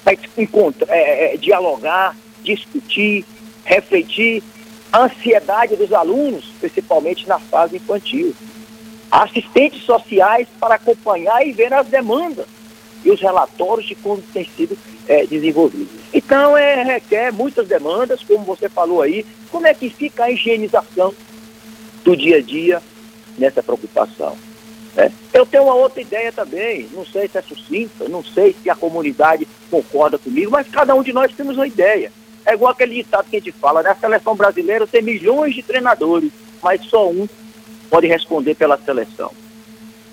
vai 0.05 0.17
encontrar, 0.37 0.95
é, 0.95 1.33
é, 1.33 1.37
dialogar, 1.37 2.15
discutir, 2.41 3.25
refletir 3.65 4.41
a 4.93 5.03
ansiedade 5.03 5.75
dos 5.75 5.91
alunos, 5.91 6.45
principalmente 6.61 7.27
na 7.27 7.37
fase 7.37 7.75
infantil 7.75 8.33
assistentes 9.13 9.83
sociais 9.83 10.47
para 10.59 10.75
acompanhar 10.75 11.45
e 11.45 11.51
ver 11.51 11.71
as 11.71 11.85
demandas 11.85 12.47
e 13.05 13.11
os 13.11 13.21
relatórios 13.21 13.87
de 13.87 13.93
como 13.93 14.19
tem 14.33 14.43
sido 14.43 14.75
é, 15.07 15.25
desenvolvido. 15.27 15.89
Então, 16.11 16.57
é, 16.57 16.81
requer 16.81 17.31
muitas 17.31 17.67
demandas, 17.67 18.23
como 18.23 18.43
você 18.43 18.67
falou 18.67 19.03
aí, 19.03 19.23
como 19.51 19.67
é 19.67 19.73
que 19.73 19.89
fica 19.89 20.23
a 20.23 20.31
higienização 20.31 21.13
do 22.03 22.17
dia 22.17 22.37
a 22.37 22.41
dia 22.41 22.81
nessa 23.37 23.61
preocupação. 23.61 24.35
É. 24.97 25.11
Eu 25.31 25.45
tenho 25.45 25.63
uma 25.63 25.75
outra 25.75 26.01
ideia 26.01 26.31
também, 26.31 26.87
não 26.91 27.05
sei 27.05 27.27
se 27.27 27.37
é 27.37 27.41
sucinta, 27.41 28.09
não 28.09 28.23
sei 28.23 28.55
se 28.61 28.69
a 28.69 28.75
comunidade 28.75 29.47
concorda 29.69 30.17
comigo, 30.17 30.51
mas 30.51 30.67
cada 30.67 30.95
um 30.95 31.03
de 31.03 31.13
nós 31.13 31.31
temos 31.35 31.55
uma 31.55 31.67
ideia. 31.67 32.11
É 32.45 32.53
igual 32.53 32.71
aquele 32.71 32.95
ditado 32.95 33.29
que 33.29 33.35
a 33.35 33.39
gente 33.39 33.51
fala, 33.53 33.83
né? 33.83 33.91
A 33.91 33.95
seleção 33.95 34.35
brasileira 34.35 34.87
tem 34.87 35.01
milhões 35.01 35.53
de 35.53 35.61
treinadores, 35.61 36.31
mas 36.61 36.83
só 36.85 37.09
um 37.09 37.27
pode 37.93 38.07
responder 38.07 38.55
pela 38.55 38.75
seleção. 38.75 39.31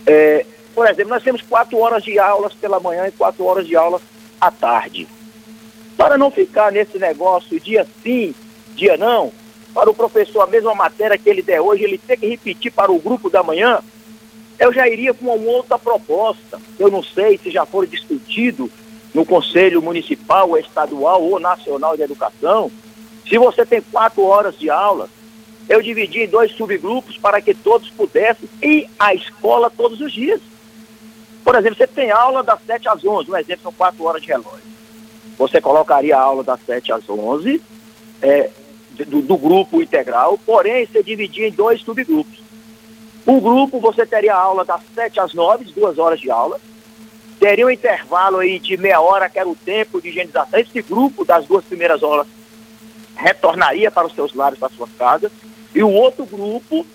É, 0.04 0.44
por 0.74 0.86
exemplo, 0.86 1.14
nós 1.14 1.22
temos 1.22 1.40
quatro 1.40 1.78
horas 1.78 2.02
de 2.04 2.18
aulas 2.18 2.52
pela 2.52 2.78
manhã 2.78 3.08
e 3.08 3.12
quatro 3.12 3.42
horas 3.46 3.66
de 3.66 3.74
aulas 3.74 4.02
à 4.38 4.50
tarde. 4.50 5.08
Para 5.96 6.18
não 6.18 6.30
ficar 6.30 6.70
nesse 6.70 6.98
negócio 6.98 7.58
dia 7.58 7.86
sim, 8.02 8.34
dia 8.74 8.98
não, 8.98 9.32
para 9.72 9.88
o 9.88 9.94
professor 9.94 10.42
a 10.42 10.46
mesma 10.46 10.74
matéria 10.74 11.16
que 11.16 11.26
ele 11.30 11.40
der 11.40 11.62
hoje, 11.62 11.84
ele 11.84 11.96
tem 11.96 12.18
que 12.18 12.26
repetir 12.26 12.70
para 12.70 12.92
o 12.92 12.98
grupo 12.98 13.30
da 13.30 13.42
manhã, 13.42 13.80
eu 14.58 14.74
já 14.74 14.86
iria 14.86 15.14
com 15.14 15.34
uma 15.34 15.50
outra 15.50 15.78
proposta. 15.78 16.60
Eu 16.78 16.90
não 16.90 17.02
sei 17.02 17.38
se 17.38 17.50
já 17.50 17.64
foi 17.64 17.86
discutido 17.86 18.70
no 19.14 19.24
Conselho 19.24 19.80
Municipal, 19.80 20.58
Estadual 20.58 21.22
ou 21.22 21.40
Nacional 21.40 21.96
de 21.96 22.02
Educação. 22.02 22.70
Se 23.26 23.38
você 23.38 23.64
tem 23.64 23.80
quatro 23.80 24.22
horas 24.22 24.58
de 24.58 24.68
aula, 24.68 25.08
eu 25.70 25.80
dividi 25.80 26.24
em 26.24 26.26
dois 26.26 26.50
subgrupos 26.50 27.16
para 27.16 27.40
que 27.40 27.54
todos 27.54 27.88
pudessem 27.90 28.48
ir 28.60 28.90
à 28.98 29.14
escola 29.14 29.70
todos 29.70 30.00
os 30.00 30.12
dias. 30.12 30.40
Por 31.44 31.54
exemplo, 31.54 31.78
você 31.78 31.86
tem 31.86 32.10
aula 32.10 32.42
das 32.42 32.58
7 32.66 32.88
às 32.88 33.04
11, 33.04 33.30
um 33.30 33.36
exemplo 33.36 33.62
são 33.62 33.72
quatro 33.72 34.02
horas 34.02 34.20
de 34.20 34.26
relógio. 34.26 34.64
Você 35.38 35.60
colocaria 35.60 36.16
a 36.16 36.20
aula 36.20 36.42
das 36.42 36.58
7 36.66 36.92
às 36.92 37.08
11 37.08 37.62
é, 38.20 38.50
do, 39.06 39.22
do 39.22 39.36
grupo 39.36 39.80
integral, 39.80 40.36
porém 40.44 40.86
você 40.86 41.04
dividia 41.04 41.46
em 41.46 41.52
dois 41.52 41.80
subgrupos. 41.82 42.40
O 43.24 43.40
grupo, 43.40 43.78
você 43.78 44.04
teria 44.04 44.34
aula 44.34 44.64
das 44.64 44.80
7 44.92 45.20
às 45.20 45.32
9, 45.32 45.66
duas 45.66 45.98
horas 45.98 46.18
de 46.18 46.32
aula. 46.32 46.60
Teria 47.38 47.64
um 47.64 47.70
intervalo 47.70 48.38
aí 48.38 48.58
de 48.58 48.76
meia 48.76 49.00
hora, 49.00 49.30
que 49.30 49.38
era 49.38 49.48
o 49.48 49.54
tempo 49.54 50.02
de 50.02 50.08
higienização. 50.08 50.58
Esse 50.58 50.82
grupo 50.82 51.24
das 51.24 51.46
duas 51.46 51.64
primeiras 51.64 52.02
horas 52.02 52.26
retornaria 53.14 53.88
para 53.88 54.08
os 54.08 54.14
seus 54.14 54.34
lares, 54.34 54.58
para 54.58 54.66
as 54.66 54.74
suas 54.74 54.90
casas. 54.98 55.30
E 55.74 55.82
o 55.82 55.90
outro 55.90 56.26
grupo 56.26 56.86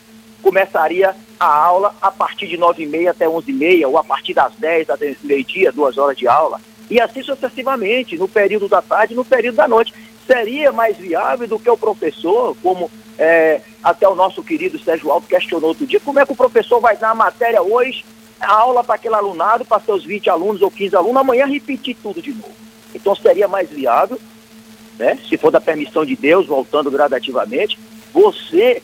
começaria 0.42 1.16
a 1.40 1.46
aula 1.46 1.96
a 2.02 2.12
partir 2.12 2.48
de 2.48 2.58
9h30 2.58 3.10
até 3.10 3.26
11h30, 3.26 3.88
ou 3.88 3.98
a 3.98 4.04
partir 4.04 4.34
das 4.34 4.54
10 4.56 4.90
até 4.90 5.16
meio-dia, 5.24 5.72
duas 5.72 5.98
horas 5.98 6.18
de 6.18 6.28
aula. 6.28 6.62
E 6.90 7.02
assim 7.02 7.24
sucessivamente, 7.24 8.18
no 8.18 8.28
período 8.28 8.68
da 8.68 8.82
tarde 8.82 9.14
e 9.14 9.16
no 9.16 9.26
período 9.26 9.56
da 9.56 9.68
noite. 9.68 9.94
Seria 10.28 10.72
mais 10.72 10.98
viável 10.98 11.48
do 11.48 11.60
que 11.60 11.70
o 11.70 11.78
professor, 11.78 12.56
como 12.62 12.90
é, 13.18 13.62
até 13.84 14.08
o 14.08 14.16
nosso 14.16 14.44
querido 14.44 14.80
Sérgio 14.80 15.12
Alto 15.12 15.28
questionou 15.28 15.70
outro 15.70 15.86
dia, 15.86 16.00
como 16.00 16.20
é 16.20 16.26
que 16.26 16.32
o 16.32 16.36
professor 16.36 16.80
vai 16.80 16.98
dar 16.98 17.12
a 17.12 17.16
matéria 17.16 17.62
hoje, 17.62 18.04
a 18.40 18.52
aula 18.52 18.84
para 18.84 18.96
aquele 18.96 19.16
alunado, 19.16 19.64
para 19.64 19.82
seus 19.82 20.04
20 20.04 20.30
alunos 20.30 20.62
ou 20.62 20.72
15 20.72 20.96
alunos, 20.96 21.18
amanhã 21.18 21.46
repetir 21.46 21.96
tudo 22.02 22.22
de 22.22 22.32
novo. 22.34 22.54
Então 22.94 23.16
seria 23.16 23.48
mais 23.48 23.70
viável, 23.70 24.20
né, 24.98 25.18
se 25.28 25.38
for 25.38 25.52
da 25.52 25.62
permissão 25.62 26.06
de 26.06 26.16
Deus, 26.16 26.48
voltando 26.48 26.90
gradativamente, 26.90 27.78
você 28.16 28.82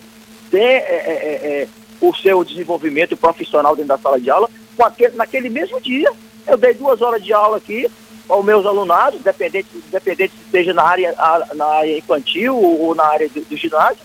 ter 0.49 0.59
é, 0.59 0.81
é, 0.83 1.11
é, 1.11 1.61
é 1.61 1.67
o 2.01 2.13
seu 2.13 2.43
desenvolvimento 2.43 3.15
profissional 3.15 3.75
dentro 3.75 3.89
da 3.89 3.97
sala 3.97 4.19
de 4.19 4.29
aula 4.29 4.49
aquele, 4.83 5.15
naquele 5.15 5.49
mesmo 5.49 5.79
dia. 5.79 6.11
Eu 6.45 6.57
dei 6.57 6.73
duas 6.73 7.01
horas 7.01 7.23
de 7.23 7.31
aula 7.31 7.57
aqui 7.57 7.89
aos 8.27 8.43
meus 8.43 8.65
alunados, 8.65 9.21
dependente, 9.21 9.69
dependente 9.89 10.33
se 10.33 10.51
seja 10.51 10.73
na 10.73 10.83
área, 10.83 11.15
na 11.55 11.65
área 11.65 11.97
infantil 11.97 12.55
ou 12.55 12.93
na 12.93 13.05
área 13.05 13.29
do, 13.29 13.41
do 13.41 13.57
ginásio, 13.57 14.03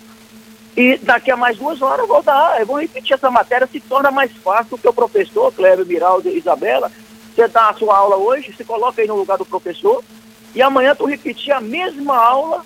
e 0.76 0.98
daqui 0.98 1.30
a 1.30 1.36
mais 1.36 1.56
duas 1.56 1.80
horas 1.80 2.00
eu 2.00 2.06
vou 2.06 2.22
dar, 2.22 2.60
eu 2.60 2.66
vou 2.66 2.80
repetir 2.80 3.14
essa 3.14 3.30
matéria, 3.30 3.68
se 3.70 3.80
torna 3.80 4.10
mais 4.10 4.30
fácil 4.32 4.76
que 4.76 4.88
o 4.88 4.92
professor, 4.92 5.52
Cléber, 5.52 5.86
Miraldo 5.86 6.28
e 6.28 6.38
Isabela, 6.38 6.90
você 7.34 7.48
dá 7.48 7.70
a 7.70 7.74
sua 7.74 7.96
aula 7.96 8.16
hoje, 8.16 8.52
se 8.54 8.64
coloca 8.64 9.00
aí 9.00 9.08
no 9.08 9.16
lugar 9.16 9.38
do 9.38 9.46
professor, 9.46 10.02
e 10.54 10.60
amanhã 10.60 10.94
tu 10.94 11.06
repetir 11.06 11.52
a 11.52 11.60
mesma 11.60 12.16
aula 12.16 12.64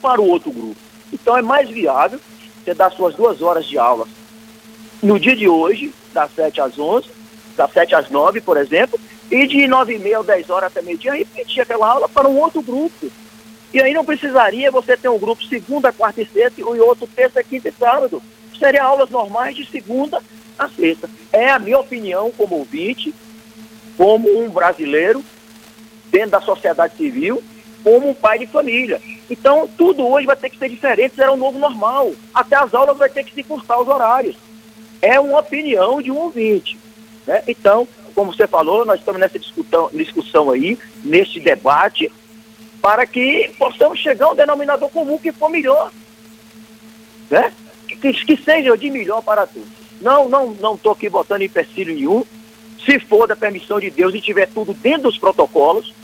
para 0.00 0.20
o 0.20 0.28
outro 0.28 0.50
grupo. 0.52 0.80
Então 1.14 1.38
é 1.38 1.42
mais 1.42 1.70
viável 1.70 2.20
você 2.62 2.74
dar 2.74 2.90
suas 2.90 3.14
duas 3.14 3.40
horas 3.40 3.64
de 3.64 3.78
aula 3.78 4.06
no 5.00 5.18
dia 5.18 5.36
de 5.36 5.46
hoje, 5.46 5.92
das 6.12 6.34
7 6.34 6.60
às 6.60 6.78
11, 6.78 7.08
das 7.56 7.70
7 7.72 7.94
às 7.94 8.10
9, 8.10 8.40
por 8.40 8.56
exemplo, 8.56 8.98
e 9.30 9.46
de 9.46 9.66
9 9.66 9.94
e 9.94 9.98
meia 9.98 10.18
ou 10.18 10.24
10 10.24 10.50
horas 10.50 10.72
até 10.72 10.82
meio-dia, 10.82 11.14
repetir 11.14 11.62
aquela 11.62 11.86
aula 11.86 12.08
para 12.08 12.28
um 12.28 12.38
outro 12.38 12.62
grupo. 12.62 13.10
E 13.72 13.82
aí 13.82 13.92
não 13.92 14.04
precisaria 14.04 14.70
você 14.70 14.96
ter 14.96 15.08
um 15.08 15.18
grupo 15.18 15.44
segunda, 15.44 15.92
quarta 15.92 16.22
e 16.22 16.26
sexta 16.26 16.60
e 16.60 16.64
outro 16.64 17.06
terça, 17.06 17.44
quinta 17.44 17.68
e 17.68 17.72
sábado. 17.72 18.22
Seriam 18.58 18.86
aulas 18.86 19.10
normais 19.10 19.54
de 19.54 19.66
segunda 19.66 20.22
a 20.58 20.68
sexta. 20.68 21.08
É 21.32 21.50
a 21.50 21.58
minha 21.58 21.78
opinião 21.78 22.30
como 22.30 22.56
ouvinte, 22.56 23.14
como 23.96 24.42
um 24.42 24.48
brasileiro, 24.48 25.24
dentro 26.10 26.30
da 26.30 26.40
sociedade 26.40 26.96
civil, 26.96 27.42
como 27.82 28.08
um 28.08 28.14
pai 28.14 28.38
de 28.38 28.46
família. 28.46 29.00
Então, 29.30 29.68
tudo 29.78 30.06
hoje 30.06 30.26
vai 30.26 30.36
ter 30.36 30.50
que 30.50 30.58
ser 30.58 30.68
diferente, 30.68 31.14
será 31.14 31.32
um 31.32 31.36
novo 31.36 31.58
normal. 31.58 32.12
Até 32.32 32.56
as 32.56 32.74
aulas 32.74 32.96
vai 32.98 33.08
ter 33.08 33.24
que 33.24 33.34
se 33.34 33.42
cursar 33.42 33.80
os 33.80 33.88
horários. 33.88 34.36
É 35.00 35.18
uma 35.18 35.40
opinião 35.40 36.02
de 36.02 36.10
um 36.10 36.16
ouvinte. 36.16 36.78
Né? 37.26 37.42
Então, 37.48 37.88
como 38.14 38.32
você 38.32 38.46
falou, 38.46 38.84
nós 38.84 39.00
estamos 39.00 39.20
nessa 39.20 39.38
discussão, 39.38 39.90
discussão 39.92 40.50
aí, 40.50 40.78
nesse 41.02 41.40
debate, 41.40 42.12
para 42.82 43.06
que 43.06 43.50
possamos 43.58 43.98
chegar 43.98 44.26
a 44.26 44.30
um 44.32 44.36
denominador 44.36 44.90
comum 44.90 45.18
que 45.18 45.32
for 45.32 45.48
melhor. 45.48 45.90
Né? 47.30 47.52
Que, 47.88 48.12
que 48.12 48.36
seja 48.36 48.76
de 48.76 48.90
melhor 48.90 49.22
para 49.22 49.46
todos. 49.46 49.68
Não, 50.00 50.28
não, 50.28 50.50
não 50.50 50.74
estou 50.74 50.92
aqui 50.92 51.08
botando 51.08 51.42
empecilho 51.42 51.94
nenhum. 51.94 52.24
Se 52.84 52.98
for 52.98 53.26
da 53.26 53.34
permissão 53.34 53.80
de 53.80 53.90
Deus 53.90 54.14
e 54.14 54.20
tiver 54.20 54.46
tudo 54.48 54.74
dentro 54.74 55.04
dos 55.04 55.16
protocolos, 55.16 55.94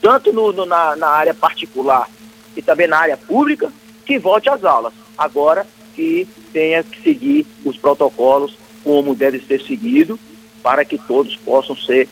tanto 0.00 0.32
no, 0.32 0.52
no, 0.52 0.64
na, 0.64 0.96
na 0.96 1.08
área 1.08 1.34
particular 1.34 2.08
e 2.56 2.62
também 2.62 2.86
na 2.86 2.98
área 2.98 3.16
pública, 3.16 3.72
que 4.04 4.18
volte 4.18 4.48
às 4.48 4.64
aulas. 4.64 4.92
Agora 5.16 5.66
que 5.94 6.26
tenha 6.52 6.82
que 6.82 7.02
seguir 7.02 7.46
os 7.64 7.76
protocolos 7.76 8.56
como 8.82 9.14
deve 9.14 9.40
ser 9.40 9.62
seguido, 9.62 10.18
para 10.62 10.84
que 10.84 10.98
todos 10.98 11.36
possam 11.36 11.74
ser 11.76 12.08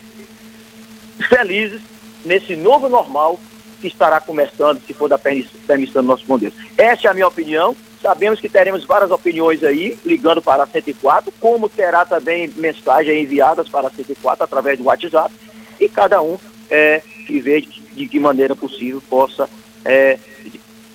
felizes 1.29 1.81
nesse 2.25 2.57
novo 2.57 2.89
normal 2.89 3.39
que 3.81 3.89
estará 3.89 4.21
começando, 4.21 4.81
se 4.87 4.95
for 4.95 5.09
da 5.09 5.19
permissão 5.19 6.03
do 6.03 6.09
nosso 6.09 6.25
bom 6.27 6.39
Deus. 6.39 6.55
Essa 6.79 7.09
é 7.09 7.11
a 7.11 7.15
minha 7.15 7.27
opinião. 7.27 7.77
Sabemos 8.01 8.41
que 8.41 8.49
teremos 8.49 8.85
várias 8.85 9.11
opiniões 9.11 9.63
aí, 9.63 9.99
ligando 10.05 10.41
para 10.41 10.65
a 10.65 10.67
104, 10.67 11.33
como 11.39 11.69
terá 11.69 12.05
também 12.05 12.51
mensagens 12.57 13.17
enviadas 13.17 13.69
para 13.69 13.89
a 13.89 13.91
104 13.91 14.45
através 14.45 14.79
do 14.79 14.85
WhatsApp, 14.85 15.33
e 15.79 15.89
cada 15.89 16.23
um 16.23 16.39
é, 16.71 17.03
que 17.27 17.41
vê 17.41 17.61
de 17.61 18.09
que 18.09 18.19
maneira 18.19 18.57
possível 18.57 19.03
possa, 19.09 19.49
é, 19.85 20.19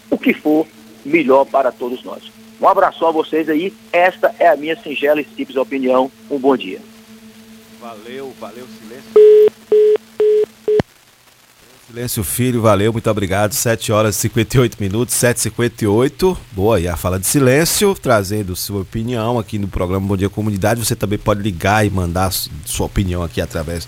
o 0.10 0.18
que 0.18 0.34
for 0.34 0.68
melhor 1.06 1.46
para 1.46 1.72
todos 1.72 2.04
nós. 2.04 2.32
Um 2.60 2.68
abraço 2.68 3.06
a 3.06 3.12
vocês 3.12 3.50
aí. 3.50 3.74
Esta 3.92 4.34
é 4.40 4.48
a 4.48 4.56
minha 4.56 4.76
singela 4.82 5.22
e 5.22 5.26
simples 5.36 5.56
opinião. 5.56 6.12
Um 6.30 6.40
bom 6.40 6.58
dia. 6.58 6.80
Valeu, 7.80 8.34
valeu, 8.40 8.66
silêncio. 8.80 9.12
Silêncio 11.88 12.24
Filho, 12.24 12.62
valeu, 12.62 12.92
muito 12.92 13.10
obrigado. 13.10 13.54
7 13.54 13.92
horas 13.92 14.18
e 14.18 14.20
58 14.20 14.78
minutos, 14.80 15.16
7h58. 15.16 16.38
Boa, 16.52 16.80
e 16.80 16.88
a 16.88 16.98
fala 16.98 17.18
de 17.20 17.26
silêncio, 17.26 17.96
trazendo 17.96 18.56
sua 18.56 18.82
opinião 18.82 19.40
aqui 19.40 19.58
no 19.58 19.68
programa 19.68 20.06
Bom 20.06 20.18
Dia 20.18 20.30
Comunidade. 20.30 20.84
Você 20.84 20.96
também 20.96 21.18
pode 21.18 21.42
ligar 21.42 21.86
e 21.86 21.90
mandar 21.90 22.32
sua 22.66 22.88
opinião 22.88 23.24
aqui 23.24 23.40
através. 23.40 23.88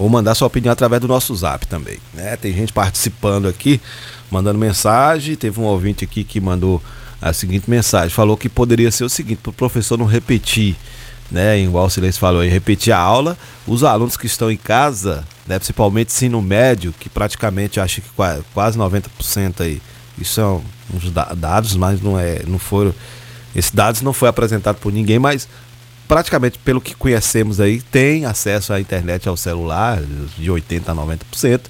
Ou 0.00 0.08
mandar 0.08 0.34
sua 0.34 0.46
opinião 0.46 0.72
através 0.72 1.02
do 1.02 1.06
nosso 1.06 1.34
zap 1.36 1.66
também. 1.66 1.98
Né? 2.14 2.34
Tem 2.36 2.54
gente 2.54 2.72
participando 2.72 3.46
aqui, 3.46 3.78
mandando 4.30 4.58
mensagem. 4.58 5.36
Teve 5.36 5.60
um 5.60 5.64
ouvinte 5.64 6.04
aqui 6.04 6.24
que 6.24 6.40
mandou 6.40 6.82
a 7.20 7.34
seguinte 7.34 7.68
mensagem: 7.68 8.08
falou 8.08 8.34
que 8.34 8.48
poderia 8.48 8.90
ser 8.90 9.04
o 9.04 9.10
seguinte, 9.10 9.40
para 9.42 9.50
o 9.50 9.52
professor 9.52 9.98
não 9.98 10.06
repetir 10.06 10.74
né, 11.30 11.60
igual 11.60 11.86
o 11.86 11.90
Silêncio 11.90 12.20
falou 12.20 12.40
aí, 12.40 12.48
repetir 12.48 12.92
a 12.92 12.98
aula, 12.98 13.38
os 13.66 13.84
alunos 13.84 14.16
que 14.16 14.26
estão 14.26 14.50
em 14.50 14.56
casa, 14.56 15.24
né, 15.46 15.58
principalmente 15.58 16.08
ensino 16.08 16.42
médio, 16.42 16.92
que 16.98 17.08
praticamente 17.08 17.78
acho 17.78 18.00
que 18.00 18.08
quase 18.52 18.76
90% 18.76 19.60
aí, 19.60 19.80
isso 20.18 20.34
são 20.34 20.62
uns 20.92 21.10
dados, 21.36 21.76
mas 21.76 22.00
não 22.00 22.18
é, 22.18 22.42
não 22.46 22.58
foram, 22.58 22.92
esses 23.54 23.70
dados 23.70 24.02
não 24.02 24.12
foi 24.12 24.28
apresentado 24.28 24.76
por 24.76 24.92
ninguém, 24.92 25.20
mas 25.20 25.48
praticamente 26.10 26.58
pelo 26.58 26.80
que 26.80 26.92
conhecemos 26.92 27.60
aí, 27.60 27.80
tem 27.80 28.24
acesso 28.24 28.72
à 28.72 28.80
internet 28.80 29.28
ao 29.28 29.36
celular, 29.36 30.02
de 30.36 30.50
80% 30.50 30.88
a 30.88 30.92
90%. 30.92 31.60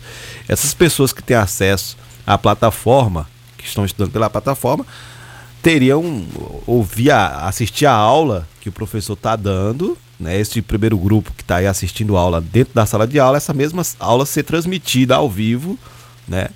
Essas 0.49 0.73
pessoas 0.73 1.13
que 1.13 1.23
têm 1.23 1.37
acesso 1.37 1.95
à 2.27 2.39
plataforma, 2.39 3.29
que 3.59 3.67
estão 3.67 3.85
estudando 3.85 4.11
pela 4.11 4.31
plataforma, 4.31 4.87
teriam 5.63 6.25
ouvir, 6.67 7.11
assistir 7.11 7.85
a 7.85 7.93
aula 7.93 8.49
que 8.63 8.71
o 8.71 8.73
professor 8.73 9.13
está 9.13 9.37
dando, 9.37 9.99
né? 10.19 10.41
Esse 10.41 10.63
primeiro 10.63 10.97
grupo 10.97 11.35
que 11.37 11.43
está 11.43 11.57
aí 11.57 11.67
assistindo 11.67 12.17
a 12.17 12.21
aula 12.21 12.41
dentro 12.41 12.73
da 12.73 12.87
sala 12.87 13.07
de 13.07 13.21
aula, 13.21 13.37
essa 13.37 13.53
mesma 13.53 13.83
aula 13.99 14.25
ser 14.25 14.45
transmitida 14.45 15.17
ao 15.17 15.29
vivo, 15.29 15.79
né? 16.27 16.49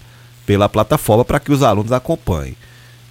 Pela 0.46 0.70
plataforma 0.70 1.22
para 1.22 1.38
que 1.38 1.52
os 1.52 1.62
alunos 1.62 1.92
acompanhem. 1.92 2.56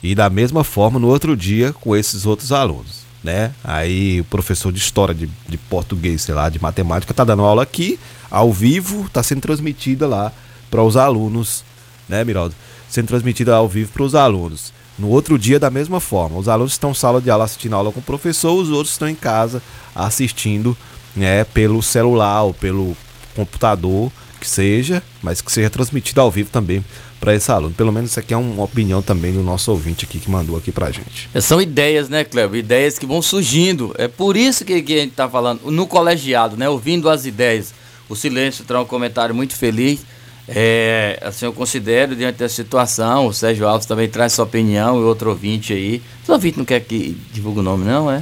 E 0.01 0.15
da 0.15 0.31
mesma 0.31 0.63
forma 0.63 0.97
no 0.97 1.09
outro 1.09 1.37
dia 1.37 1.71
com 1.73 1.95
esses 1.95 2.25
outros 2.25 2.51
alunos. 2.51 3.02
Né? 3.23 3.51
Aí 3.63 4.19
o 4.21 4.25
professor 4.25 4.71
de 4.71 4.79
história, 4.79 5.15
de, 5.15 5.29
de 5.47 5.57
português, 5.57 6.21
sei 6.23 6.35
lá, 6.35 6.49
de 6.49 6.61
matemática, 6.61 7.13
tá 7.13 7.23
dando 7.23 7.43
aula 7.43 7.63
aqui, 7.63 7.99
ao 8.29 8.51
vivo, 8.51 9.09
tá 9.11 9.23
sendo 9.23 9.41
transmitida 9.41 10.07
lá 10.07 10.31
para 10.69 10.83
os 10.83 10.97
alunos, 10.97 11.63
né, 12.09 12.23
Miraldo? 12.23 12.53
Sendo 12.89 13.07
transmitida 13.07 13.55
ao 13.55 13.67
vivo 13.67 13.91
para 13.93 14.03
os 14.03 14.13
alunos. 14.13 14.73
No 14.99 15.07
outro 15.09 15.39
dia, 15.39 15.59
da 15.59 15.71
mesma 15.71 15.99
forma, 15.99 16.37
os 16.37 16.47
alunos 16.47 16.73
estão 16.73 16.93
sala 16.93 17.21
de 17.21 17.29
aula 17.29 17.45
assistindo 17.45 17.75
aula 17.75 17.91
com 17.91 17.99
o 17.99 18.03
professor, 18.03 18.53
os 18.53 18.69
outros 18.69 18.93
estão 18.93 19.07
em 19.07 19.15
casa 19.15 19.61
assistindo 19.95 20.77
né, 21.15 21.43
pelo 21.45 21.81
celular 21.81 22.43
ou 22.43 22.53
pelo 22.53 22.95
computador, 23.35 24.11
que 24.39 24.47
seja, 24.47 25.01
mas 25.21 25.41
que 25.41 25.51
seja 25.51 25.69
transmitido 25.69 26.21
ao 26.21 26.29
vivo 26.29 26.49
também 26.49 26.83
para 27.23 27.33
esse 27.33 27.49
aluno. 27.49 27.73
Pelo 27.73 27.91
menos 27.91 28.11
isso 28.11 28.19
aqui 28.19 28.33
é 28.33 28.37
uma 28.37 28.63
opinião 28.63 29.01
também 29.01 29.31
do 29.31 29.41
nosso 29.41 29.71
ouvinte 29.71 30.03
aqui 30.03 30.19
que 30.19 30.29
mandou 30.29 30.57
aqui 30.57 30.73
pra 30.73 30.91
gente. 30.91 31.29
É, 31.33 31.39
são 31.39 31.61
ideias, 31.61 32.09
né, 32.09 32.25
Cleber? 32.25 32.59
Ideias 32.59 32.99
que 32.99 33.05
vão 33.05 33.21
surgindo. 33.21 33.95
É 33.97 34.09
por 34.09 34.35
isso 34.35 34.65
que, 34.65 34.81
que 34.81 34.93
a 34.93 35.01
gente 35.03 35.13
tá 35.13 35.29
falando, 35.29 35.71
no 35.71 35.87
colegiado, 35.87 36.57
né? 36.57 36.67
Ouvindo 36.67 37.09
as 37.09 37.25
ideias. 37.25 37.73
O 38.09 38.15
Silêncio 38.15 38.65
traz 38.65 38.83
um 38.83 38.87
comentário 38.87 39.33
muito 39.33 39.55
feliz. 39.55 40.01
É, 40.45 41.17
assim, 41.23 41.45
eu 41.45 41.53
considero 41.53 42.13
diante 42.13 42.39
da 42.39 42.49
situação, 42.49 43.27
o 43.27 43.33
Sérgio 43.33 43.65
Alves 43.65 43.85
também 43.85 44.09
traz 44.09 44.33
sua 44.33 44.43
opinião 44.43 44.99
e 44.99 45.03
outro 45.03 45.29
ouvinte 45.29 45.71
aí. 45.71 46.01
O 46.27 46.33
ouvinte 46.33 46.57
não 46.57 46.65
quer 46.65 46.81
que 46.81 47.17
divulgue 47.31 47.61
o 47.61 47.63
nome, 47.63 47.85
não, 47.85 48.11
é? 48.11 48.21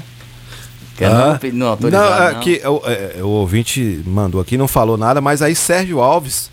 Quer 0.95 1.07
ah, 1.07 1.39
não, 1.51 1.75
não 1.75 1.89
não, 1.89 2.13
aqui, 2.27 2.61
não. 2.63 2.75
O, 2.75 2.81
é, 2.85 3.23
o 3.23 3.27
ouvinte 3.27 4.03
mandou 4.05 4.39
aqui, 4.39 4.55
não 4.55 4.67
falou 4.67 4.95
nada, 4.95 5.19
mas 5.19 5.41
aí 5.41 5.55
Sérgio 5.55 5.99
Alves 5.99 6.51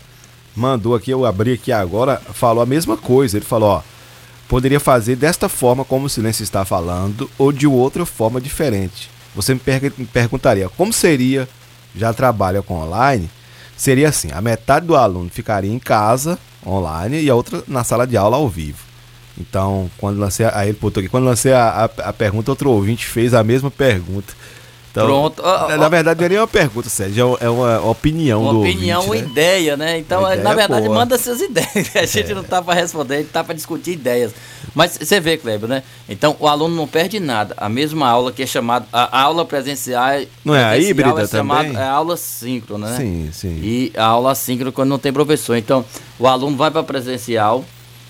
mandou 0.59 0.93
aqui, 0.93 1.11
eu 1.11 1.25
abri 1.25 1.53
aqui 1.53 1.71
agora, 1.71 2.21
falou 2.33 2.61
a 2.61 2.65
mesma 2.65 2.97
coisa. 2.97 3.37
Ele 3.37 3.45
falou, 3.45 3.69
ó, 3.69 3.81
poderia 4.47 4.79
fazer 4.79 5.15
desta 5.15 5.47
forma 5.47 5.85
como 5.85 6.05
o 6.05 6.09
silêncio 6.09 6.43
está 6.43 6.65
falando 6.65 7.29
ou 7.37 7.51
de 7.51 7.65
outra 7.65 8.05
forma 8.05 8.41
diferente. 8.41 9.09
Você 9.35 9.53
me, 9.53 9.59
per 9.59 9.81
me 9.81 10.05
perguntaria, 10.05 10.69
como 10.69 10.91
seria, 10.91 11.47
já 11.95 12.13
trabalha 12.13 12.61
com 12.61 12.75
online, 12.75 13.29
seria 13.77 14.09
assim, 14.09 14.29
a 14.31 14.41
metade 14.41 14.85
do 14.85 14.95
aluno 14.95 15.29
ficaria 15.29 15.71
em 15.71 15.79
casa, 15.79 16.37
online, 16.65 17.21
e 17.21 17.29
a 17.29 17.35
outra 17.35 17.63
na 17.67 17.83
sala 17.83 18.05
de 18.05 18.17
aula 18.17 18.37
ao 18.37 18.49
vivo. 18.49 18.89
Então, 19.39 19.89
quando 19.97 20.19
lancei, 20.19 20.45
aí 20.47 20.69
ele 20.69 21.07
quando 21.09 21.23
lancei 21.23 21.53
a, 21.53 21.85
a, 21.85 22.09
a 22.09 22.13
pergunta, 22.13 22.51
outro 22.51 22.71
ouvinte 22.71 23.05
fez 23.05 23.33
a 23.33 23.43
mesma 23.43 23.71
pergunta. 23.71 24.33
Então, 24.91 25.05
Pronto. 25.05 25.43
Na, 25.43 25.77
na 25.77 25.89
verdade, 25.89 26.19
não 26.19 26.25
é 26.25 26.29
nem 26.29 26.37
uma 26.39 26.47
pergunta, 26.47 26.89
Sérgio, 26.89 27.37
é 27.39 27.47
uma 27.47 27.79
opinião 27.85 28.41
uma 28.41 28.53
do 28.53 28.61
opinião, 28.61 29.01
ouvinte, 29.03 29.23
uma 29.23 29.25
né? 29.27 29.31
ideia, 29.31 29.77
né? 29.77 29.97
Então, 29.99 30.21
ideia 30.23 30.43
na 30.43 30.53
verdade, 30.55 30.85
boa. 30.87 30.95
manda 30.99 31.17
suas 31.17 31.39
ideias. 31.41 31.95
A 31.95 32.05
gente 32.07 32.31
é. 32.31 32.35
não 32.35 32.43
tá 32.43 32.59
para 32.61 32.73
responder, 32.73 33.15
a 33.15 33.17
gente 33.19 33.29
tá 33.29 33.43
para 33.43 33.53
discutir 33.53 33.91
ideias. 33.91 34.33
Mas 34.73 34.97
você 34.99 35.19
vê, 35.19 35.37
Kleber, 35.37 35.69
né? 35.69 35.83
Então, 36.07 36.35
o 36.39 36.47
aluno 36.47 36.75
não 36.75 36.87
perde 36.87 37.19
nada. 37.19 37.53
A 37.57 37.69
mesma 37.69 38.07
aula 38.07 38.31
que 38.31 38.41
é 38.43 38.45
chamada. 38.47 38.85
A 38.91 39.21
aula 39.21 39.45
presencial. 39.45 40.21
Não 40.43 40.55
é 40.55 40.63
a 40.63 40.77
híbrida 40.77 41.21
é 41.21 41.27
chamada, 41.27 41.63
também? 41.65 41.77
É 41.81 41.83
a 41.85 41.91
aula 41.91 42.17
síncrona, 42.17 42.89
né? 42.89 42.97
Sim, 42.97 43.29
sim. 43.31 43.59
E 43.63 43.91
a 43.95 44.05
aula 44.05 44.33
síncrona 44.35 44.71
quando 44.71 44.89
não 44.89 44.99
tem 44.99 45.13
professor. 45.13 45.55
Então, 45.55 45.85
o 46.17 46.27
aluno 46.27 46.57
vai 46.57 46.71
para 46.71 46.83
presencial. 46.83 47.63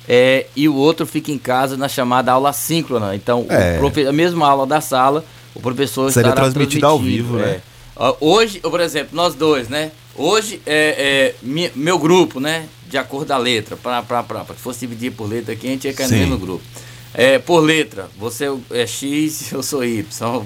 É, 0.07 0.47
e 0.55 0.67
o 0.67 0.75
outro 0.75 1.05
fica 1.05 1.31
em 1.31 1.37
casa 1.37 1.77
na 1.77 1.87
chamada 1.87 2.31
aula 2.31 2.51
síncrona. 2.51 3.15
Então, 3.15 3.45
É. 3.49 3.77
profe- 3.77 4.07
a 4.07 4.11
mesma 4.13 4.47
aula 4.49 4.65
da 4.65 4.81
sala, 4.81 5.23
o 5.55 5.59
professor 5.59 6.11
Seria 6.11 6.29
estará 6.29 6.49
transmitido 6.49 6.85
ao 6.85 6.99
vivo, 6.99 7.39
é. 7.39 7.41
né? 7.41 7.61
Ó, 7.95 8.15
Hoje, 8.19 8.59
por 8.59 8.79
exemplo, 8.79 9.15
nós 9.15 9.35
dois, 9.35 9.67
né? 9.67 9.91
Hoje 10.15 10.61
é, 10.65 11.33
é 11.43 11.69
meu 11.75 11.97
grupo, 11.97 12.39
né? 12.39 12.67
De 12.87 12.97
acordo 12.97 13.27
da 13.27 13.37
letra, 13.37 13.77
para 13.77 14.45
se 14.55 14.61
fosse 14.61 14.79
dividir 14.81 15.11
por 15.11 15.29
letra 15.29 15.53
aqui, 15.53 15.67
a 15.67 15.69
gente 15.71 15.85
ia 15.85 15.93
cair 15.93 16.25
no 16.27 16.37
grupo. 16.37 16.63
É, 17.13 17.39
por 17.39 17.59
letra, 17.59 18.09
você 18.17 18.45
é 18.71 18.85
X, 18.85 19.51
eu 19.53 19.61
sou 19.63 19.83
Y. 19.83 20.43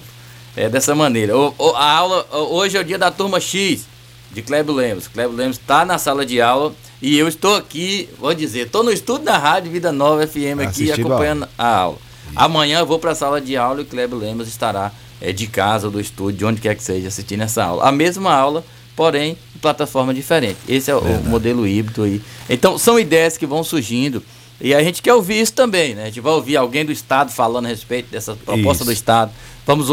É 0.55 0.69
dessa 0.69 0.93
maneira. 0.93 1.35
O- 1.37 1.73
a 1.75 1.91
aula, 1.91 2.27
hoje 2.31 2.77
é 2.77 2.81
o 2.81 2.83
dia 2.83 2.97
da 2.97 3.09
turma 3.09 3.39
X, 3.39 3.85
de 4.31 4.41
Clébio 4.41 4.73
Lemos. 4.73 5.07
Clébio 5.07 5.35
Lemos 5.35 5.57
está 5.57 5.85
na 5.85 5.97
sala 5.97 6.25
de 6.25 6.41
aula 6.41 6.73
e 7.01 7.17
eu 7.17 7.27
estou 7.27 7.55
aqui, 7.55 8.09
vou 8.19 8.33
dizer, 8.33 8.67
estou 8.67 8.83
no 8.83 8.91
estúdio 8.91 9.25
da 9.25 9.37
Rádio 9.37 9.71
Vida 9.71 9.91
Nova 9.91 10.25
FM 10.25 10.59
aqui 10.61 10.83
Assistindo 10.83 10.91
a 11.11 11.15
acompanhando 11.15 11.49
a 11.57 11.67
aula. 11.67 11.97
Amanhã 12.35 12.79
eu 12.79 12.85
vou 12.85 12.99
para 12.99 13.11
a 13.11 13.15
sala 13.15 13.39
de 13.39 13.55
aula 13.55 13.79
e 13.79 13.83
o 13.83 13.85
Clébio 13.85 14.17
Lemos 14.17 14.47
estará 14.47 14.91
é, 15.21 15.31
de 15.31 15.47
casa, 15.47 15.89
do 15.89 15.99
estúdio, 15.99 16.39
de 16.39 16.45
onde 16.45 16.61
quer 16.61 16.75
que 16.75 16.83
seja, 16.83 17.07
assistindo 17.07 17.41
essa 17.41 17.63
aula. 17.63 17.83
A 17.83 17.91
mesma 17.91 18.33
aula, 18.33 18.65
porém, 18.95 19.37
em 19.55 19.59
plataforma 19.59 20.13
diferente. 20.13 20.57
Esse 20.67 20.91
é 20.91 20.95
o, 20.95 20.99
o 20.99 21.23
modelo 21.25 21.67
híbrido 21.67 22.03
aí. 22.03 22.21
Então, 22.49 22.77
são 22.77 22.99
ideias 22.99 23.37
que 23.37 23.45
vão 23.45 23.63
surgindo. 23.63 24.23
E 24.59 24.73
a 24.73 24.81
gente 24.83 25.01
quer 25.01 25.13
ouvir 25.13 25.41
isso 25.41 25.53
também, 25.53 25.95
né? 25.95 26.03
A 26.03 26.05
gente 26.05 26.21
vai 26.21 26.33
ouvir 26.33 26.55
alguém 26.55 26.85
do 26.85 26.91
Estado 26.91 27.31
falando 27.31 27.65
a 27.65 27.69
respeito 27.69 28.09
dessa 28.09 28.35
proposta 28.35 28.83
Isso. 28.83 28.85
do 28.85 28.91
Estado. 28.93 29.31
Vamos, 29.65 29.87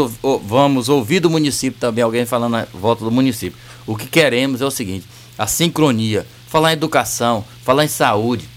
vamos 0.45 0.89
ouvir 0.89 1.19
do 1.19 1.29
município 1.29 1.79
também, 1.79 2.03
alguém 2.03 2.25
falando 2.25 2.55
a 2.55 2.67
volta 2.73 3.03
do 3.03 3.11
município. 3.11 3.57
O 3.85 3.95
que 3.95 4.05
queremos 4.05 4.61
é 4.61 4.65
o 4.65 4.71
seguinte: 4.71 5.05
a 5.37 5.47
sincronia, 5.47 6.25
falar 6.47 6.71
em 6.71 6.73
educação, 6.73 7.43
falar 7.63 7.85
em 7.85 7.89
saúde, 7.89 8.47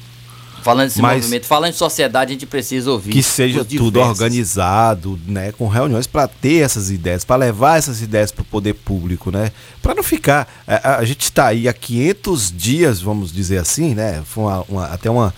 falando 0.64 0.86
nesse 0.86 1.00
Mas- 1.02 1.18
movimento, 1.24 1.46
falar 1.46 1.68
em 1.68 1.72
sociedade, 1.72 2.30
a 2.30 2.34
gente 2.34 2.46
precisa 2.46 2.90
ouvir. 2.90 3.10
que 3.12 3.22
seja 3.22 3.64
tudo 3.64 4.00
organizado, 4.00 5.18
né, 5.26 5.52
com 5.52 5.68
reuniões 5.68 6.06
para 6.06 6.26
ter 6.26 6.62
essas 6.64 6.90
ideias, 6.90 7.24
para 7.24 7.36
levar 7.36 7.76
essas 7.78 8.00
ideias 8.00 8.32
para 8.32 8.42
o 8.42 8.44
poder 8.44 8.72
público, 8.74 9.30
né, 9.30 9.52
para 9.82 9.94
não 9.94 10.02
ficar. 10.02 10.48
A, 10.66 10.74
a- 10.94 10.98
a 10.98 11.04
gente 11.04 11.20
está 11.24 11.46
aí 11.48 11.68
há 11.68 11.72
500 11.72 12.50
dias, 12.50 13.00
vamos 13.00 13.32
dizer 13.32 13.58
assim, 13.58 13.94
né, 13.94 14.22
foi 14.24 14.44
uma- 14.44 14.64
uma- 14.68 14.86
até 14.86 15.10
uma, 15.10 15.34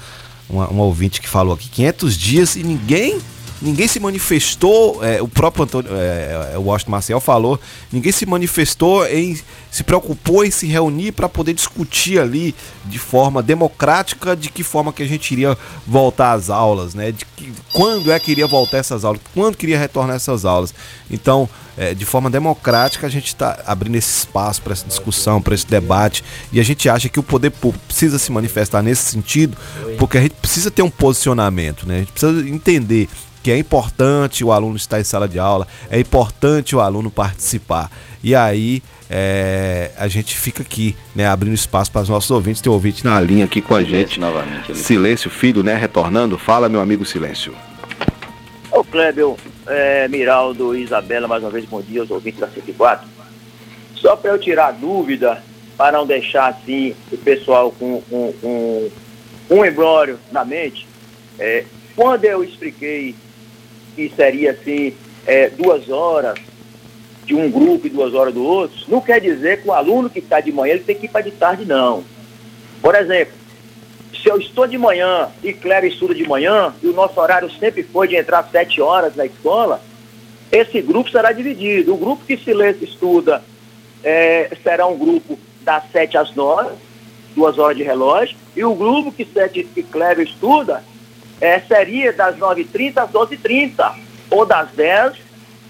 uma, 0.49 0.69
uma 0.69 0.85
ouvinte 0.85 1.21
que 1.21 1.29
falou 1.29 1.55
aqui, 1.55 1.69
500 1.69 2.17
dias 2.17 2.55
e 2.57 2.63
ninguém 2.63 3.19
ninguém 3.61 3.89
se 3.89 3.99
manifestou, 3.99 5.03
é, 5.05 5.21
o 5.21 5.29
próprio 5.29 5.65
Antônio, 5.65 5.91
é, 5.95 6.53
é, 6.55 6.59
o 6.59 6.63
Washington 6.63 6.91
Marcel 6.91 7.21
falou, 7.21 7.59
ninguém 7.91 8.13
se 8.13 8.27
manifestou 8.27 9.07
em, 9.07 9.39
se 9.71 9.83
preocupou 9.83 10.45
em 10.45 10.51
se 10.51 10.67
reunir 10.67 11.13
para 11.13 11.29
poder 11.29 11.55
discutir 11.55 12.19
ali 12.21 12.55
de 12.85 12.99
forma 12.99 13.43
democrática 13.43 14.37
de 14.37 14.51
que 14.51 14.63
forma 14.63 14.93
que 14.93 15.03
a 15.03 15.07
gente 15.07 15.31
iria 15.33 15.57
voltar 15.87 16.33
às 16.33 16.51
aulas, 16.51 16.95
né? 16.95 17.13
De 17.13 17.25
que, 17.25 17.53
quando 17.73 18.13
é 18.13 18.19
que 18.19 18.31
iria 18.31 18.47
voltar 18.47 18.79
essas 18.79 19.05
aulas, 19.05 19.21
quando 19.35 19.57
queria 19.57 19.79
retornar 19.79 20.17
essas 20.17 20.45
aulas. 20.45 20.75
Então, 21.11 21.49
é, 21.77 21.95
de 21.95 22.05
forma 22.05 22.31
democrática, 22.31 23.07
a 23.07 23.11
gente 23.11 23.29
está 23.29 23.63
abrindo 23.67 23.97
esse 23.97 24.21
espaço 24.21 24.63
para 24.63 24.73
essa 24.73 24.87
discussão, 24.87 25.43
para 25.43 25.55
esse 25.55 25.67
debate, 25.67 26.25
e 26.51 26.59
a 26.59 26.65
gente 26.65 26.89
acha 26.89 27.09
que 27.09 27.21
o 27.21 27.23
poder 27.23 27.51
público 27.51 27.85
precisa 27.87 28.19
se 28.19 28.33
manifestar 28.33 28.83
nesse 28.83 29.11
sentido, 29.11 29.57
porque 29.99 30.17
a 30.17 30.23
gente 30.23 30.35
precisa 30.35 30.71
ter 30.71 30.83
um 30.83 30.91
posicionamento, 30.91 31.87
né? 31.87 31.97
A 31.97 31.99
gente 31.99 32.13
precisa 32.13 32.49
entender 32.49 33.09
que 33.47 33.53
é 33.53 33.57
importante 33.57 34.45
o 34.45 34.51
aluno 34.51 34.75
estar 34.75 34.99
em 34.99 35.05
sala 35.05 35.29
de 35.29 35.39
aula, 35.39 35.69
é 35.89 36.01
importante 36.01 36.75
o 36.75 36.81
aluno 36.81 37.13
participar. 37.13 37.89
E 38.21 38.35
aí 38.35 38.83
é, 39.09 39.93
a 39.97 40.09
gente 40.09 40.37
fica 40.37 40.65
aqui, 40.65 40.97
né, 41.15 41.29
abrindo 41.29 41.55
espaço 41.55 41.93
para 41.93 42.03
os 42.03 42.09
nossos 42.09 42.29
ouvintes. 42.29 42.61
Tem 42.61 42.73
um 42.73 42.75
ouvinte 42.75 43.05
na 43.05 43.21
linha 43.21 43.45
aqui 43.45 43.63
com 43.63 43.77
a 43.77 43.85
gente. 43.85 44.19
novamente. 44.19 44.73
ali. 44.73 44.81
Silêncio, 44.81 45.31
filho, 45.31 45.63
né? 45.63 45.77
Retornando. 45.77 46.37
Fala, 46.37 46.69
meu 46.69 46.81
amigo 46.81 47.05
Silêncio. 47.05 47.55
Ô 48.73 48.83
Clébio, 48.83 49.37
é, 49.69 50.09
Miraldo 50.09 50.77
e 50.77 50.83
Isabela, 50.83 51.29
mais 51.29 51.41
uma 51.41 51.51
vez, 51.51 51.65
bom 51.67 51.81
dia 51.81 52.01
aos 52.01 52.11
ouvintes 52.11 52.41
da 52.41 52.49
104. 52.49 53.07
Só 53.95 54.17
para 54.17 54.33
eu 54.33 54.41
tirar 54.41 54.67
a 54.67 54.73
dúvida, 54.73 55.41
para 55.77 55.97
não 55.97 56.05
deixar 56.05 56.49
assim 56.49 56.97
o 57.13 57.17
pessoal 57.17 57.71
com, 57.71 58.03
com, 58.11 58.35
com 58.41 58.91
um 59.51 59.65
embrólio 59.65 60.19
na 60.33 60.45
mente, 60.45 60.85
é, 61.39 61.65
quando 61.95 62.25
eu 62.25 62.43
expliquei 62.43 63.15
que 63.97 64.13
seria 64.15 64.51
assim 64.51 64.95
é, 65.27 65.49
duas 65.49 65.89
horas 65.89 66.39
de 67.25 67.35
um 67.35 67.51
grupo 67.51 67.87
e 67.87 67.91
duas 67.91 68.15
horas 68.15 68.33
do 68.33 68.45
outro, 68.45 68.77
não 68.87 69.01
quer 69.01 69.21
dizer 69.21 69.63
que 69.63 69.69
o 69.69 69.73
aluno 69.73 70.09
que 70.09 70.21
está 70.21 70.39
de 70.39 70.53
manhã 70.53 70.75
ele 70.75 70.85
tem 70.85 70.95
que 70.95 71.07
ir 71.07 71.09
para 71.09 71.23
de 71.23 71.33
tarde, 71.33 71.65
não. 71.65 72.05
Por 72.81 72.95
exemplo, 72.95 73.35
se 74.23 74.29
eu 74.29 74.39
estou 74.39 74.67
de 74.67 74.79
manhã 74.79 75.29
e 75.43 75.53
Cléber 75.53 75.91
estuda 75.91 76.15
de 76.15 76.27
manhã, 76.29 76.73
e 76.83 76.87
o 76.87 76.93
nosso 76.93 77.19
horário 77.21 77.51
sempre 77.59 77.83
foi 77.83 78.07
de 78.07 78.15
entrar 78.15 78.41
às 78.41 78.51
sete 78.51 78.81
horas 78.81 79.17
na 79.17 79.27
escola, 79.27 79.81
esse 80.53 80.81
grupo 80.81 81.11
será 81.11 81.33
dividido. 81.33 81.95
O 81.95 81.97
grupo 81.97 82.25
que 82.25 82.37
Silêncio 82.37 82.85
estuda 82.85 83.43
eh, 84.05 84.51
será 84.63 84.87
um 84.87 84.97
grupo 84.97 85.37
das 85.63 85.83
sete 85.91 86.17
às 86.17 86.33
nove, 86.35 86.71
duas 87.35 87.59
horas 87.59 87.77
de 87.77 87.83
relógio, 87.83 88.37
e 88.55 88.65
o 88.65 88.75
grupo 88.75 89.11
que, 89.11 89.25
que 89.25 89.83
Cléber 89.83 90.25
estuda 90.25 90.83
eh, 91.41 91.61
seria 91.61 92.13
das 92.13 92.37
9h30 92.37 92.99
às 92.99 93.11
12h30, 93.11 93.93
ou 94.31 94.45
das 94.47 94.71
10 94.71 95.15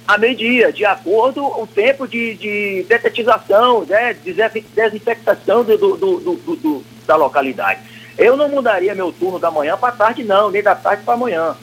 a 0.09 0.17
meio-dia, 0.17 0.73
de 0.73 0.85
acordo 0.85 1.43
com 1.43 1.63
o 1.63 1.67
tempo 1.67 2.07
de, 2.07 2.35
de 2.37 2.87
detetização, 2.89 3.85
né, 3.85 4.15
desinfe- 4.15 4.65
desinfectação 4.75 5.65
do- 5.65 5.77
do- 5.77 5.97
do- 5.97 6.57
do- 6.57 6.85
da 7.07 7.17
localidade. 7.17 7.81
Eu 8.17 8.37
não 8.37 8.49
mudaria 8.49 8.95
meu 8.95 9.13
turno 9.13 9.39
da 9.39 9.51
manhã 9.51 9.77
para 9.77 9.93
tarde, 9.93 10.23
não, 10.23 10.51
nem 10.51 10.63
da 10.63 10.75
tarde 10.77 11.03
para 11.05 11.15
amanhã. 11.15 11.57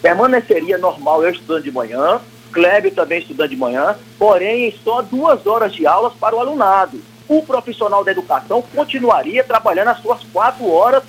Permaneceria 0.00 0.78
normal 0.78 1.22
eu 1.24 1.30
estudando 1.30 1.62
de 1.64 1.70
manhã, 1.72 2.20
Kleber 2.52 2.94
também 2.94 3.18
estudando 3.20 3.50
de 3.50 3.56
manhã, 3.56 3.96
porém 4.18 4.74
só 4.82 5.02
duas 5.02 5.46
horas 5.46 5.72
de 5.72 5.86
aulas 5.86 6.12
para 6.14 6.34
o 6.34 6.40
alunado. 6.40 7.00
O 7.28 7.42
profissional 7.42 8.02
da 8.02 8.10
educação 8.10 8.62
continuaria 8.74 9.44
trabalhando 9.44 9.88
as 9.88 10.00
suas 10.00 10.22
quatro 10.32 10.68
horas 10.68 11.02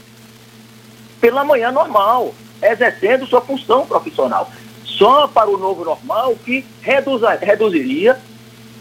pela 1.22 1.46
manhã 1.46 1.72
normal, 1.72 2.34
exercendo 2.62 3.28
sua 3.28 3.40
função 3.40 3.86
profissional. 3.86 4.52
só 4.84 5.28
para 5.28 5.50
o 5.50 5.58
novo 5.58 5.86
normal 5.86 6.36
que 6.44 6.66
reduza, 6.82 7.32
reduziria 7.32 8.20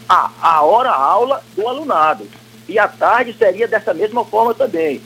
a, 0.09 0.29
a 0.41 0.61
hora-aula 0.61 1.41
do 1.55 1.67
alunado. 1.67 2.27
E 2.67 2.77
à 2.77 2.87
tarde 2.87 3.33
seria 3.33 3.67
dessa 3.67 3.93
mesma 3.93 4.25
forma 4.25 4.53
também. 4.53 5.01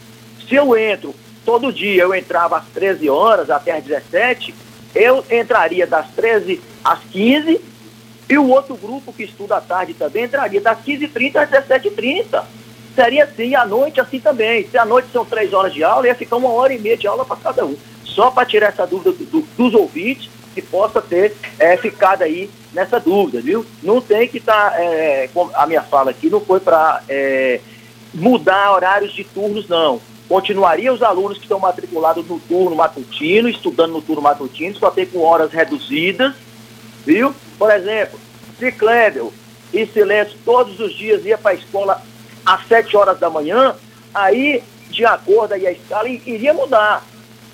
Se 0.48 0.56
eu 0.56 0.76
entro 0.78 1.14
todo 1.46 1.72
dia, 1.72 2.04
eu 2.04 2.14
entrava 2.14 2.58
às 2.58 2.66
13 2.74 3.10
horas 3.10 3.50
até 3.50 3.78
às 3.78 3.84
17, 3.84 4.54
eu 4.96 5.24
entraria 5.30 5.86
das 5.86 6.08
13 6.12 6.60
às 6.84 7.00
15 7.12 7.62
e 8.28 8.38
o 8.38 8.50
outro 8.50 8.76
grupo 8.76 9.14
que 9.14 9.24
estuda 9.24 9.58
à 9.58 9.62
tarde 9.62 9.94
também 9.94 10.24
entraria 10.24 10.60
das 10.60 10.80
15h30 10.80 11.36
às 11.36 11.50
17h30. 11.50 12.44
Seria 12.96 13.26
assim, 13.26 13.54
à 13.56 13.66
noite 13.66 14.00
assim 14.00 14.20
também. 14.20 14.66
Se 14.68 14.78
à 14.78 14.86
noite 14.86 15.10
são 15.12 15.26
três 15.26 15.54
horas 15.54 15.74
de 15.74 15.84
aula, 15.84 16.08
ia 16.08 16.16
ficar 16.16 16.38
uma 16.38 16.50
hora 16.50 16.74
e 16.74 16.80
meia 16.80 16.96
de 16.96 17.06
aula 17.06 17.26
para 17.26 17.36
cada 17.36 17.66
um. 17.66 17.76
Só 18.06 18.32
para 18.32 18.46
tirar 18.46 18.68
essa 18.68 18.88
dúvida 18.88 19.12
do, 19.12 19.26
do, 19.26 19.42
dos 19.42 19.74
ouvintes 19.74 20.30
que 20.54 20.62
possa 20.62 21.02
ter 21.02 21.36
é, 21.60 21.76
ficado 21.76 22.22
aí 22.22 22.50
nessa 22.74 22.98
dúvida, 22.98 23.42
viu? 23.42 23.66
Não 23.84 24.00
tem 24.00 24.28
que 24.30 24.38
estar, 24.38 24.72
tá, 24.72 24.82
é, 24.82 25.30
a 25.54 25.68
minha 25.68 25.82
fala 25.82 26.12
aqui 26.12 26.30
não 26.30 26.40
foi 26.40 26.62
para 26.62 27.04
é, 27.10 27.60
mudar 28.14 28.72
horários 28.72 29.14
de 29.14 29.26
turnos, 29.26 29.68
não. 29.68 30.00
Continuaria 30.30 30.94
os 30.94 31.04
alunos 31.04 31.38
que 31.38 31.44
estão 31.44 31.60
matriculados 31.60 32.26
no 32.26 32.40
turno 32.40 32.76
matutino, 32.76 33.50
estudando 33.50 33.92
no 33.92 34.02
turno 34.02 34.22
matutino, 34.22 34.76
só 34.78 34.90
tem 34.90 35.06
com 35.06 35.20
horas 35.20 35.52
reduzidas, 35.52 36.34
viu? 37.06 37.36
Por 37.60 37.70
exemplo, 37.70 38.18
se 38.58 38.72
Kleber 38.72 39.26
e 39.74 39.86
Silêncio 39.86 40.38
todos 40.46 40.80
os 40.80 40.96
dias 40.96 41.26
ia 41.26 41.38
para 41.38 41.52
a 41.52 41.56
escola 41.56 42.02
às 42.46 42.68
7 42.68 42.96
horas 42.96 43.20
da 43.20 43.30
manhã, 43.30 43.76
aí, 44.14 44.64
de 44.90 45.06
acordo 45.06 45.54
aí 45.54 45.66
a 45.66 45.72
escala, 45.72 46.08
iria 46.08 46.54
mudar. 46.54 47.04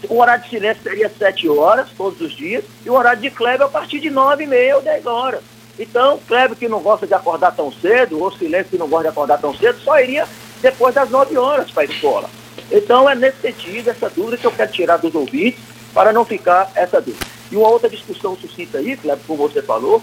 O 0.10 0.20
horário 0.20 0.44
de 0.44 0.50
silêncio 0.50 0.84
seria 0.84 1.10
7 1.10 1.48
horas, 1.48 1.90
todos 1.96 2.20
os 2.20 2.36
dias, 2.36 2.64
e 2.86 2.90
o 2.90 2.94
horário 2.94 3.22
de 3.22 3.30
Kleber 3.30 3.68
a 3.68 3.70
partir 3.70 4.00
de 4.00 4.10
9 4.10 4.44
e 4.44 4.48
meia 4.48 4.76
ou 4.76 4.82
10 4.82 5.06
horas. 5.06 5.42
Então, 5.80 6.20
Kleber 6.28 6.58
que 6.58 6.68
não 6.68 6.80
gosta 6.80 7.08
de 7.08 7.14
acordar 7.14 7.56
tão 7.56 7.72
cedo, 7.72 8.20
ou 8.20 8.32
Silêncio 8.32 8.72
que 8.72 8.78
não 8.78 8.88
gosta 8.88 9.06
de 9.06 9.10
acordar 9.10 9.38
tão 9.38 9.56
cedo, 9.56 9.80
só 9.80 10.00
iria 10.00 10.28
depois 10.62 10.94
das 10.94 11.10
9 11.10 11.38
horas 11.38 11.72
para 11.72 11.84
a 11.84 11.86
escola. 11.86 12.30
Então, 12.72 13.10
é 13.10 13.16
nesse 13.16 13.42
sentido, 13.42 13.90
essa 13.90 14.10
dúvida 14.10 14.38
que 14.38 14.46
eu 14.46 14.52
quero 14.52 14.72
tirar 14.72 14.98
dos 14.98 15.14
ouvintes, 15.16 15.60
para 15.94 16.14
não 16.14 16.26
ficar 16.26 16.72
essa 16.76 17.02
dúvida. 17.02 17.26
E 17.52 17.56
uma 17.56 17.68
outra 17.68 17.90
discussão 17.90 18.36
suscita 18.38 18.78
aí, 18.78 18.96
Kleber, 18.96 19.24
como 19.28 19.48
você 19.48 19.62
falou, 19.62 20.02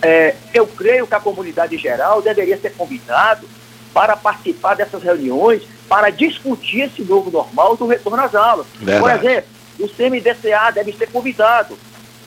é, 0.00 0.34
eu 0.52 0.66
creio 0.66 1.06
que 1.06 1.14
a 1.14 1.20
comunidade 1.20 1.76
geral 1.78 2.20
deveria 2.20 2.58
ser 2.58 2.74
convidado 2.74 3.46
para 3.92 4.16
participar 4.16 4.74
dessas 4.74 5.02
reuniões, 5.02 5.62
para 5.88 6.10
discutir 6.10 6.82
esse 6.82 7.02
novo 7.02 7.30
normal 7.30 7.76
do 7.76 7.86
retorno 7.86 8.22
às 8.22 8.34
aulas. 8.34 8.66
Verdade. 8.80 9.00
Por 9.00 9.10
exemplo, 9.10 9.50
o 9.80 9.88
CMDCA 9.88 10.70
deve 10.72 10.92
ser 10.92 11.10
convidado, 11.10 11.78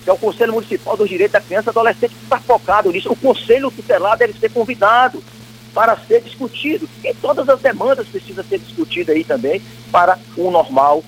que 0.03 0.09
é 0.09 0.13
o 0.13 0.17
Conselho 0.17 0.53
Municipal 0.53 0.95
do 0.95 1.07
Direito 1.07 1.31
da 1.31 1.41
Criança 1.41 1.69
e 1.69 1.71
Adolescente, 1.71 2.15
que 2.15 2.23
está 2.23 2.39
focado 2.39 2.91
nisso. 2.91 3.11
O 3.11 3.15
Conselho 3.15 3.71
Tutelar 3.71 4.17
deve 4.17 4.33
ser 4.39 4.51
convidado 4.51 5.23
para 5.73 5.97
ser 5.97 6.21
discutido. 6.21 6.87
E 7.03 7.13
todas 7.15 7.49
as 7.49 7.59
demandas 7.59 8.07
precisam 8.07 8.43
ser 8.43 8.59
discutidas 8.59 9.15
aí 9.15 9.23
também 9.23 9.61
para 9.91 10.17
o 10.37 10.51
normal, 10.51 11.03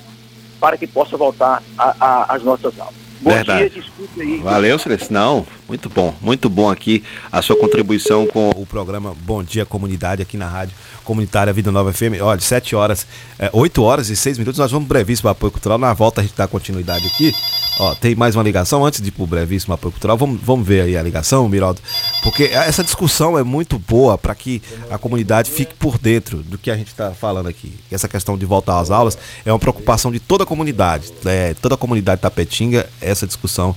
para 0.60 0.78
que 0.78 0.88
possa 0.88 1.16
voltar 1.16 1.62
às 1.78 2.44
nossas 2.44 2.80
aulas. 2.80 3.07
Bom 3.22 3.32
Verdade. 3.32 3.70
dia, 3.70 3.82
desculpe 3.82 4.22
aí. 4.22 4.38
Valeu, 4.38 4.78
Celeste. 4.78 5.12
Não, 5.12 5.46
muito 5.68 5.90
bom, 5.90 6.16
muito 6.22 6.50
bom 6.50 6.70
aqui 6.70 7.04
a 7.32 7.42
sua 7.42 7.56
contribuição 7.56 8.28
com 8.28 8.50
o 8.52 8.66
programa 8.66 9.16
Bom 9.22 9.44
Dia 9.44 9.66
Comunidade 9.66 10.22
aqui 10.22 10.38
na 10.38 10.48
Rádio 10.48 10.76
Comunitária 11.08 11.54
Vida 11.54 11.72
Nova 11.72 11.94
FM. 11.94 12.20
Olha, 12.22 12.42
7 12.42 12.76
horas, 12.76 13.08
é, 13.40 13.50
8 13.54 13.82
horas 13.82 14.10
e 14.10 14.16
6 14.16 14.38
minutos, 14.38 14.60
nós 14.60 14.70
vamos 14.70 14.90
brevíssimo 14.90 15.30
apoio 15.30 15.50
cultural. 15.50 15.78
Na 15.78 15.94
volta 15.94 16.20
a 16.20 16.24
gente 16.24 16.36
dá 16.36 16.46
continuidade 16.50 17.08
aqui. 17.08 17.34
Ó, 17.80 17.96
tem 17.96 18.14
mais 18.14 18.36
uma 18.36 18.44
ligação 18.44 18.86
antes 18.86 19.00
de 19.00 19.08
ir 19.08 19.12
pro 19.12 19.26
brevíssimo 19.26 19.74
apoio 19.74 19.94
cultural. 19.94 20.18
Vamos, 20.18 20.42
vamos 20.44 20.68
ver 20.68 20.82
aí 20.82 20.98
a 20.98 21.02
ligação, 21.02 21.48
Miraldo. 21.48 21.80
Porque 22.24 22.44
essa 22.44 22.84
discussão 22.84 23.40
é 23.40 23.44
muito 23.44 23.80
boa 23.80 24.18
para 24.18 24.36
que 24.36 24.62
a 24.92 24.98
comunidade 24.98 25.50
fique 25.50 25.74
por 25.76 25.98
dentro 25.98 26.40
do 26.40 26.58
que 26.58 26.70
a 26.70 26.76
gente 26.76 26.90
está 26.90 27.12
falando 27.12 27.48
aqui. 27.48 27.74
Essa 27.90 28.10
questão 28.10 28.38
de 28.38 28.46
voltar 28.46 28.78
às 28.78 28.92
aulas 28.92 29.18
é 29.46 29.52
uma 29.52 29.60
preocupação 29.60 30.12
de 30.12 30.20
toda 30.20 30.44
a 30.44 30.48
comunidade. 30.48 31.14
É, 31.26 31.54
toda 31.54 31.76
a 31.76 31.78
comunidade 31.78 32.20
tapetinga, 32.20 32.90
essa 33.00 33.26
discussão. 33.26 33.74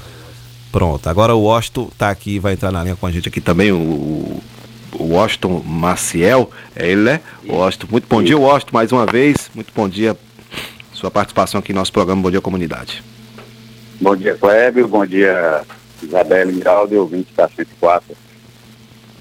Pronto. 0.73 1.09
Agora 1.09 1.33
o 1.33 1.43
Washington 1.43 1.91
está 1.93 2.11
aqui, 2.11 2.41
vai 2.41 2.55
entrar 2.55 2.73
na 2.73 2.83
linha 2.83 2.97
com 2.97 3.07
a 3.07 3.13
gente 3.13 3.29
aqui 3.29 3.41
também, 3.41 3.71
o 3.71 4.41
Washington 4.99 5.63
Maciel, 5.65 6.51
é 6.75 6.91
ele, 6.91 7.03
né? 7.03 7.21
Washington, 7.47 7.89
muito 7.91 8.07
bom 8.09 8.23
dia, 8.23 8.39
Washington, 8.39 8.71
mais 8.73 8.93
uma 8.93 9.07
vez, 9.07 9.51
muito 9.55 9.73
bom 9.75 9.89
dia, 9.89 10.17
sua 10.93 11.11
participação 11.11 11.61
aqui 11.61 11.73
no 11.73 11.79
nosso 11.79 11.93
programa 11.93 12.23
Bom 12.23 12.31
Dia 12.31 12.41
Comunidade. 12.41 13.03
Bom 14.01 14.17
dia, 14.17 14.35
Clébio, 14.35 14.89
bom 14.89 15.07
dia, 15.07 15.63
Isabela 16.03 16.51
Miraldo 16.51 16.97
ouvinte 16.97 17.33
da 17.37 17.49
104. 17.49 18.17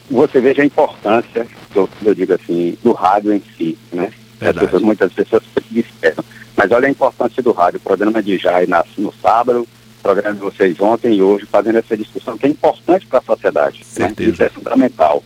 Você 0.10 0.42
veja 0.42 0.62
a 0.62 0.66
importância, 0.66 1.46
eu, 1.76 1.88
eu 2.04 2.16
digo 2.16 2.34
assim, 2.34 2.78
do 2.84 2.94
rádio 2.94 3.34
em 3.34 3.44
si, 3.58 3.78
né? 3.92 4.12
Pessoas, 4.40 4.82
muitas 4.82 5.14
pessoas 5.14 5.44
se 5.44 5.80
esperam. 5.80 6.24
Mas 6.56 6.72
olha 6.72 6.88
a 6.88 6.92
importância 6.92 7.44
do 7.44 7.52
rádio, 7.52 7.78
o 7.78 7.84
programa 7.84 8.24
de 8.24 8.38
Jai 8.38 8.66
nasce 8.66 9.00
no 9.00 9.14
sábado, 9.22 9.62
o 9.62 10.02
programa 10.02 10.34
de 10.34 10.42
vocês 10.42 10.80
ontem 10.80 11.16
e 11.16 11.22
hoje, 11.22 11.46
fazendo 11.46 11.78
essa 11.78 11.96
discussão 11.96 12.38
que 12.38 12.46
é 12.46 12.50
importante 12.50 13.06
para 13.06 13.20
a 13.20 13.22
sociedade. 13.22 13.86
Né? 13.98 14.14
Isso 14.18 14.42
é 14.42 14.50
fundamental 14.50 15.24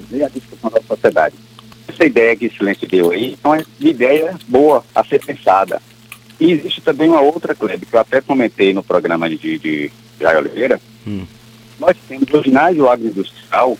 fazer 0.00 0.24
a 0.24 0.28
discussão 0.28 0.70
da 0.70 0.80
sociedade. 0.82 1.34
Essa 1.86 2.04
ideia 2.04 2.36
que 2.36 2.46
o 2.46 2.52
Silêncio 2.52 2.86
deu 2.88 3.10
aí 3.10 3.36
é 3.42 3.48
uma 3.48 3.64
ideia 3.80 4.36
boa 4.46 4.84
a 4.94 5.04
ser 5.04 5.24
pensada. 5.24 5.80
E 6.38 6.52
existe 6.52 6.80
também 6.80 7.08
uma 7.08 7.20
outra, 7.20 7.54
Kleber, 7.54 7.88
que 7.88 7.94
eu 7.94 8.00
até 8.00 8.20
comentei 8.20 8.72
no 8.72 8.82
programa 8.82 9.28
de, 9.28 9.58
de 9.58 9.90
Jair 10.20 10.38
Oliveira. 10.38 10.80
Hum. 11.06 11.26
Nós 11.78 11.96
temos 12.08 12.28
o 12.32 12.42
ginásio 12.42 12.88
agroindustrial 12.88 13.76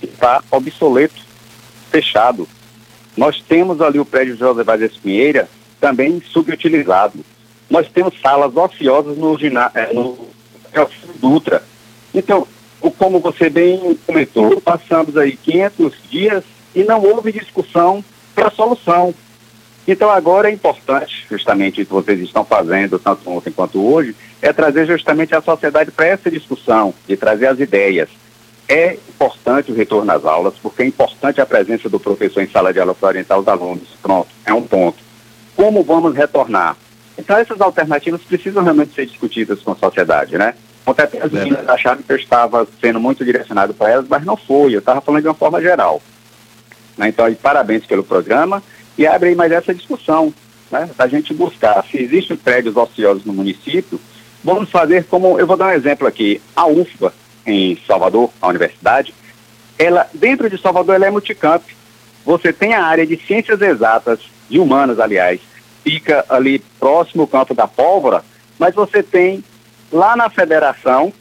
que 0.00 0.06
está 0.06 0.42
obsoleto, 0.50 1.20
fechado. 1.90 2.48
Nós 3.16 3.40
temos 3.46 3.80
ali 3.80 4.00
o 4.00 4.04
prédio 4.04 4.36
José 4.36 4.64
Vaz 4.64 4.96
Pinheira 4.96 5.48
também 5.80 6.22
subutilizado. 6.32 7.24
Nós 7.68 7.88
temos 7.88 8.18
salas 8.20 8.56
ociosas 8.56 9.16
no 9.16 9.38
ginásio, 9.38 9.78
é, 9.78 9.92
no 9.92 10.28
Dutra. 11.20 11.62
Então, 12.14 12.46
como 12.90 13.20
você 13.20 13.48
bem 13.48 13.96
comentou, 14.06 14.60
passamos 14.60 15.16
aí 15.16 15.36
500 15.36 15.94
dias 16.10 16.44
e 16.74 16.82
não 16.82 17.02
houve 17.02 17.32
discussão 17.32 18.04
para 18.34 18.50
solução. 18.50 19.14
Então 19.86 20.10
agora 20.10 20.48
é 20.48 20.52
importante, 20.52 21.26
justamente 21.28 21.82
o 21.82 21.86
que 21.86 21.92
vocês 21.92 22.20
estão 22.20 22.44
fazendo, 22.44 22.98
tanto 22.98 23.28
ontem 23.28 23.50
quanto 23.50 23.84
hoje, 23.84 24.14
é 24.40 24.52
trazer 24.52 24.86
justamente 24.86 25.34
a 25.34 25.42
sociedade 25.42 25.90
para 25.90 26.06
essa 26.06 26.30
discussão, 26.30 26.94
e 27.08 27.16
trazer 27.16 27.46
as 27.46 27.58
ideias. 27.58 28.08
É 28.68 28.94
importante 28.94 29.72
o 29.72 29.74
retorno 29.74 30.10
às 30.12 30.24
aulas, 30.24 30.54
porque 30.62 30.82
é 30.82 30.86
importante 30.86 31.40
a 31.40 31.46
presença 31.46 31.88
do 31.88 31.98
professor 31.98 32.42
em 32.42 32.48
sala 32.48 32.72
de 32.72 32.80
aula 32.80 32.94
para 32.94 33.08
orientar 33.08 33.38
os 33.38 33.48
alunos. 33.48 33.88
Pronto, 34.00 34.28
é 34.46 34.52
um 34.52 34.62
ponto. 34.62 34.98
Como 35.56 35.82
vamos 35.82 36.14
retornar? 36.14 36.76
Então 37.18 37.36
essas 37.36 37.60
alternativas 37.60 38.22
precisam 38.22 38.62
realmente 38.62 38.94
ser 38.94 39.06
discutidas 39.06 39.60
com 39.60 39.72
a 39.72 39.76
sociedade, 39.76 40.38
né? 40.38 40.54
Ontem 40.84 41.02
até 41.02 41.22
as 41.22 41.30
meninas 41.30 41.68
acharam 41.68 42.02
que 42.02 42.12
eu 42.12 42.16
estava 42.16 42.66
sendo 42.80 42.98
muito 42.98 43.24
direcionado 43.24 43.72
para 43.72 43.90
elas, 43.90 44.06
mas 44.08 44.24
não 44.24 44.36
foi, 44.36 44.74
eu 44.74 44.80
estava 44.80 45.00
falando 45.00 45.22
de 45.22 45.28
uma 45.28 45.34
forma 45.34 45.60
geral. 45.60 46.02
Né? 46.96 47.08
Então, 47.08 47.24
aí, 47.24 47.34
parabéns 47.34 47.86
pelo 47.86 48.02
programa 48.02 48.62
e 48.98 49.06
abre 49.06 49.30
aí 49.30 49.34
mais 49.34 49.52
essa 49.52 49.72
discussão, 49.72 50.34
né? 50.70 50.90
a 50.98 51.06
gente 51.06 51.32
buscar 51.32 51.84
se 51.84 51.98
existem 51.98 52.36
prédios 52.36 52.76
ociosos 52.76 53.24
no 53.24 53.32
município, 53.32 54.00
vamos 54.42 54.70
fazer 54.70 55.04
como, 55.04 55.38
eu 55.38 55.46
vou 55.46 55.56
dar 55.56 55.68
um 55.68 55.72
exemplo 55.72 56.06
aqui, 56.06 56.42
a 56.54 56.66
UFBA 56.66 57.14
em 57.46 57.78
Salvador, 57.86 58.30
a 58.40 58.48
universidade, 58.48 59.14
ela, 59.78 60.08
dentro 60.12 60.50
de 60.50 60.60
Salvador, 60.60 60.94
ela 60.94 61.06
é 61.06 61.10
multicamp. 61.10 61.62
Você 62.24 62.52
tem 62.52 62.74
a 62.74 62.84
área 62.84 63.06
de 63.06 63.16
ciências 63.16 63.60
exatas, 63.60 64.20
de 64.48 64.58
humanas, 64.58 65.00
aliás, 65.00 65.40
fica 65.82 66.24
ali 66.28 66.60
próximo 66.78 67.22
ao 67.22 67.28
campo 67.28 67.54
da 67.54 67.66
pólvora, 67.66 68.22
mas 68.58 68.74
você 68.74 69.02
tem 69.02 69.42
lá 69.92 70.16
na 70.16 70.30
federação, 70.30 71.12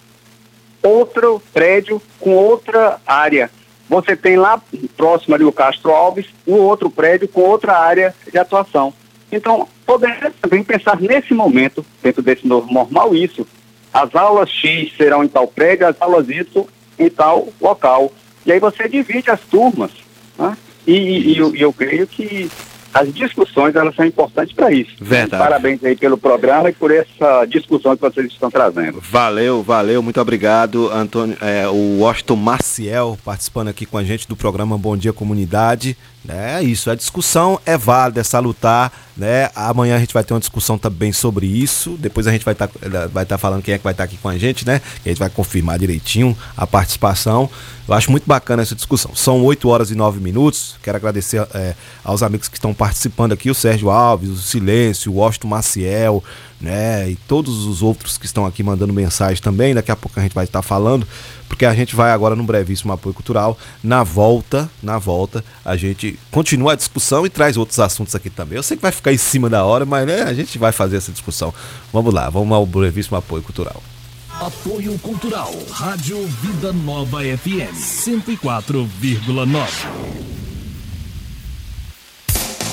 outro 0.82 1.42
prédio 1.54 2.02
com 2.20 2.32
outra 2.32 3.00
área. 3.06 3.52
Você 3.90 4.16
tem 4.16 4.38
lá 4.38 4.62
próximo 4.96 5.36
ali 5.36 5.44
o 5.44 5.52
Castro 5.52 5.92
Alves, 5.92 6.28
um 6.48 6.56
outro 6.56 6.90
prédio 6.90 7.28
com 7.28 7.42
outra 7.42 7.78
área 7.78 8.16
de 8.32 8.38
atuação. 8.38 8.94
Então, 9.32 9.68
podemos 9.86 10.34
também 10.42 10.64
pensar 10.64 11.00
nesse 11.00 11.34
momento, 11.34 11.86
dentro 12.02 12.22
desse 12.22 12.48
novo 12.48 12.72
normal, 12.72 13.16
isso. 13.16 13.46
As 13.94 14.16
aulas 14.16 14.50
X 14.50 14.96
serão 14.96 15.24
em 15.24 15.28
tal 15.28 15.48
prédio, 15.48 15.88
as 15.88 16.02
aulas 16.02 16.30
Y 16.30 16.66
em 16.98 17.10
tal 17.10 17.50
local. 17.60 18.12
E 18.46 18.52
aí 18.52 18.60
você 18.60 18.88
divide 18.88 19.30
as 19.30 19.42
turmas. 19.42 19.92
Né? 20.38 20.58
E, 20.88 20.94
e, 20.94 21.34
e 21.34 21.38
eu, 21.38 21.56
eu 21.56 21.74
creio 21.74 22.08
que 22.08 22.50
as 22.94 23.14
discussões 23.14 23.76
elas 23.76 23.96
são 23.96 24.06
importantes 24.06 24.54
para 24.54 24.72
isso. 24.72 24.92
Verdade. 25.00 25.44
Parabéns 25.44 25.84
aí 25.84 25.96
pelo 25.96 26.18
programa 26.18 26.70
e 26.70 26.74
por 26.74 26.92
essa 26.92 27.46
discussão 27.46 27.96
que 27.96 28.02
vocês 28.02 28.28
estão 28.28 28.52
trazendo. 28.52 29.00
Valeu, 29.02 29.64
valeu, 29.64 30.02
muito 30.02 30.20
obrigado, 30.20 30.89
Antônio, 30.92 31.38
é, 31.42 31.68
o 31.68 32.00
Washington 32.00 32.36
Maciel 32.36 33.18
participando 33.24 33.70
aqui 33.70 33.86
com 33.86 33.98
a 33.98 34.04
gente 34.04 34.28
do 34.28 34.36
programa 34.36 34.78
Bom 34.78 34.98
Dia 34.98 35.14
Comunidade. 35.14 35.98
É 36.30 36.62
isso, 36.62 36.92
a 36.92 36.96
discussão 36.96 37.60
é 37.66 37.76
válida, 37.76 38.22
é 38.22 38.24
salutar, 38.24 38.92
né? 39.18 39.50
Amanhã 39.56 39.96
a 39.96 40.00
gente 40.00 40.14
vai 40.14 40.24
ter 40.24 40.34
uma 40.34 40.40
discussão 40.40 40.78
também 40.78 41.12
sobre 41.12 41.48
isso. 41.48 41.98
Depois 42.00 42.28
a 42.28 42.32
gente 42.32 42.46
vai 42.46 42.54
estar 42.54 42.68
tá, 42.68 43.08
vai 43.12 43.26
tá 43.26 43.40
falando 43.40 43.64
quem 43.64 43.74
é 43.74 43.78
que 43.80 43.84
vai 43.84 43.94
estar 43.94 44.04
tá 44.04 44.06
aqui 44.06 44.18
com 44.18 44.30
a 44.30 44.38
gente, 44.38 44.66
né? 44.66 44.82
A 45.04 45.10
gente 45.10 45.18
vai 45.18 45.30
confirmar 45.32 45.80
direitinho 45.80 46.38
a 46.56 46.68
participação. 46.68 47.50
Eu 47.88 47.96
acho 47.96 48.12
muito 48.12 48.26
bacana 48.28 48.62
essa 48.62 48.76
discussão. 48.76 49.16
São 49.16 49.44
8 49.44 49.68
horas 49.68 49.90
e 49.90 49.96
9 49.96 50.20
minutos. 50.20 50.76
Quero 50.84 50.96
agradecer 50.96 51.46
é, 51.56 51.74
aos 52.04 52.22
amigos 52.22 52.48
que 52.48 52.56
estão 52.56 52.74
participando 52.74 53.32
aqui, 53.32 53.50
o 53.50 53.56
Sérgio 53.56 53.90
Alves, 53.90 54.30
o 54.30 54.38
Silêncio, 54.38 55.12
o 55.12 55.16
Washington 55.16 55.48
Maciel, 55.48 56.24
né? 56.62 57.09
E 57.09 57.16
todos 57.16 57.66
os 57.66 57.82
outros 57.82 58.18
que 58.18 58.26
estão 58.26 58.45
aqui 58.45 58.64
mandando 58.64 58.93
mensagem 58.93 59.41
também. 59.41 59.74
Daqui 59.74 59.91
a 59.91 59.95
pouco 59.95 60.20
a 60.20 60.24
gente 60.24 60.36
vai 60.36 60.45
estar 60.45 60.62
falando 60.62 61.07
porque 61.51 61.66
a 61.66 61.74
gente 61.74 61.95
vai 61.95 62.12
agora 62.12 62.36
num 62.36 62.45
brevíssimo 62.45 62.93
apoio 62.93 63.14
cultural. 63.14 63.57
Na 63.84 64.03
volta, 64.03 64.70
na 64.82 64.97
volta, 64.97 65.43
a 65.66 65.76
gente 65.76 66.18
continua 66.32 66.74
a 66.74 66.76
discussão 66.76 67.26
e 67.26 67.30
traz 67.30 67.57
outros 67.57 67.80
assuntos 67.80 68.16
aqui 68.16 68.30
também. 68.30 68.55
Eu 68.55 68.64
sei 68.64 68.78
que 68.78 68.84
vai 68.84 68.91
ficar 68.91 69.12
em 69.12 69.18
cima 69.18 69.49
da 69.49 69.66
hora, 69.66 69.86
mas 69.86 70.07
né, 70.07 70.22
a 70.22 70.34
gente 70.34 70.57
vai 70.57 70.72
fazer 70.72 70.95
essa 70.97 71.12
discussão. 71.12 71.53
Vamos 71.91 72.14
lá, 72.14 72.30
vamos 72.30 72.55
ao 72.55 72.66
brevíssimo 72.66 73.18
apoio 73.18 73.43
cultural. 73.43 73.84
Apoio 74.39 74.97
Cultural, 74.99 75.53
Rádio 75.70 76.26
Vida 76.41 76.72
Nova 76.74 77.20
FM 77.20 77.76
104,9. 77.76 80.31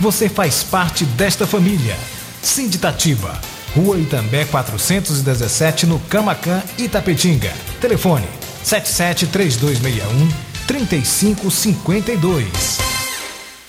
você 0.00 0.28
faz 0.28 0.62
parte 0.62 1.04
desta 1.04 1.44
família. 1.46 1.96
Sinditatiba, 2.42 3.40
Rua 3.74 3.98
Itambé 3.98 4.44
417, 4.44 5.86
no 5.86 5.98
Camacan, 6.00 6.62
Itapetinga. 6.78 7.52
Telefone 7.80 8.26
773261 8.62 10.28
3552. 10.66 12.78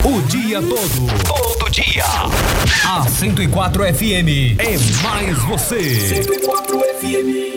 O 0.04 0.22
dia 0.22 0.62
todo. 0.62 1.08
Todo 1.26 1.70
dia. 1.70 2.06
A 2.86 3.06
104 3.08 3.84
FM 3.94 4.58
é 4.58 4.78
mais 5.04 5.38
você. 5.40 6.24
104 6.24 6.80
FM. 6.80 7.57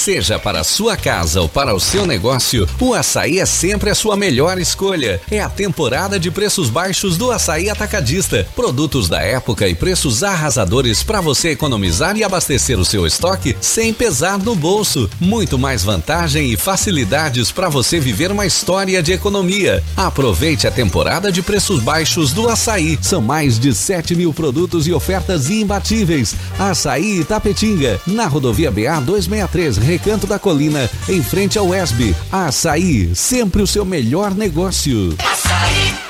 Seja 0.00 0.38
para 0.38 0.60
a 0.60 0.64
sua 0.64 0.96
casa 0.96 1.42
ou 1.42 1.48
para 1.48 1.74
o 1.74 1.78
seu 1.78 2.06
negócio, 2.06 2.66
o 2.80 2.94
açaí 2.94 3.38
é 3.38 3.44
sempre 3.44 3.90
a 3.90 3.94
sua 3.94 4.16
melhor 4.16 4.58
escolha. 4.58 5.20
É 5.30 5.42
a 5.42 5.48
temporada 5.50 6.18
de 6.18 6.30
preços 6.30 6.70
baixos 6.70 7.18
do 7.18 7.30
açaí 7.30 7.68
atacadista. 7.68 8.48
Produtos 8.56 9.10
da 9.10 9.20
época 9.20 9.68
e 9.68 9.74
preços 9.74 10.22
arrasadores 10.22 11.02
para 11.02 11.20
você 11.20 11.50
economizar 11.50 12.16
e 12.16 12.24
abastecer 12.24 12.80
o 12.80 12.84
seu 12.84 13.06
estoque 13.06 13.54
sem 13.60 13.92
pesar 13.92 14.38
no 14.38 14.54
bolso. 14.54 15.06
Muito 15.20 15.58
mais 15.58 15.84
vantagem 15.84 16.50
e 16.50 16.56
facilidades 16.56 17.52
para 17.52 17.68
você 17.68 18.00
viver 18.00 18.32
uma 18.32 18.46
história 18.46 19.02
de 19.02 19.12
economia. 19.12 19.84
Aproveite 19.98 20.66
a 20.66 20.70
temporada 20.70 21.30
de 21.30 21.42
preços 21.42 21.78
baixos 21.78 22.32
do 22.32 22.48
açaí. 22.48 22.98
São 23.02 23.20
mais 23.20 23.58
de 23.58 23.74
7 23.74 24.16
mil 24.16 24.32
produtos 24.32 24.86
e 24.86 24.94
ofertas 24.94 25.50
imbatíveis. 25.50 26.34
Açaí 26.58 27.22
Tapetinga, 27.22 28.00
na 28.06 28.26
rodovia 28.26 28.70
BA 28.70 28.98
263 29.02 29.89
Recanto 29.90 30.24
da 30.24 30.38
Colina, 30.38 30.88
em 31.08 31.20
frente 31.20 31.58
ao 31.58 31.74
ESB. 31.74 32.14
Açaí, 32.30 33.12
sempre 33.12 33.60
o 33.60 33.66
seu 33.66 33.84
melhor 33.84 34.32
negócio. 34.32 35.16
Açaí. 35.18 36.09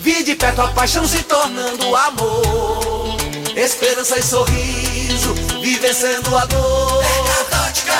Vi 0.00 0.24
de 0.24 0.34
perto 0.34 0.62
a 0.62 0.68
paixão 0.68 1.06
se 1.06 1.22
tornando 1.24 1.94
amor. 1.94 3.18
Esperança 3.54 4.18
e 4.18 4.22
sorriso, 4.22 5.34
vi 5.60 5.76
vencendo 5.76 6.34
a 6.34 6.46
dor. 6.46 7.04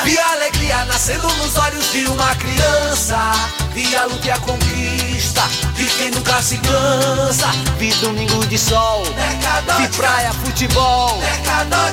Vi 0.05 0.19
a 0.19 0.33
alegria 0.33 0.87
nascendo 0.87 1.29
nos 1.35 1.55
olhos 1.59 1.93
de 1.93 2.07
uma 2.07 2.35
criança. 2.37 3.19
Vi 3.75 3.95
a 3.95 4.07
luta 4.07 4.27
e 4.27 4.31
a 4.31 4.39
conquista 4.39 5.43
de 5.85 5.95
quem 5.97 6.11
nunca 6.11 6.41
se 6.41 6.57
cansa. 6.59 7.49
Vi 7.79 7.93
domingo 7.95 8.47
de 8.47 8.59
sol, 8.59 9.05
vi 9.77 9.89
praia, 9.97 10.33
futebol. 10.33 11.21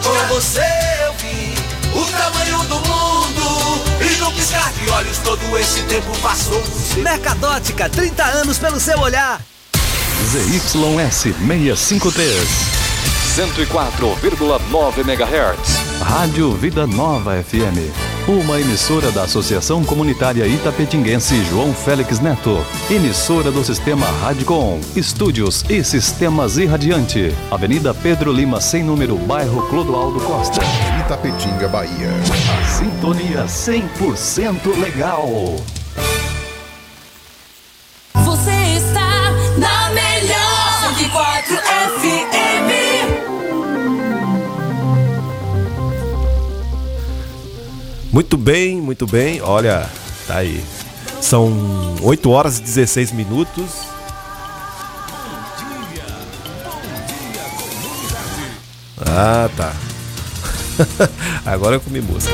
Com 0.02 0.34
você 0.34 0.62
eu 1.06 1.14
vi 1.16 1.54
o 1.94 2.06
tamanho 2.06 2.60
do 2.66 2.76
mundo. 2.76 3.82
E 4.00 4.18
no 4.20 4.32
piscar 4.32 4.72
de 4.74 4.90
olhos 4.90 5.18
todo 5.20 5.58
esse 5.58 5.82
tempo 5.84 6.18
passou. 6.20 6.64
Mercadótica, 6.98 7.90
30 7.90 8.24
anos 8.24 8.58
pelo 8.58 8.80
seu 8.80 9.00
olhar. 9.00 9.42
ZYS 10.32 11.36
653. 11.46 12.48
104,9 13.36 15.00
MHz. 15.00 16.02
Rádio 16.02 16.54
Vida 16.54 16.88
Nova 16.88 17.44
FM. 17.44 18.11
Uma 18.28 18.62
emissora 18.62 19.12
da 19.12 19.24
Associação 19.24 19.84
Comunitária 19.84 20.46
Itapetinguense 20.46 21.44
João 21.46 21.74
Félix 21.74 22.20
Neto. 22.20 22.64
Emissora 22.90 23.52
do 23.52 23.64
Sistema 23.64 24.06
Radicom. 24.06 24.80
Estúdios 24.96 25.66
e 25.68 25.84
Sistemas 25.84 26.56
Irradiante. 26.58 27.34
Avenida 27.50 27.96
Pedro 27.96 28.32
Lima, 28.32 28.62
sem 28.62 28.84
número, 28.84 29.18
bairro 29.18 29.68
Clodoaldo 29.70 30.20
Costa. 30.20 30.62
Itapetinga, 31.04 31.68
Bahia. 31.68 32.12
A 32.62 32.68
sintonia 32.68 33.46
100% 33.46 34.80
legal. 34.80 35.28
Muito 48.12 48.36
bem, 48.36 48.82
muito 48.82 49.08
bem. 49.08 49.42
Olha, 49.42 49.90
tá 50.28 50.38
aí. 50.38 50.62
São 51.22 51.96
8 52.02 52.30
horas 52.30 52.58
e 52.58 52.62
16 52.62 53.14
minutos. 53.14 53.92
Ah, 59.08 59.50
tá. 59.56 59.74
Agora 61.46 61.78
eu 61.78 61.80
comi 61.80 62.02
música. 62.02 62.34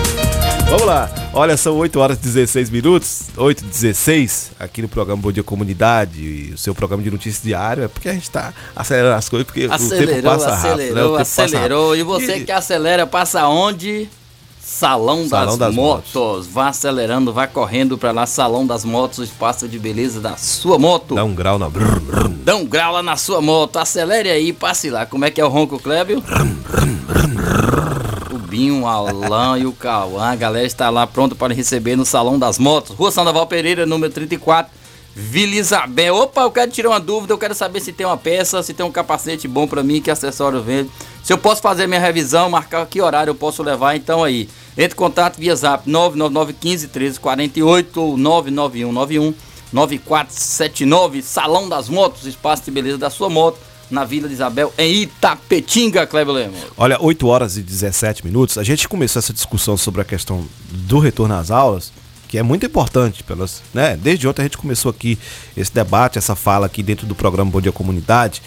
Vamos 0.65 0.85
lá. 0.85 1.09
Olha, 1.31 1.55
são 1.55 1.77
8 1.77 1.99
horas 1.99 2.17
e 2.17 2.21
16 2.21 2.71
minutos. 2.71 3.25
8 3.37 3.63
e 3.63 3.67
16 3.67 4.51
aqui 4.59 4.81
no 4.81 4.89
programa 4.89 5.21
Bom 5.21 5.31
Dia 5.31 5.43
Comunidade. 5.43 6.51
O 6.55 6.57
seu 6.57 6.73
programa 6.73 7.03
de 7.03 7.11
notícias 7.11 7.43
diário. 7.43 7.83
É 7.83 7.87
porque 7.87 8.09
a 8.09 8.13
gente 8.13 8.31
tá 8.31 8.51
acelerando 8.75 9.15
as 9.15 9.29
coisas, 9.29 9.45
porque 9.45 9.67
acelerou, 9.69 10.11
o 10.11 10.15
tempo 10.15 10.23
passa 10.23 10.55
rápido. 10.55 10.73
acelerou, 10.73 11.15
né? 11.15 11.21
Acelerou. 11.21 11.89
rápido. 11.89 11.95
E 11.95 12.03
você 12.03 12.39
que 12.39 12.51
acelera, 12.51 13.05
passa 13.05 13.47
onde? 13.47 14.09
Salão, 14.69 15.25
Salão 15.29 15.57
das, 15.57 15.69
das 15.69 15.75
motos. 15.75 16.45
Vá 16.47 16.67
acelerando, 16.67 17.31
vá 17.31 17.47
correndo 17.47 17.97
pra 17.97 18.11
lá. 18.11 18.25
Salão 18.25 18.67
das 18.67 18.83
Motos, 18.83 19.19
o 19.19 19.23
espaço 19.23 19.65
de 19.65 19.79
beleza 19.79 20.19
da 20.19 20.35
sua 20.35 20.77
moto. 20.77 21.15
Dá 21.15 21.23
um 21.23 21.33
grau 21.33 21.57
na. 21.57 21.71
Dá 22.43 22.57
um 22.57 22.65
grau 22.65 22.91
lá 22.91 23.01
na 23.01 23.15
sua 23.15 23.41
moto. 23.41 23.77
Acelere 23.77 24.29
aí, 24.29 24.51
passe 24.51 24.89
lá. 24.89 25.05
Como 25.05 25.23
é 25.23 25.31
que 25.31 25.39
é 25.39 25.45
o 25.45 25.47
ronco, 25.47 25.79
Clébio? 25.79 26.21
O 28.29 28.37
Binho, 28.39 28.81
o 28.81 28.87
Alain 28.87 29.61
e 29.61 29.65
o 29.65 29.71
Cauã. 29.71 30.31
A 30.31 30.35
galera 30.35 30.67
está 30.67 30.89
lá 30.89 31.07
pronto 31.07 31.33
para 31.33 31.53
receber 31.53 31.95
no 31.95 32.05
Salão 32.05 32.37
das 32.37 32.59
Motos. 32.59 32.93
Rua 32.93 33.09
Sandoval 33.09 33.47
Pereira, 33.47 33.85
número 33.85 34.11
34. 34.11 34.69
Vila 35.19 35.55
Isabel. 35.55 36.15
Opa, 36.15 36.41
eu 36.41 36.51
quero 36.51 36.69
tirar 36.69 36.89
uma 36.89 36.99
dúvida. 36.99 37.33
Eu 37.33 37.39
quero 37.39 37.55
saber 37.55 37.79
se 37.79 37.91
tem 37.91 38.05
uma 38.05 38.15
peça, 38.15 38.61
se 38.61 38.71
tem 38.71 38.85
um 38.85 38.91
capacete 38.91 39.47
bom 39.47 39.67
para 39.67 39.81
mim, 39.81 39.99
que 39.99 40.11
acessório 40.11 40.61
vende. 40.61 40.91
Se 41.23 41.33
eu 41.33 41.39
posso 41.39 41.59
fazer 41.59 41.87
minha 41.87 41.99
revisão, 41.99 42.51
marcar 42.51 42.85
que 42.85 43.01
horário 43.01 43.31
eu 43.31 43.35
posso 43.35 43.63
levar, 43.63 43.95
então 43.95 44.23
aí. 44.23 44.47
Entre 44.77 44.93
em 44.93 44.95
contato 44.95 45.39
via 45.39 45.55
zap 45.55 45.89
999 45.89 46.53
15 46.53 46.87
13 46.89 47.19
48 47.19 47.99
ou 47.99 48.15
99191 48.15 49.33
9479. 49.73 51.23
Salão 51.23 51.67
das 51.67 51.89
Motos, 51.89 52.27
espaço 52.27 52.65
de 52.65 52.69
beleza 52.69 52.99
da 52.99 53.09
sua 53.09 53.27
moto. 53.27 53.57
Na 53.89 54.03
Vila 54.03 54.27
de 54.27 54.33
Isabel, 54.33 54.73
em 54.77 55.03
Itapetinga, 55.03 56.05
Cleber 56.05 56.33
Lemos. 56.35 56.59
Olha, 56.77 57.01
8 57.01 57.25
horas 57.25 57.55
e 57.55 57.61
17 57.61 58.23
minutos. 58.25 58.57
A 58.57 58.63
gente 58.63 58.85
começou 58.85 59.19
essa 59.19 59.31
discussão 59.31 59.77
sobre 59.77 60.01
a 60.01 60.03
questão 60.03 60.45
do 60.69 60.99
retorno 60.99 61.33
às 61.33 61.49
aulas, 61.49 61.93
que 62.27 62.37
é 62.37 62.43
muito 62.43 62.65
importante, 62.65 63.23
pelas, 63.23 63.63
né? 63.73 63.97
Desde 63.97 64.27
ontem 64.27 64.41
a 64.41 64.45
gente 64.45 64.57
começou 64.57 64.91
aqui 64.91 65.17
esse 65.55 65.73
debate, 65.73 66.17
essa 66.17 66.35
fala 66.35 66.65
aqui 66.65 66.83
dentro 66.83 67.07
do 67.07 67.15
programa 67.15 67.49
Bom 67.49 67.61
Dia 67.61 67.71
Comunidade. 67.71 68.41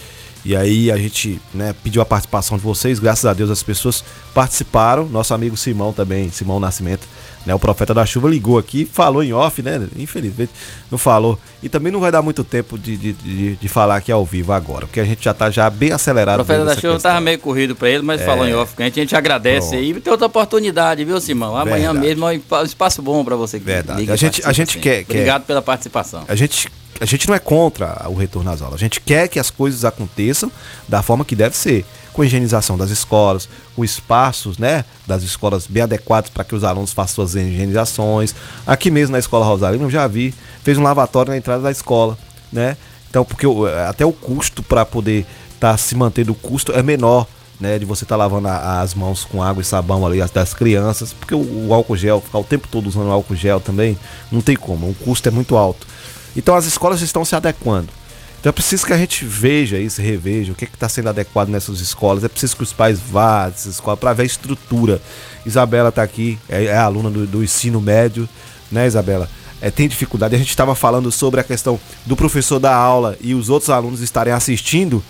E 0.45 0.57
aí 0.57 0.91
a 0.91 0.97
gente 0.97 1.41
né, 1.53 1.75
pediu 1.83 2.01
a 2.01 2.05
participação 2.05 2.57
de 2.57 2.63
vocês, 2.63 2.99
graças 2.99 3.27
a 3.27 3.35
Deus 3.35 3.51
as 3.51 3.63
pessoas 3.63 4.03
participaram. 4.33 5.07
Nosso 5.07 5.35
amigo 5.35 5.57
Simão 5.57 5.93
também, 5.93 6.31
Simão 6.31 6.59
Nascimento, 6.59 7.07
né, 7.47 7.55
o 7.55 7.59
profeta 7.59 7.95
da 7.95 8.05
chuva, 8.05 8.29
ligou 8.29 8.59
aqui, 8.59 8.85
falou 8.85 9.23
em 9.23 9.33
off, 9.33 9.63
né? 9.63 9.81
Infelizmente 9.97 10.51
não 10.91 10.99
falou. 10.99 11.39
E 11.63 11.69
também 11.69 11.91
não 11.93 12.01
vai 12.01 12.13
dar 12.13 12.21
muito 12.23 12.45
tempo 12.45 12.79
de, 12.79 12.97
de, 12.97 13.13
de, 13.15 13.57
de 13.57 13.69
falar 13.69 13.97
aqui 13.97 14.11
ao 14.13 14.25
vivo 14.25 14.53
agora, 14.53 14.87
porque 14.87 15.01
a 15.01 15.05
gente 15.05 15.25
já 15.25 15.33
tá 15.33 15.51
já 15.51 15.69
bem 15.71 15.91
O 15.91 15.95
acelerado. 15.95 16.37
profeta 16.37 16.65
da 16.65 16.75
chuva 16.77 16.95
questão. 16.95 17.11
tava 17.11 17.21
meio 17.21 17.39
corrido 17.39 17.75
pra 17.75 17.89
ele, 17.89 18.03
mas 18.03 18.21
É. 18.21 18.25
falou 18.27 18.47
em 18.47 18.55
off 18.55 18.75
com 18.75 18.83
a 18.83 18.85
gente. 18.87 19.01
A 19.01 19.03
gente 19.03 19.17
agradece 19.17 19.69
Pronto. 19.71 19.81
aí. 19.83 19.91
E 19.91 20.01
tem 20.01 20.11
outra 20.11 20.27
oportunidade, 20.27 21.05
viu, 21.05 21.21
Simão? 21.21 21.57
Amanhã 21.57 21.93
Verdade. 21.93 22.07
mesmo 22.07 22.29
é 22.29 22.41
um 22.61 22.65
espaço 22.65 23.01
bom 23.03 23.25
pra 23.25 23.37
você. 23.37 23.59
que 23.59 23.65
Verdade. 23.65 24.01
liga 24.01 24.13
A 24.13 24.17
gente- 24.17 24.43
a 24.45 24.53
gente 24.53 24.73
sempre. 24.73 24.81
quer- 24.83 25.05
quer- 25.05 25.13
Obrigado 25.15 25.45
pela 25.45 25.63
participação. 25.63 26.25
A 26.29 26.35
gente, 26.35 26.69
a 27.01 27.05
gente 27.07 27.27
não 27.29 27.35
é 27.35 27.39
contra 27.39 28.07
o 28.09 28.15
retorno 28.15 28.51
às 28.51 28.61
aulas. 28.63 28.77
A 28.77 28.79
gente 28.85 29.01
quer 29.01 29.29
que 29.29 29.39
as 29.39 29.51
coisas 29.51 29.85
aconteçam 29.85 30.51
da 30.89 31.03
forma 31.03 31.25
que 31.25 31.35
deve 31.37 31.57
ser. 31.57 31.85
Com 32.13 32.25
higienização 32.25 32.77
das 32.77 32.91
escolas, 32.91 33.49
com 33.77 33.85
espaços 33.85 34.59
né, 34.59 34.85
das 35.07 35.23
escolas 35.23 35.67
bem 35.67 35.83
adequados 35.85 36.29
para 36.31 36.43
que 36.45 36.55
os 36.55 36.65
alunos 36.65 36.93
façam 36.93 37.15
suas 37.27 37.35
higienizações. 37.35 38.35
Aqui 38.67 38.91
mesmo 38.91 39.13
na 39.13 39.19
Escola 39.19 39.45
Rosalina 39.47 39.85
eu 39.85 39.91
já 39.91 40.07
vi, 40.07 40.35
fez 40.63 40.77
um 40.77 40.83
lavatório 40.83 41.31
na 41.31 41.37
entrada 41.37 41.63
da 41.63 41.71
escola. 41.71 42.19
Né? 42.53 42.77
Então, 43.09 43.25
porque 43.25 43.47
o- 43.47 43.67
até 43.89 44.05
o 44.05 44.13
custo 44.13 44.63
para 44.63 44.85
poder 44.85 45.25
estar 45.55 45.77
se 45.79 45.95
mantendo 45.95 46.33
o 46.33 46.35
custo 46.35 46.73
é 46.73 46.83
menor. 46.83 47.27
Né, 47.61 47.79
de 47.79 47.85
você 47.85 48.05
estar 48.05 48.17
lavando 48.17 48.49
a- 48.49 48.81
as 48.81 48.95
mãos 48.95 49.23
com 49.27 49.43
água 49.43 49.61
e 49.61 49.65
sabão 49.67 50.07
ali 50.07 50.23
as- 50.23 50.31
das 50.31 50.55
crianças, 50.55 51.13
porque 51.13 51.35
o, 51.35 51.67
o 51.69 51.75
álcool 51.75 51.95
gel, 51.95 52.19
ficar 52.19 52.39
o 52.39 52.43
tempo 52.45 52.67
todo 52.67 52.87
usando 52.87 53.11
álcool 53.11 53.35
gel 53.37 53.61
também, 53.61 53.99
não 54.33 54.41
tem 54.41 54.57
como, 54.57 54.89
o 54.89 54.95
custo 54.95 55.29
é 55.29 55.31
muito 55.31 55.55
alto. 55.59 55.87
Então 56.35 56.55
as 56.55 56.65
escolas 56.65 57.03
estão 57.03 57.23
se 57.23 57.37
adequando. 57.37 57.89
Então 58.41 58.49
é 58.49 58.53
preciso 58.53 58.87
que 58.87 58.93
a 58.95 58.97
gente 58.97 59.23
veja 59.27 59.79
isso, 59.79 60.01
reveja 60.01 60.53
o 60.53 60.55
que 60.55 60.65
está 60.65 60.89
sendo 60.89 61.11
adequado 61.11 61.51
nessas 61.51 61.79
escolas. 61.81 62.25
É 62.25 62.29
preciso 62.29 62.57
que 62.57 62.63
os 62.63 62.73
pais 62.73 62.99
vá 62.99 63.45
a 63.45 63.49
essas 63.49 63.75
escolas 63.75 64.01
para 64.01 64.15
ver 64.15 64.23
a 64.23 64.27
estrutura. 64.27 65.01
Isabela 65.45 65.91
está 65.91 66.03
aqui, 66.03 66.39
é, 66.49 66.65
é 66.65 66.77
aluna 66.77 67.11
do, 67.11 67.27
do, 67.27 67.45
ensino 67.45 67.83
médio, 67.83 68.27
né, 68.73 68.87
Isabela? 68.87 69.29
É, 69.61 69.71
tem 69.71 69.87
dificuldade. 69.87 70.35
A 70.35 70.39
gente 70.39 70.49
estava 70.49 70.75
falando 70.75 71.13
sobre 71.13 71.39
a 71.39 71.45
questão 71.45 71.79
do 72.07 72.17
professor 72.17 72.59
da 72.59 72.75
aula 72.75 73.15
e 73.21 73.35
os 73.35 73.51
outros 73.51 73.69
alunos 73.69 74.01
estarem 74.01 74.33
assistindo. 74.33 75.05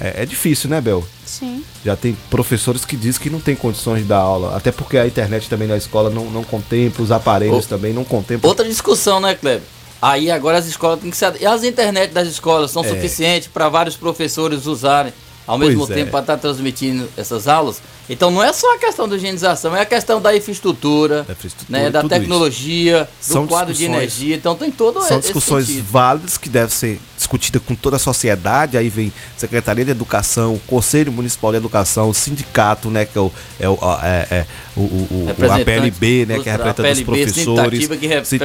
É, 0.00 0.22
é, 0.22 0.26
difícil, 0.26 0.70
né, 0.70 0.80
Bel? 0.80 1.06
Sim. 1.26 1.62
Já 1.84 1.94
tem 1.94 2.16
professores 2.30 2.86
que 2.86 2.96
dizem 2.96 3.20
que 3.20 3.28
não 3.28 3.40
tem 3.40 3.54
condições 3.54 4.00
de 4.00 4.08
dar 4.08 4.20
aula. 4.20 4.56
Até 4.56 4.72
porque 4.72 4.96
a 4.96 5.06
internet 5.06 5.50
também 5.50 5.68
na 5.68 5.76
escola 5.76 6.08
não, 6.08 6.30
não 6.30 6.42
contempla, 6.42 7.04
os 7.04 7.12
aparelhos 7.12 7.66
o... 7.66 7.68
também 7.68 7.92
não 7.92 8.04
contemplam. 8.04 8.48
Outra 8.48 8.66
discussão, 8.66 9.20
né, 9.20 9.34
Kleber? 9.34 9.60
Aí 10.00 10.30
agora 10.30 10.58
as 10.58 10.66
escolas 10.66 11.00
têm 11.00 11.10
que 11.10 11.16
ser. 11.16 11.40
E 11.40 11.46
as 11.46 11.62
internet 11.62 12.12
das 12.12 12.28
escolas 12.28 12.70
são 12.70 12.84
é. 12.84 12.88
suficientes 12.88 13.48
para 13.48 13.68
vários 13.68 13.96
professores 13.96 14.66
usarem 14.66 15.12
ao 15.46 15.58
mesmo 15.58 15.86
pois 15.86 15.96
tempo 15.96 16.08
é. 16.08 16.10
para 16.10 16.20
estar 16.20 16.36
tá 16.36 16.40
transmitindo 16.40 17.08
essas 17.16 17.48
aulas. 17.48 17.82
Então 18.10 18.28
não 18.28 18.42
é 18.42 18.52
só 18.52 18.74
a 18.74 18.78
questão 18.78 19.08
da 19.08 19.14
higienização, 19.14 19.76
é 19.76 19.82
a 19.82 19.86
questão 19.86 20.20
da 20.20 20.36
infraestrutura, 20.36 21.22
da, 21.22 21.32
infraestrutura, 21.32 21.78
né, 21.78 21.90
da 21.90 22.02
tecnologia, 22.02 23.08
isso. 23.20 23.30
do 23.30 23.32
São 23.34 23.46
quadro 23.46 23.72
de 23.72 23.84
energia. 23.84 24.34
Então 24.34 24.56
tem 24.56 24.68
todo 24.68 25.00
São 25.02 25.20
discussões 25.20 25.66
sentido. 25.66 25.86
válidas 25.88 26.36
que 26.36 26.48
devem 26.48 26.70
ser 26.70 27.00
discutidas 27.16 27.62
com 27.64 27.76
toda 27.76 27.96
a 27.96 27.98
sociedade. 28.00 28.76
Aí 28.76 28.88
vem 28.88 29.12
Secretaria 29.36 29.84
de 29.84 29.92
Educação, 29.92 30.60
Conselho 30.66 31.12
Municipal 31.12 31.52
de 31.52 31.58
Educação, 31.58 32.08
o 32.08 32.14
sindicato, 32.14 32.90
né, 32.90 33.04
que 33.04 33.16
é 33.16 33.20
o, 33.20 33.32
é 33.60 33.68
o, 33.68 33.78
é, 34.02 34.26
é, 34.30 34.46
o, 34.76 34.80
o, 34.80 35.26
a 35.30 35.64
PLB, 35.64 36.26
né, 36.26 36.40
que 36.40 36.48
é 36.48 36.52
representante 36.52 36.94
dos 36.94 37.02
professores, 37.04 37.86
que 37.86 38.06
representa 38.06 38.44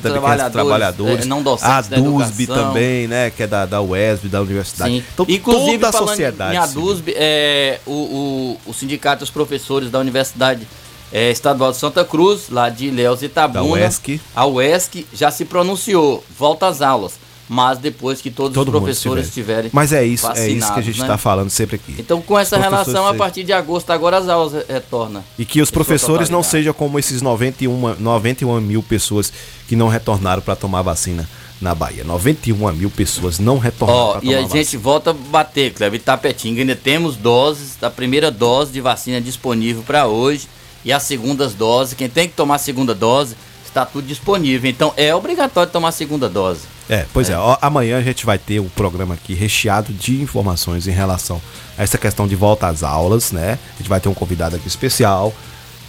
também, 0.00 0.22
que 0.22 0.42
é 0.42 0.50
trabalhadores, 0.50 1.24
é, 1.24 1.28
não 1.28 1.44
a 1.62 1.80
DUSB 1.82 2.46
também, 2.48 3.06
né, 3.06 3.30
que 3.30 3.44
é 3.44 3.46
da, 3.46 3.64
da 3.64 3.80
UESB, 3.80 4.28
da 4.28 4.40
universidade. 4.40 4.90
Sim. 4.90 5.04
Então 5.12 5.26
Inclusive, 5.28 5.78
toda 5.78 5.88
a 5.88 5.92
sociedade. 5.92 6.54
Em 6.56 6.58
ADUSB, 6.58 7.14
é, 7.16 7.78
o, 7.86 7.92
o, 7.92 8.70
o 8.70 8.74
sindicato 8.74 9.03
Sindicato 9.04 9.20
dos 9.20 9.30
Professores 9.30 9.90
da 9.90 9.98
Universidade 9.98 10.66
é, 11.12 11.30
Estadual 11.30 11.70
de 11.72 11.76
Santa 11.76 12.04
Cruz, 12.04 12.48
lá 12.48 12.70
de 12.70 12.86
Ilhéus 12.86 13.20
e 13.22 13.26
Itabuna. 13.26 13.62
UESC. 13.62 14.20
A 14.34 14.46
UESC 14.46 15.06
já 15.12 15.30
se 15.30 15.44
pronunciou, 15.44 16.24
volta 16.38 16.66
às 16.66 16.80
aulas. 16.80 17.22
Mas 17.46 17.76
depois 17.76 18.22
que 18.22 18.30
todos 18.30 18.54
Todo 18.54 18.68
os 18.68 18.72
professores 18.72 19.26
estiverem 19.26 19.70
Mas 19.70 19.92
é 19.92 20.02
isso, 20.02 20.26
é 20.32 20.48
isso 20.48 20.72
que 20.72 20.80
a 20.80 20.82
gente 20.82 20.98
está 20.98 21.12
né? 21.12 21.18
falando 21.18 21.50
sempre 21.50 21.76
aqui. 21.76 21.94
Então, 21.98 22.22
com 22.22 22.38
essa 22.38 22.56
relação, 22.56 23.06
a 23.06 23.12
partir 23.12 23.44
de 23.44 23.52
agosto, 23.52 23.90
agora 23.90 24.16
as 24.16 24.30
aulas 24.30 24.64
retornam. 24.66 25.22
E 25.38 25.44
que 25.44 25.60
os 25.60 25.70
professores 25.70 26.30
não 26.30 26.42
sejam 26.42 26.72
como 26.72 26.98
esses 26.98 27.20
91, 27.20 27.96
91 27.98 28.62
mil 28.62 28.82
pessoas 28.82 29.30
que 29.68 29.76
não 29.76 29.88
retornaram 29.88 30.40
para 30.40 30.56
tomar 30.56 30.80
vacina 30.80 31.28
na 31.60 31.74
Bahia. 31.74 32.04
91 32.04 32.72
mil 32.72 32.90
pessoas 32.90 33.38
não 33.38 33.58
retornaram. 33.58 34.00
Ó, 34.00 34.20
e 34.22 34.34
a 34.34 34.42
gente 34.42 34.76
volta 34.76 35.10
a 35.10 35.12
bater, 35.12 35.72
Cleber 35.72 36.00
Itapetinga. 36.00 36.60
Ainda 36.60 36.76
temos 36.76 37.16
doses, 37.16 37.82
a 37.82 37.90
primeira 37.90 38.30
dose 38.30 38.72
de 38.72 38.80
vacina 38.80 39.20
disponível 39.20 39.82
para 39.82 40.06
hoje. 40.06 40.48
E 40.84 40.92
as 40.92 41.02
segundas 41.02 41.54
doses, 41.54 41.94
quem 41.94 42.08
tem 42.08 42.28
que 42.28 42.34
tomar 42.34 42.56
a 42.56 42.58
segunda 42.58 42.94
dose, 42.94 43.36
está 43.64 43.84
tudo 43.86 44.06
disponível. 44.06 44.68
Então 44.70 44.92
é 44.96 45.14
obrigatório 45.14 45.72
tomar 45.72 45.88
a 45.88 45.92
segunda 45.92 46.28
dose. 46.28 46.62
É, 46.88 47.06
pois 47.12 47.30
é. 47.30 47.32
é 47.32 47.38
ó, 47.38 47.56
amanhã 47.60 47.98
a 47.98 48.02
gente 48.02 48.26
vai 48.26 48.38
ter 48.38 48.60
um 48.60 48.68
programa 48.68 49.14
aqui 49.14 49.34
recheado 49.34 49.92
de 49.92 50.20
informações 50.20 50.86
em 50.86 50.90
relação 50.90 51.40
a 51.76 51.82
essa 51.82 51.96
questão 51.96 52.28
de 52.28 52.36
volta 52.36 52.68
às 52.68 52.82
aulas, 52.82 53.32
né? 53.32 53.58
A 53.74 53.78
gente 53.78 53.88
vai 53.88 54.00
ter 54.00 54.08
um 54.08 54.14
convidado 54.14 54.56
aqui 54.56 54.68
especial 54.68 55.34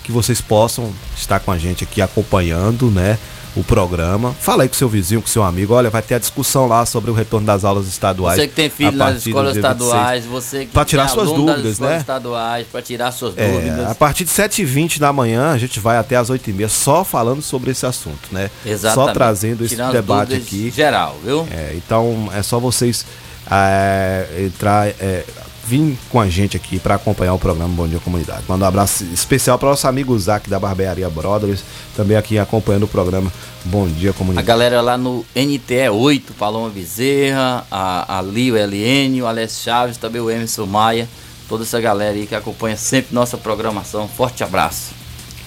que 0.03 0.11
vocês 0.11 0.39
possam 0.39 0.93
estar 1.17 1.39
com 1.39 1.51
a 1.51 1.57
gente 1.57 1.83
aqui 1.83 2.01
acompanhando, 2.01 2.91
né? 2.91 3.17
O 3.55 3.63
programa. 3.63 4.33
Fala 4.39 4.63
aí 4.63 4.69
com 4.69 4.75
seu 4.75 4.89
vizinho, 4.89 5.21
com 5.21 5.27
seu 5.27 5.43
amigo. 5.43 5.73
Olha, 5.73 5.89
vai 5.89 6.01
ter 6.01 6.15
a 6.15 6.19
discussão 6.19 6.67
lá 6.67 6.85
sobre 6.85 7.09
o 7.09 7.13
retorno 7.13 7.47
das 7.47 7.63
aulas 7.63 7.87
estaduais. 7.87 8.37
Você 8.37 8.47
que 8.47 8.53
tem 8.53 8.69
filho 8.69 8.91
nas 8.91 9.25
escolas 9.25 9.55
estaduais, 9.55 10.25
você 10.25 10.65
que 10.65 10.71
para 10.71 10.85
tirar 10.85 11.07
suas 11.07 11.31
dúvidas, 11.31 11.79
né? 11.79 11.97
estaduais, 11.97 12.67
para 12.71 12.81
tirar 12.81 13.11
suas 13.11 13.37
é, 13.37 13.51
dúvidas. 13.51 13.91
A 13.91 13.95
partir 13.95 14.25
de 14.25 14.31
7h20 14.31 14.99
da 14.99 15.13
manhã, 15.13 15.51
a 15.51 15.57
gente 15.57 15.79
vai 15.79 15.97
até 15.97 16.15
as 16.15 16.29
8h30 16.29 16.67
só 16.69 17.03
falando 17.03 17.41
sobre 17.41 17.71
esse 17.71 17.85
assunto, 17.85 18.29
né? 18.31 18.49
Exatamente. 18.65 19.07
Só 19.07 19.13
trazendo 19.13 19.63
esse 19.63 19.75
Tirando 19.75 19.93
debate 19.93 20.33
aqui. 20.33 20.71
Geral, 20.75 21.15
viu? 21.23 21.47
É, 21.51 21.73
então 21.75 22.29
é 22.33 22.43
só 22.43 22.59
vocês 22.59 23.05
é, 23.49 24.27
entrar. 24.45 24.87
É, 24.87 25.23
vir 25.65 25.97
com 26.09 26.19
a 26.19 26.29
gente 26.29 26.55
aqui 26.55 26.77
para 26.77 26.95
acompanhar 26.95 27.33
o 27.33 27.39
programa 27.39 27.73
Bom 27.73 27.87
Dia 27.87 27.99
Comunidade. 27.99 28.43
Manda 28.47 28.65
um 28.65 28.67
abraço 28.67 29.03
especial 29.05 29.57
para 29.57 29.67
o 29.67 29.69
nosso 29.71 29.87
amigo 29.87 30.17
Zac 30.19 30.47
da 30.49 30.59
Barbearia 30.59 31.09
Brothers, 31.09 31.63
também 31.95 32.15
aqui 32.15 32.37
acompanhando 32.37 32.83
o 32.83 32.87
programa 32.87 33.31
Bom 33.65 33.87
Dia 33.87 34.13
Comunidade. 34.13 34.45
A 34.45 34.47
galera 34.47 34.81
lá 34.81 34.97
no 34.97 35.25
NTE 35.35 35.89
8, 35.89 36.33
Paloma 36.33 36.69
Bezerra, 36.69 37.65
a, 37.71 38.19
a 38.19 38.21
Lio 38.21 38.55
LN, 38.55 39.21
o 39.23 39.27
Alessio 39.27 39.63
Chaves, 39.63 39.97
também 39.97 40.21
o 40.21 40.29
Emerson 40.29 40.67
Maia, 40.67 41.09
toda 41.49 41.63
essa 41.63 41.81
galera 41.81 42.13
aí 42.13 42.27
que 42.27 42.35
acompanha 42.35 42.77
sempre 42.77 43.15
nossa 43.15 43.35
programação. 43.35 44.07
Forte 44.07 44.43
abraço. 44.43 44.93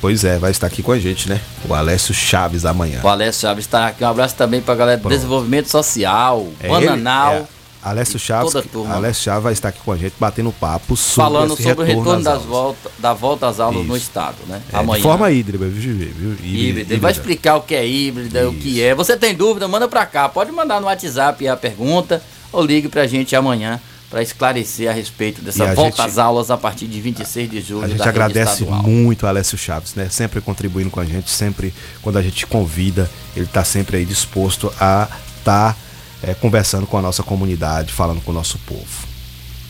Pois 0.01 0.25
é, 0.25 0.39
vai 0.39 0.51
estar 0.51 0.67
aqui 0.67 0.83
com 0.83 0.93
a 0.93 0.99
gente, 0.99 1.29
né? 1.29 1.41
O 1.69 1.75
Alessio 1.75 2.15
Chaves 2.15 2.65
amanhã. 2.65 3.01
O 3.03 3.09
Alessio 3.09 3.43
Chaves 3.43 3.65
está 3.65 3.89
aqui. 3.89 4.05
Um 4.05 4.09
abraço 4.09 4.35
também 4.37 4.61
para 4.61 4.75
a 4.75 4.77
galera 4.77 5.01
do 5.01 5.09
Desenvolvimento 5.09 5.69
Social, 5.69 6.47
é 6.61 6.69
Bananal. 6.69 7.35
Ele, 7.35 7.43
é 7.43 7.58
Alessio 7.91 8.19
Chaves, 8.19 8.55
Alessio 8.91 9.23
Chaves 9.25 9.43
vai 9.43 9.53
estar 9.53 9.69
aqui 9.69 9.81
com 9.85 9.93
a 9.93 9.97
gente 9.97 10.15
batendo 10.19 10.53
papo 10.53 10.97
sobre 10.97 11.31
Falando 11.31 11.57
sobre 11.57 11.69
retorno 11.69 11.83
o 11.83 11.99
retorno 11.99 12.25
das 12.25 12.43
volta, 12.43 12.91
da 12.99 13.13
volta 13.13 13.47
às 13.49 13.61
aulas 13.61 13.81
Isso. 13.81 13.89
no 13.89 13.97
estado, 13.97 14.37
né? 14.47 14.63
É, 14.73 14.77
Amanhã. 14.77 14.97
De 14.97 15.03
forma 15.03 15.31
híbrida, 15.31 15.67
viu, 15.67 15.95
viu? 15.95 16.37
Híbrida. 16.43 16.95
Ele 16.95 17.01
vai 17.01 17.13
explicar 17.13 17.57
o 17.57 17.63
que 17.63 17.75
é 17.75 17.87
híbrida, 17.87 18.41
Isso. 18.41 18.51
o 18.51 18.55
que 18.55 18.83
é. 18.83 18.95
Você 18.95 19.17
tem 19.17 19.35
dúvida? 19.35 19.67
Manda 19.69 19.89
para 19.89 20.05
cá. 20.07 20.29
Pode 20.29 20.53
mandar 20.53 20.81
no 20.81 20.87
WhatsApp 20.87 21.47
a 21.47 21.57
pergunta 21.57 22.23
ou 22.53 22.65
ligue 22.65 22.89
pra 22.89 23.07
gente 23.07 23.35
amanhã 23.37 23.81
para 24.11 24.23
esclarecer 24.23 24.89
a 24.89 24.93
respeito 24.93 25.43
dessa 25.43 25.75
volta 25.75 26.03
gente, 26.03 26.09
às 26.09 26.19
aulas 26.19 26.51
a 26.51 26.57
partir 26.57 26.87
de 26.87 27.01
26 27.01 27.51
de 27.51 27.61
julho. 27.61 27.85
A 27.85 27.89
gente 27.89 28.09
agradece 28.09 28.65
muito 28.65 29.27
a 29.27 29.29
Alessio 29.29 29.59
Chaves, 29.59 29.95
né? 29.95 30.09
Sempre 30.09 30.41
contribuindo 30.41 30.91
com 30.91 31.01
a 31.01 31.05
gente, 31.05 31.31
sempre 31.31 31.75
quando 32.01 32.17
a 32.17 32.23
gente 32.23 32.47
convida, 32.47 33.11
ele 33.37 33.45
está 33.45 33.65
sempre 33.65 33.99
aí 33.99 34.05
disposto 34.07 34.73
a 34.81 35.09
estar 35.39 35.75
tá 35.75 35.77
é, 36.23 36.35
conversando 36.35 36.87
com 36.87 36.99
a 36.99 37.03
nossa 37.03 37.23
comunidade, 37.23 37.93
falando 37.93 38.21
com 38.21 38.31
o 38.31 38.35
nosso 38.35 38.59
povo. 38.59 39.09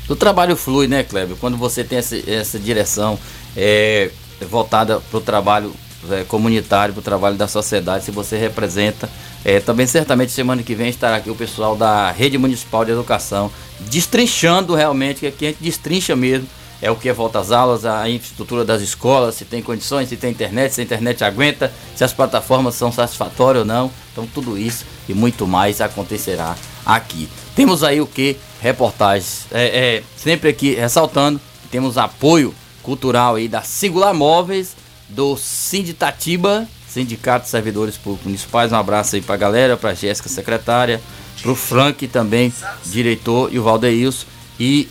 O 0.08 0.16
trabalho 0.16 0.56
flui, 0.56 0.86
né, 0.86 1.02
Kleber? 1.02 1.36
Quando 1.36 1.56
você 1.56 1.84
tem 1.84 1.98
essa, 1.98 2.16
essa 2.30 2.58
direção 2.58 3.18
é, 3.56 4.10
voltada 4.48 5.00
para 5.00 5.18
o 5.18 5.20
trabalho 5.20 5.72
é, 6.10 6.24
comunitário, 6.24 6.94
para 6.94 7.00
o 7.00 7.04
trabalho 7.04 7.36
da 7.36 7.48
sociedade, 7.48 8.04
se 8.04 8.10
você 8.10 8.38
representa. 8.38 9.08
É, 9.44 9.60
também 9.60 9.86
certamente 9.86 10.32
semana 10.32 10.62
que 10.62 10.74
vem 10.74 10.88
estará 10.88 11.16
aqui 11.16 11.30
o 11.30 11.34
pessoal 11.34 11.76
da 11.76 12.10
Rede 12.10 12.38
Municipal 12.38 12.84
de 12.84 12.92
Educação, 12.92 13.50
destrinchando 13.80 14.74
realmente, 14.74 15.20
que 15.20 15.26
aqui 15.26 15.46
a 15.46 15.48
gente 15.48 15.62
destrincha 15.62 16.16
mesmo 16.16 16.48
é 16.80 16.90
o 16.90 16.96
que 16.96 17.08
é 17.08 17.12
volta 17.12 17.40
às 17.40 17.50
aulas, 17.50 17.84
a 17.84 18.08
infraestrutura 18.08 18.64
das 18.64 18.80
escolas, 18.82 19.34
se 19.34 19.44
tem 19.44 19.62
condições, 19.62 20.08
se 20.08 20.16
tem 20.16 20.30
internet, 20.30 20.74
se 20.74 20.80
a 20.80 20.84
internet 20.84 21.24
aguenta, 21.24 21.72
se 21.96 22.04
as 22.04 22.12
plataformas 22.12 22.74
são 22.74 22.92
satisfatórias 22.92 23.62
ou 23.62 23.66
não. 23.66 23.90
Então 24.12 24.26
tudo 24.26 24.56
isso 24.56 24.84
e 25.08 25.14
muito 25.14 25.46
mais 25.46 25.80
acontecerá 25.80 26.56
aqui. 26.86 27.28
Temos 27.54 27.82
aí 27.82 28.00
o 28.00 28.06
que? 28.06 28.36
Reportagens. 28.60 29.46
É, 29.50 29.96
é, 29.96 30.02
sempre 30.16 30.50
aqui 30.50 30.74
ressaltando 30.74 31.40
temos 31.70 31.98
apoio 31.98 32.54
cultural 32.82 33.34
aí 33.34 33.48
da 33.48 33.62
Singular 33.62 34.14
Móveis, 34.14 34.74
do 35.08 35.36
Sinditatiba, 35.36 36.66
Sindicato 36.88 37.44
de 37.44 37.50
Servidores 37.50 37.96
Públicos 37.96 38.26
Municipais. 38.26 38.72
Um 38.72 38.76
abraço 38.76 39.16
aí 39.16 39.22
pra 39.22 39.36
galera, 39.36 39.76
pra 39.76 39.94
Jéssica, 39.94 40.28
secretária, 40.28 41.00
pro 41.42 41.54
Frank 41.54 42.06
também, 42.08 42.52
diretor, 42.86 43.52
e 43.52 43.58
o 43.58 43.62
Valdeilson. 43.62 44.26
E 44.58 44.88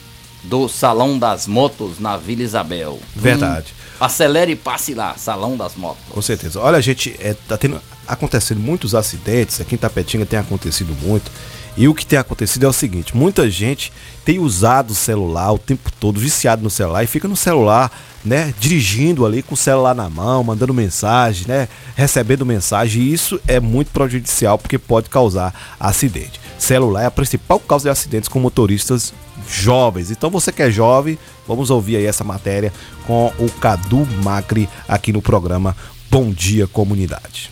do 0.47 0.67
Salão 0.67 1.19
das 1.19 1.47
Motos 1.47 1.99
na 1.99 2.17
Vila 2.17 2.43
Isabel. 2.43 2.99
Verdade. 3.15 3.73
Hum, 3.73 4.05
acelere 4.05 4.53
e 4.53 4.55
passe 4.55 4.93
lá, 4.93 5.15
Salão 5.17 5.55
das 5.55 5.75
Motos. 5.75 6.03
Com 6.09 6.21
certeza. 6.21 6.59
Olha, 6.59 6.81
gente, 6.81 7.15
é, 7.19 7.35
tá 7.47 7.57
tendo 7.57 7.81
acontecendo 8.07 8.59
muitos 8.59 8.95
acidentes, 8.95 9.59
aqui 9.59 9.75
em 9.75 9.77
Tapetinga 9.77 10.25
tem 10.25 10.39
acontecido 10.39 10.95
muito. 11.01 11.29
E 11.77 11.87
o 11.87 11.93
que 11.93 12.05
tem 12.05 12.17
acontecido 12.17 12.65
é 12.65 12.69
o 12.69 12.73
seguinte: 12.73 13.15
muita 13.15 13.49
gente 13.49 13.93
tem 14.25 14.39
usado 14.39 14.91
o 14.91 14.95
celular 14.95 15.51
o 15.53 15.59
tempo 15.59 15.91
todo, 15.99 16.19
viciado 16.19 16.63
no 16.63 16.71
celular, 16.71 17.03
e 17.03 17.07
fica 17.07 17.27
no 17.27 17.35
celular, 17.35 17.91
né, 18.25 18.51
dirigindo 18.59 19.25
ali 19.25 19.43
com 19.43 19.53
o 19.53 19.57
celular 19.57 19.93
na 19.93 20.09
mão, 20.09 20.43
mandando 20.43 20.73
mensagem, 20.73 21.45
né, 21.47 21.67
recebendo 21.95 22.45
mensagem. 22.45 23.03
E 23.03 23.13
isso 23.13 23.39
é 23.47 23.59
muito 23.59 23.91
prejudicial 23.91 24.57
porque 24.57 24.79
pode 24.79 25.07
causar 25.07 25.53
acidente. 25.79 26.41
Celular 26.57 27.03
é 27.03 27.05
a 27.05 27.11
principal 27.11 27.59
causa 27.59 27.83
de 27.83 27.89
acidentes 27.91 28.27
com 28.27 28.39
motoristas 28.39 29.13
jovens. 29.49 30.11
Então 30.11 30.29
você 30.29 30.51
que 30.51 30.61
é 30.61 30.69
jovem, 30.69 31.17
vamos 31.47 31.69
ouvir 31.69 31.97
aí 31.97 32.05
essa 32.05 32.23
matéria 32.23 32.73
com 33.05 33.33
o 33.39 33.49
Cadu 33.49 34.05
Macri 34.23 34.69
aqui 34.87 35.11
no 35.11 35.21
programa 35.21 35.75
Bom 36.09 36.31
Dia 36.31 36.67
Comunidade. 36.67 37.49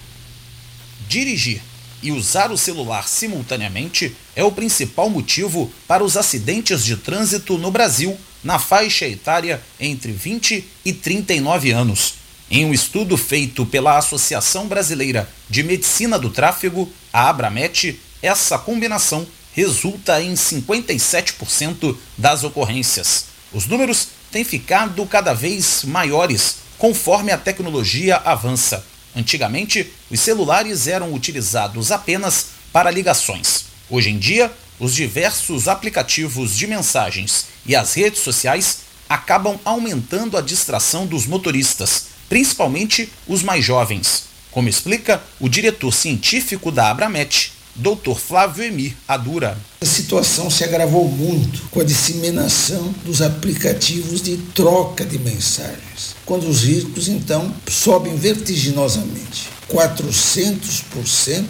Dirigir 1.08 1.62
e 2.02 2.12
usar 2.12 2.52
o 2.52 2.58
celular 2.58 3.08
simultaneamente 3.08 4.16
é 4.36 4.44
o 4.44 4.52
principal 4.52 5.10
motivo 5.10 5.72
para 5.88 6.04
os 6.04 6.16
acidentes 6.16 6.84
de 6.84 6.98
trânsito 6.98 7.58
no 7.58 7.72
Brasil 7.72 8.18
na 8.44 8.60
faixa 8.60 9.08
etária 9.08 9.62
entre 9.80 10.12
20 10.12 10.64
e 10.86 10.94
39 10.94 11.72
anos. 11.72 12.14
Em 12.50 12.64
um 12.64 12.72
estudo 12.72 13.18
feito 13.18 13.66
pela 13.66 13.98
Associação 13.98 14.68
Brasileira 14.68 15.28
de 15.50 15.64
Medicina 15.64 16.20
do 16.20 16.30
Tráfego, 16.30 16.88
a 17.12 17.28
Abramet, 17.28 18.00
essa 18.22 18.60
combinação 18.60 19.26
resulta 19.56 20.22
em 20.22 20.34
57% 20.34 21.96
das 22.18 22.44
ocorrências. 22.44 23.28
Os 23.54 23.66
números 23.66 24.10
têm 24.30 24.44
ficado 24.44 25.06
cada 25.06 25.34
vez 25.34 25.86
maiores 25.86 26.58
conforme 26.78 27.32
a 27.32 27.38
tecnologia 27.38 28.18
avança. 28.18 28.86
Antigamente, 29.16 29.90
os 30.12 30.20
celulares 30.20 30.88
eram 30.88 31.14
utilizados 31.14 31.90
apenas 31.90 32.48
para 32.74 32.92
ligações. 32.92 33.66
Hoje 33.90 34.10
em 34.10 34.20
dia, 34.20 34.52
os 34.78 34.94
diversos 34.94 35.70
aplicativos 35.70 36.54
de 36.58 36.68
mensagens 36.68 37.46
e 37.66 37.74
as 37.74 37.94
redes 37.94 38.20
sociais 38.20 38.80
acabam 39.08 39.58
aumentando 39.64 40.38
a 40.38 40.42
distração 40.42 41.06
dos 41.08 41.26
motoristas, 41.26 42.08
principalmente 42.28 43.10
os 43.26 43.42
mais 43.42 43.64
jovens, 43.64 44.24
como 44.52 44.68
explica 44.68 45.24
o 45.40 45.48
diretor 45.48 45.94
científico 45.94 46.72
da 46.72 46.90
Abramet, 46.90 47.54
Dr. 47.76 48.16
Flávio 48.16 48.64
Emir 48.64 48.96
Adura. 49.08 49.58
A 49.82 49.86
situação 49.86 50.50
se 50.50 50.64
agravou 50.64 51.10
muito 51.10 51.64
com 51.70 51.82
a 51.82 51.84
disseminação 51.84 52.94
dos 53.04 53.22
aplicativos 53.22 54.22
de 54.22 54.38
troca 54.54 55.04
de 55.04 55.20
mensagens, 55.20 56.16
quando 56.26 56.48
os 56.48 56.64
riscos 56.64 57.08
então 57.08 57.54
sobem 57.68 58.16
vertiginosamente, 58.16 59.50
400% 59.70 61.46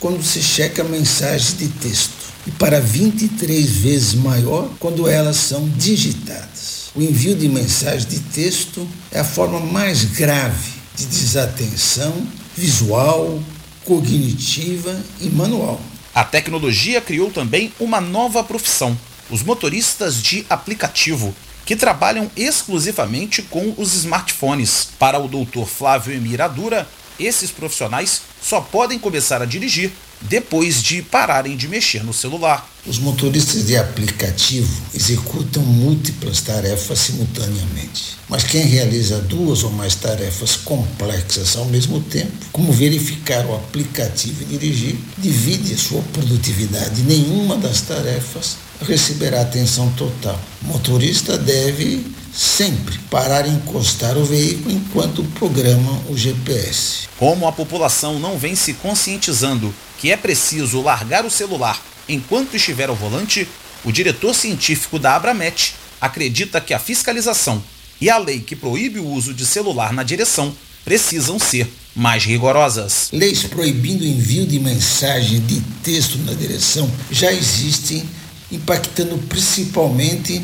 quando 0.00 0.22
se 0.22 0.42
checa 0.42 0.82
mensagens 0.84 1.56
de 1.56 1.68
texto 1.68 2.12
e 2.46 2.50
para 2.52 2.80
23 2.80 3.68
vezes 3.68 4.14
maior 4.14 4.70
quando 4.78 5.08
elas 5.08 5.36
são 5.36 5.68
digitadas. 5.76 6.90
O 6.94 7.02
envio 7.02 7.34
de 7.36 7.48
mensagens 7.48 8.06
de 8.06 8.18
texto 8.18 8.86
é 9.12 9.20
a 9.20 9.24
forma 9.24 9.60
mais 9.60 10.04
grave 10.04 10.72
de 10.96 11.06
desatenção 11.06 12.26
visual, 12.56 13.40
cognitiva 13.88 15.02
e 15.18 15.30
manual. 15.30 15.80
A 16.14 16.22
tecnologia 16.22 17.00
criou 17.00 17.30
também 17.30 17.72
uma 17.80 18.02
nova 18.02 18.44
profissão: 18.44 18.96
os 19.30 19.42
motoristas 19.42 20.22
de 20.22 20.44
aplicativo, 20.50 21.34
que 21.64 21.74
trabalham 21.74 22.30
exclusivamente 22.36 23.40
com 23.40 23.72
os 23.78 23.94
smartphones. 23.94 24.90
Para 24.98 25.18
o 25.18 25.26
Dr. 25.26 25.64
Flávio 25.64 26.14
Emiradura, 26.14 26.86
esses 27.18 27.50
profissionais 27.50 28.20
só 28.42 28.60
podem 28.60 28.98
começar 28.98 29.40
a 29.40 29.46
dirigir 29.46 29.90
depois 30.22 30.82
de 30.82 31.02
pararem 31.02 31.56
de 31.56 31.68
mexer 31.68 32.04
no 32.04 32.12
celular. 32.12 32.68
Os 32.86 32.98
motoristas 32.98 33.66
de 33.66 33.76
aplicativo 33.76 34.82
executam 34.94 35.62
múltiplas 35.62 36.40
tarefas 36.40 36.98
simultaneamente. 37.00 38.16
Mas 38.28 38.44
quem 38.44 38.62
realiza 38.62 39.20
duas 39.20 39.62
ou 39.62 39.70
mais 39.70 39.94
tarefas 39.94 40.56
complexas 40.56 41.56
ao 41.56 41.66
mesmo 41.66 42.00
tempo, 42.00 42.32
como 42.52 42.72
verificar 42.72 43.44
o 43.46 43.54
aplicativo 43.54 44.42
e 44.42 44.56
dirigir, 44.56 44.96
divide 45.18 45.76
sua 45.76 46.02
produtividade. 46.12 47.02
Nenhuma 47.02 47.56
das 47.56 47.82
tarefas 47.82 48.56
receberá 48.86 49.42
atenção 49.42 49.90
total. 49.92 50.38
O 50.62 50.66
motorista 50.68 51.36
deve 51.36 52.06
sempre 52.38 52.96
parar 53.10 53.48
e 53.48 53.50
encostar 53.50 54.16
o 54.16 54.24
veículo 54.24 54.70
enquanto 54.70 55.24
programa 55.24 56.00
o 56.08 56.16
GPS. 56.16 57.08
Como 57.18 57.48
a 57.48 57.52
população 57.52 58.20
não 58.20 58.38
vem 58.38 58.54
se 58.54 58.74
conscientizando 58.74 59.74
que 59.98 60.12
é 60.12 60.16
preciso 60.16 60.80
largar 60.80 61.26
o 61.26 61.30
celular 61.30 61.82
enquanto 62.08 62.54
estiver 62.54 62.88
ao 62.88 62.94
volante, 62.94 63.48
o 63.84 63.90
diretor 63.90 64.32
científico 64.36 65.00
da 65.00 65.16
Abramet 65.16 65.74
acredita 66.00 66.60
que 66.60 66.72
a 66.72 66.78
fiscalização 66.78 67.60
e 68.00 68.08
a 68.08 68.16
lei 68.16 68.38
que 68.38 68.54
proíbe 68.54 69.00
o 69.00 69.08
uso 69.08 69.34
de 69.34 69.44
celular 69.44 69.92
na 69.92 70.04
direção 70.04 70.54
precisam 70.84 71.40
ser 71.40 71.68
mais 71.92 72.24
rigorosas. 72.24 73.08
Leis 73.12 73.42
proibindo 73.42 74.02
o 74.02 74.06
envio 74.06 74.46
de 74.46 74.60
mensagem 74.60 75.40
de 75.40 75.60
texto 75.82 76.16
na 76.18 76.34
direção 76.34 76.88
já 77.10 77.32
existem, 77.32 78.04
impactando 78.52 79.18
principalmente 79.28 80.40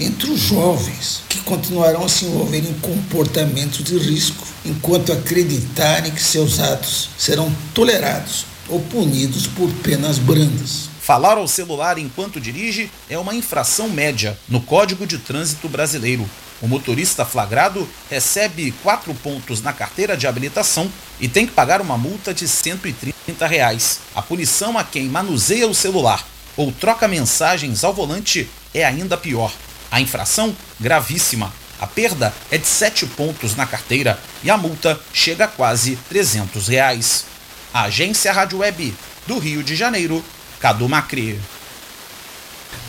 entre 0.00 0.30
os 0.30 0.40
jovens, 0.40 1.22
que 1.28 1.40
continuarão 1.40 2.04
a 2.04 2.08
se 2.08 2.24
envolver 2.24 2.58
em 2.58 2.74
comportamentos 2.74 3.82
de 3.82 3.98
risco, 3.98 4.46
enquanto 4.64 5.12
acreditarem 5.12 6.12
que 6.12 6.22
seus 6.22 6.60
atos 6.60 7.10
serão 7.18 7.52
tolerados 7.74 8.46
ou 8.68 8.80
punidos 8.80 9.46
por 9.46 9.70
penas 9.82 10.18
brandas. 10.18 10.88
Falar 11.00 11.38
ao 11.38 11.48
celular 11.48 11.98
enquanto 11.98 12.40
dirige 12.40 12.90
é 13.08 13.18
uma 13.18 13.34
infração 13.34 13.88
média 13.88 14.38
no 14.48 14.60
Código 14.60 15.06
de 15.06 15.18
Trânsito 15.18 15.68
Brasileiro. 15.68 16.28
O 16.60 16.68
motorista 16.68 17.24
flagrado 17.24 17.88
recebe 18.10 18.74
quatro 18.82 19.14
pontos 19.14 19.62
na 19.62 19.72
carteira 19.72 20.16
de 20.16 20.26
habilitação 20.26 20.90
e 21.18 21.26
tem 21.28 21.46
que 21.46 21.52
pagar 21.52 21.80
uma 21.80 21.96
multa 21.96 22.34
de 22.34 22.46
130 22.46 23.46
reais. 23.46 24.00
A 24.14 24.20
punição 24.20 24.76
a 24.76 24.84
quem 24.84 25.08
manuseia 25.08 25.66
o 25.66 25.74
celular 25.74 26.26
ou 26.56 26.72
troca 26.72 27.08
mensagens 27.08 27.84
ao 27.84 27.94
volante 27.94 28.48
é 28.74 28.84
ainda 28.84 29.16
pior. 29.16 29.52
A 29.90 30.00
infração, 30.00 30.54
gravíssima. 30.78 31.52
A 31.80 31.86
perda 31.86 32.34
é 32.50 32.58
de 32.58 32.66
7 32.66 33.06
pontos 33.06 33.54
na 33.54 33.66
carteira 33.66 34.18
e 34.42 34.50
a 34.50 34.56
multa 34.56 35.00
chega 35.12 35.44
a 35.44 35.48
quase 35.48 35.96
300 36.08 36.68
reais. 36.68 37.24
A 37.72 37.82
Agência 37.82 38.32
Rádio 38.32 38.58
Web 38.58 38.94
do 39.26 39.38
Rio 39.38 39.62
de 39.62 39.76
Janeiro, 39.76 40.24
Cadu 40.58 40.88
Macri. 40.88 41.38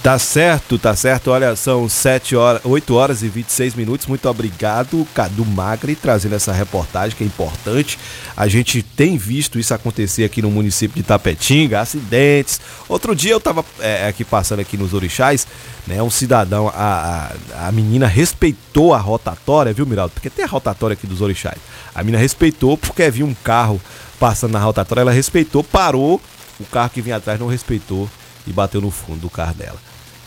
Tá 0.02 0.18
certo, 0.18 0.80
tá 0.80 0.95
certo. 0.95 1.30
Olha, 1.30 1.57
são 1.57 1.90
7 1.90 2.34
horas, 2.34 2.61
8 2.64 2.95
horas 2.95 3.22
e 3.22 3.28
26 3.28 3.76
minutos. 3.76 4.07
Muito 4.07 4.30
obrigado, 4.30 5.06
Cadu 5.14 5.45
Magri, 5.45 5.94
trazendo 5.94 6.36
essa 6.36 6.53
reportagem 6.53 7.18
que 7.18 7.24
é 7.24 7.28
importante. 7.28 7.99
A 8.36 8.48
gente 8.48 8.82
tem 8.82 9.18
visto 9.18 9.60
isso 9.60 9.74
acontecer 9.74 10.24
aqui 10.24 10.41
no 10.41 10.49
município 10.49 10.95
de 10.95 11.03
Tapetinga, 11.03 11.82
acidentes. 11.82 12.61
Outro 12.88 13.14
dia 13.14 13.34
eu 13.34 13.41
tava 13.41 13.66
é, 13.82 14.07
aqui 14.07 14.24
passando 14.24 14.61
aqui 14.61 14.78
nos 14.78 14.94
Orixás, 14.94 15.45
né? 15.86 16.02
Um 16.02 16.10
cidadão, 16.10 16.70
a, 16.70 17.30
a, 17.53 17.68
a 17.68 17.72
menina 17.74 18.07
respeitou 18.07 18.94
a 18.94 18.98
rotatória, 18.98 19.74
viu, 19.74 19.86
Miraldo? 19.86 20.14
Porque 20.14 20.30
tem 20.30 20.45
a 20.45 20.48
rotatória 20.48 20.94
aqui 20.94 21.07
dos 21.07 21.20
Orixás. 21.20 21.57
A 21.94 22.02
menina 22.03 22.22
respeitou 22.22 22.78
porque 22.78 23.03
havia 23.03 23.26
um 23.26 23.34
carro 23.34 23.82
passando 24.18 24.53
na 24.53 24.60
rotatória, 24.60 25.02
ela 25.02 25.11
respeitou, 25.11 25.61
parou, 25.61 26.22
o 26.57 26.66
carro 26.66 26.90
que 26.90 27.02
vinha 27.02 27.18
atrás 27.18 27.38
não 27.38 27.48
respeitou 27.48 28.10
e 28.49 28.53
bateu 28.53 28.81
no 28.81 28.91
fundo 28.91 29.21
do 29.21 29.30
carro 29.30 29.53
dela, 29.53 29.77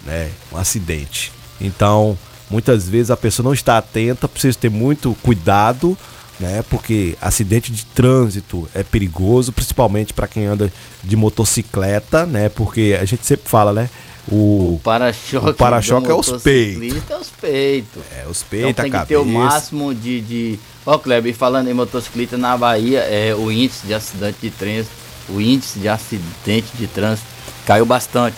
né? 0.04 0.30
Um 0.52 0.56
acidente. 0.56 1.32
Então, 1.60 2.16
muitas 2.48 2.88
vezes 2.88 3.10
a 3.10 3.16
pessoa 3.16 3.44
não 3.44 3.52
está 3.52 3.76
atenta, 3.76 4.28
precisa 4.28 4.56
ter 4.56 4.70
muito 4.70 5.16
cuidado, 5.22 5.98
né? 6.38 6.64
Porque 6.70 7.16
acidente 7.20 7.72
de 7.72 7.84
trânsito 7.86 8.68
é 8.74 8.82
perigoso, 8.82 9.52
principalmente 9.52 10.14
para 10.14 10.28
quem 10.28 10.46
anda 10.46 10.72
de 11.02 11.16
motocicleta, 11.16 12.24
né? 12.24 12.48
Porque 12.48 12.96
a 13.00 13.04
gente 13.04 13.26
sempre 13.26 13.48
fala, 13.48 13.72
né? 13.72 13.90
O, 14.30 14.74
o 14.76 14.80
para-choque 14.84 15.52
para 15.54 15.76
é 16.12 16.14
os 16.14 16.30
peitos. 16.42 17.10
É 17.10 17.16
os 17.16 17.28
peitos. 17.28 18.02
É, 18.12 18.26
os 18.28 18.42
peitos, 18.44 18.70
então, 18.70 18.84
tem 18.84 18.92
que 18.92 19.06
ter 19.06 19.16
o 19.16 19.24
máximo 19.24 19.92
de, 19.92 20.20
de 20.20 20.60
Ó, 20.86 20.96
Kleber, 20.98 21.34
falando 21.34 21.68
em 21.68 21.74
motocicleta 21.74 22.36
na 22.36 22.56
Bahia, 22.56 23.00
é, 23.00 23.34
o 23.34 23.50
índice 23.50 23.86
de 23.86 23.94
acidente 23.94 24.36
de 24.40 24.50
trânsito, 24.50 24.94
o 25.28 25.40
índice 25.40 25.78
de 25.78 25.88
acidente 25.88 26.76
de 26.76 26.86
trânsito 26.86 27.31
caiu 27.66 27.86
bastante. 27.86 28.36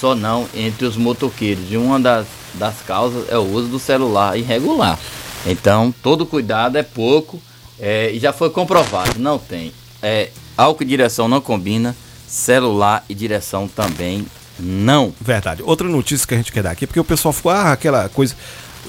Só 0.00 0.14
não 0.14 0.48
entre 0.54 0.86
os 0.86 0.96
motoqueiros. 0.96 1.64
E 1.70 1.76
uma 1.76 1.98
das, 2.00 2.26
das 2.54 2.74
causas 2.86 3.28
é 3.30 3.38
o 3.38 3.42
uso 3.42 3.68
do 3.68 3.78
celular 3.78 4.36
irregular. 4.36 4.98
Então, 5.46 5.94
todo 6.02 6.26
cuidado 6.26 6.76
é 6.76 6.82
pouco. 6.82 7.40
É, 7.78 8.10
e 8.12 8.18
já 8.18 8.32
foi 8.32 8.50
comprovado, 8.50 9.18
não 9.18 9.38
tem. 9.38 9.72
É, 10.02 10.30
álcool 10.56 10.84
e 10.84 10.86
direção 10.86 11.26
não 11.28 11.40
combina, 11.40 11.94
celular 12.26 13.04
e 13.08 13.14
direção 13.14 13.66
também 13.66 14.24
não. 14.58 15.12
Verdade. 15.20 15.62
Outra 15.62 15.88
notícia 15.88 16.26
que 16.26 16.34
a 16.34 16.36
gente 16.36 16.52
quer 16.52 16.62
dar 16.62 16.70
aqui, 16.70 16.86
porque 16.86 17.00
o 17.00 17.04
pessoal 17.04 17.32
ficou, 17.32 17.50
ah, 17.50 17.72
aquela 17.72 18.08
coisa 18.08 18.36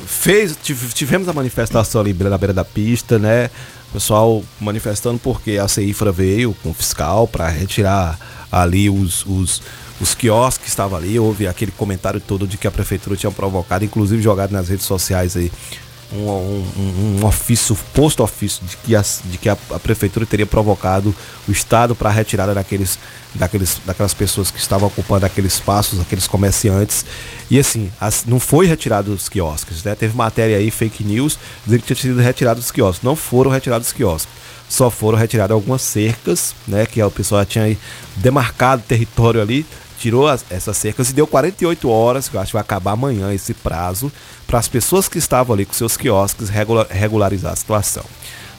fez 0.06 0.57
tivemos 0.93 1.27
a 1.30 1.34
manifestação 1.34 2.02
ali 2.02 2.14
na 2.14 2.38
beira 2.38 2.53
da 2.53 2.65
pista, 2.65 3.18
né? 3.18 3.49
O 3.89 3.93
pessoal 3.93 4.43
manifestando 4.60 5.18
porque 5.19 5.57
a 5.57 5.68
CIFRA 5.68 6.11
veio 6.11 6.56
com 6.61 6.72
o 6.72 6.73
fiscal 6.73 7.27
para 7.27 7.47
retirar 7.47 8.19
ali 8.56 8.90
os, 8.90 9.26
os, 9.26 9.61
os 9.99 10.15
quiosques 10.15 10.64
que 10.64 10.69
estavam 10.69 10.98
ali. 10.98 11.19
Houve 11.19 11.45
aquele 11.45 11.72
comentário 11.72 12.22
todo 12.22 12.48
de 12.48 12.57
que 12.57 12.68
a 12.68 12.72
prefeitura 12.72 13.18
tinha 13.18 13.32
provocado, 13.32 13.84
inclusive 13.84 14.22
jogado 14.22 14.52
nas 14.52 14.69
redes 14.69 14.86
sociais 14.86 15.36
aí 15.36 15.52
um, 16.14 16.30
um, 16.30 17.19
um, 17.22 17.26
ofício, 17.26 17.76
posto 17.94 18.23
ofício 18.23 18.65
de 18.65 18.77
que, 18.77 18.95
a, 18.95 19.03
de 19.26 19.38
que 19.38 19.49
a, 19.49 19.57
a 19.72 19.80
prefeitura 19.80 20.26
teria 20.26 20.45
provocado 20.45 21.14
o 21.48 21.52
Estado 21.52 21.95
para 21.95 22.10
a 22.10 22.14
retirada 22.14 22.53
daqueles, 22.53 22.98
daqueles, 23.34 23.82
daquelas 23.86 24.14
pessoas 24.14 24.52
que 24.52 24.60
estavam 24.60 24.88
ocupando 24.88 25.26
aqueles 25.26 25.56
espaços, 25.56 25.99
aqueles 25.99 26.27
comerciantes. 26.27 27.06
E 27.49 27.60
assim, 27.60 27.91
as, 27.99 28.23
não 28.26 28.40
foi 28.40 28.68
retirado 28.68 29.11
os 29.11 29.27
quiosques, 29.27 29.84
né? 29.84 29.95
Teve 29.95 30.15
matéria 30.15 30.57
aí, 30.57 30.72
fake 30.72 31.03
news, 31.03 31.38
dizendo 31.65 31.82
que 31.82 31.88
tinha 31.88 31.98
sido 31.98 32.22
retirado 32.22 32.60
os 32.60 32.72
quiosques. 32.72 33.03
Não 33.03 33.15
foram 33.15 33.52
retirados 33.52 33.88
os 33.88 33.94
quiosques. 33.94 34.34
Só 34.67 34.89
foram 34.89 35.17
retiradas 35.17 35.53
algumas 35.53 35.81
cercas, 35.81 36.55
né? 36.67 36.85
Que 36.85 37.01
a 37.01 37.09
pessoa 37.09 37.45
tinha 37.45 37.77
demarcado 38.17 38.81
território 38.87 39.41
ali 39.41 39.65
tirou 39.97 40.27
as, 40.27 40.45
essas 40.49 40.77
cercas 40.77 41.09
e 41.09 41.13
deu 41.13 41.25
48 41.25 41.89
horas, 41.89 42.29
que 42.29 42.35
eu 42.35 42.41
acho 42.41 42.49
que 42.49 42.53
vai 42.53 42.61
acabar 42.61 42.91
amanhã 42.91 43.33
esse 43.33 43.53
prazo, 43.53 44.11
para 44.45 44.59
as 44.59 44.67
pessoas 44.67 45.07
que 45.07 45.17
estavam 45.17 45.53
ali 45.53 45.65
com 45.65 45.73
seus 45.73 45.97
quiosques 45.97 46.49
regular, 46.49 46.87
regularizar 46.89 47.53
a 47.53 47.55
situação. 47.55 48.03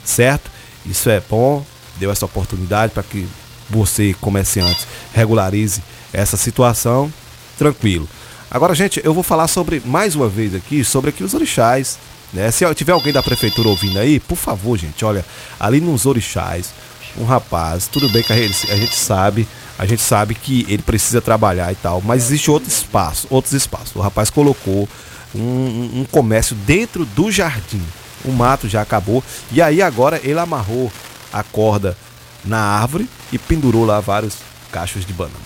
Certo? 0.05 0.51
Isso 0.85 1.11
é 1.11 1.21
bom, 1.21 1.65
deu 1.99 2.11
essa 2.11 2.25
oportunidade 2.25 2.93
para 2.93 3.03
que 3.03 3.29
você, 3.69 4.15
comerciante, 4.21 4.87
regularize 5.13 5.83
essa 6.13 6.37
situação, 6.37 7.13
tranquilo. 7.59 8.09
Agora, 8.51 8.75
gente, 8.75 9.01
eu 9.05 9.13
vou 9.13 9.23
falar 9.23 9.49
sobre, 9.49 9.83
mais 9.85 10.15
uma 10.15 10.29
vez 10.29 10.55
aqui, 10.55 10.85
sobre 10.85 11.11
aqui 11.11 11.25
os 11.25 11.35
orixás. 11.35 11.99
Né? 12.33 12.51
Se 12.51 12.65
tiver 12.75 12.93
alguém 12.93 13.13
da 13.13 13.23
prefeitura 13.23 13.69
ouvindo 13.69 13.99
aí, 13.99 14.21
por 14.21 14.37
favor, 14.37 14.79
gente, 14.79 15.05
olha, 15.05 15.25
ali 15.59 15.81
nos 15.81 16.07
orixás, 16.07 16.73
um 17.19 17.25
rapaz, 17.25 17.89
tudo 17.89 18.09
bem 18.09 18.23
que 18.23 18.33
a 18.33 18.37
gente, 18.37 18.71
a 18.71 18.77
gente 18.77 18.95
sabe, 18.95 19.49
a 19.79 19.87
gente 19.87 20.03
sabe 20.03 20.35
que 20.35 20.65
ele 20.69 20.83
precisa 20.83 21.21
trabalhar 21.21 21.73
e 21.73 21.77
tal, 21.77 22.01
mas 22.01 22.25
existe 22.25 22.51
outro 22.51 22.69
espaço, 22.69 23.27
outros 23.31 23.53
espaços. 23.53 23.95
O 23.97 24.01
rapaz 24.01 24.31
colocou 24.31 24.89
um, 25.35 26.01
um 26.01 26.07
comércio 26.11 26.55
dentro 26.55 27.05
do 27.05 27.31
jardim. 27.31 27.83
O 28.25 28.33
mato 28.33 28.69
já 28.69 28.83
acabou 28.83 29.23
e 29.53 29.63
aí 29.63 29.81
agora 29.81 30.21
ele 30.23 30.39
amarrou 30.39 30.91
a 31.33 31.43
corda 31.43 31.97
na 32.45 32.59
árvore 32.59 33.09
e 33.33 33.39
pendurou 33.39 33.85
lá 33.85 34.01
vários 34.01 34.37
cachos 34.71 35.05
de 35.05 35.13
banana. 35.13 35.37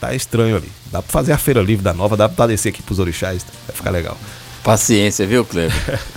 Tá 0.00 0.14
estranho 0.14 0.56
ali. 0.56 0.77
Dá 0.90 1.02
pra 1.02 1.12
fazer 1.12 1.32
a 1.32 1.38
feira 1.38 1.60
livre 1.60 1.84
da 1.84 1.92
nova, 1.92 2.16
dá 2.16 2.28
pra 2.28 2.46
descer 2.46 2.70
aqui 2.70 2.82
pros 2.82 2.98
orixás, 2.98 3.44
vai 3.66 3.76
ficar 3.76 3.90
legal. 3.90 4.16
Paciência, 4.62 5.26
viu, 5.26 5.44
Cleber? 5.44 5.72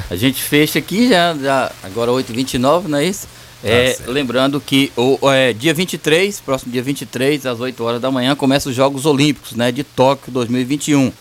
a 0.10 0.16
gente 0.16 0.42
fecha 0.42 0.80
aqui 0.80 1.10
já, 1.10 1.36
já 1.36 1.72
agora 1.84 2.12
8h29, 2.12 2.88
não 2.88 2.98
é 2.98 3.06
isso? 3.06 3.28
É, 3.64 3.94
tá 3.94 4.12
lembrando 4.12 4.60
que 4.60 4.92
o 4.96 5.30
é, 5.30 5.54
dia 5.54 5.74
23, 5.74 6.40
próximo 6.40 6.72
dia 6.72 6.82
23, 6.82 7.46
às 7.46 7.60
8 7.60 7.84
horas 7.84 8.02
da 8.02 8.10
manhã, 8.10 8.36
começam 8.36 8.72
os 8.72 8.76
Jogos 8.76 9.06
Olímpicos 9.06 9.54
né, 9.54 9.72
de 9.72 9.84
Tóquio 9.84 10.32
2021. 10.32 11.12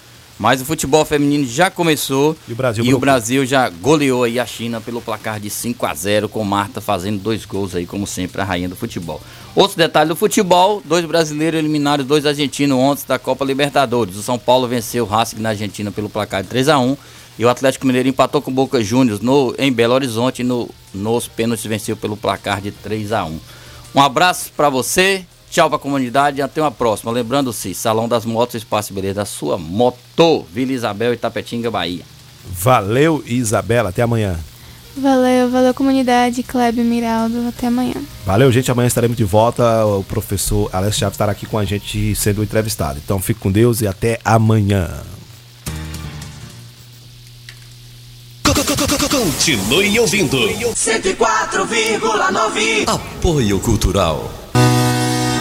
Mas 0.40 0.62
o 0.62 0.64
futebol 0.64 1.04
feminino 1.04 1.46
já 1.46 1.70
começou 1.70 2.34
e 2.48 2.52
o 2.54 2.56
Brasil, 2.56 2.82
e 2.82 2.94
o 2.94 2.98
Brasil 2.98 3.44
já 3.44 3.68
goleou 3.68 4.24
aí 4.24 4.40
a 4.40 4.46
China 4.46 4.80
pelo 4.80 5.02
placar 5.02 5.38
de 5.38 5.50
5 5.50 5.84
a 5.84 5.92
0 5.92 6.30
com 6.30 6.42
Marta 6.42 6.80
fazendo 6.80 7.20
dois 7.20 7.44
gols 7.44 7.74
aí, 7.74 7.84
como 7.84 8.06
sempre, 8.06 8.40
a 8.40 8.44
rainha 8.44 8.66
do 8.66 8.74
futebol. 8.74 9.20
Outro 9.54 9.76
detalhe 9.76 10.08
do 10.08 10.16
futebol, 10.16 10.80
dois 10.82 11.04
brasileiros 11.04 11.58
eliminaram 11.58 12.02
dois 12.02 12.24
argentinos 12.24 12.78
ontem 12.78 13.04
da 13.06 13.18
Copa 13.18 13.44
Libertadores. 13.44 14.16
O 14.16 14.22
São 14.22 14.38
Paulo 14.38 14.66
venceu 14.66 15.04
o 15.04 15.06
Racing 15.06 15.40
na 15.40 15.50
Argentina 15.50 15.90
pelo 15.90 16.08
placar 16.08 16.42
de 16.42 16.48
3 16.48 16.70
a 16.70 16.78
1 16.78 16.96
e 17.38 17.44
o 17.44 17.48
Atlético 17.50 17.86
Mineiro 17.86 18.08
empatou 18.08 18.40
com 18.40 18.50
o 18.50 18.54
Boca 18.54 18.82
Juniors 18.82 19.20
no, 19.20 19.54
em 19.58 19.70
Belo 19.70 19.92
Horizonte 19.92 20.40
e 20.40 20.42
no, 20.42 20.70
nos 20.94 21.28
pênaltis 21.28 21.66
venceu 21.66 21.98
pelo 21.98 22.16
placar 22.16 22.62
de 22.62 22.70
3 22.70 23.12
a 23.12 23.26
1 23.26 23.38
Um 23.94 24.00
abraço 24.00 24.50
para 24.56 24.70
você, 24.70 25.26
Tchau 25.50 25.68
pra 25.68 25.80
comunidade 25.80 26.38
e 26.38 26.42
até 26.42 26.60
uma 26.60 26.70
próxima. 26.70 27.10
Lembrando-se, 27.10 27.74
Salão 27.74 28.08
das 28.08 28.24
Motos, 28.24 28.54
Espaço 28.54 28.94
Beleza 28.94 29.14
da 29.14 29.24
sua 29.24 29.58
moto. 29.58 30.46
Vila 30.52 30.72
Isabel, 30.72 31.12
Itapetinga, 31.12 31.70
Bahia. 31.70 32.04
Valeu, 32.44 33.22
Isabela. 33.26 33.88
Até 33.88 34.02
amanhã. 34.02 34.38
Valeu, 34.96 35.50
valeu 35.50 35.74
comunidade, 35.74 36.42
Kleber 36.42 36.84
Miraldo. 36.84 37.48
Até 37.48 37.66
amanhã. 37.66 37.94
Valeu, 38.24 38.52
gente. 38.52 38.70
Amanhã 38.70 38.86
estaremos 38.86 39.16
de 39.16 39.24
volta. 39.24 39.84
O 39.86 40.04
professor 40.04 40.70
Alex 40.72 40.96
Chaves 40.96 41.14
estará 41.14 41.32
aqui 41.32 41.46
com 41.46 41.58
a 41.58 41.64
gente 41.64 42.14
sendo 42.14 42.44
entrevistado. 42.44 43.00
Então 43.04 43.20
fique 43.20 43.40
com 43.40 43.50
Deus 43.50 43.80
e 43.80 43.88
até 43.88 44.20
amanhã. 44.24 44.88
Continue 49.10 49.98
ouvindo. 49.98 50.36
104,9 50.74 52.84
Apoio 52.86 53.58
Cultural. 53.60 54.39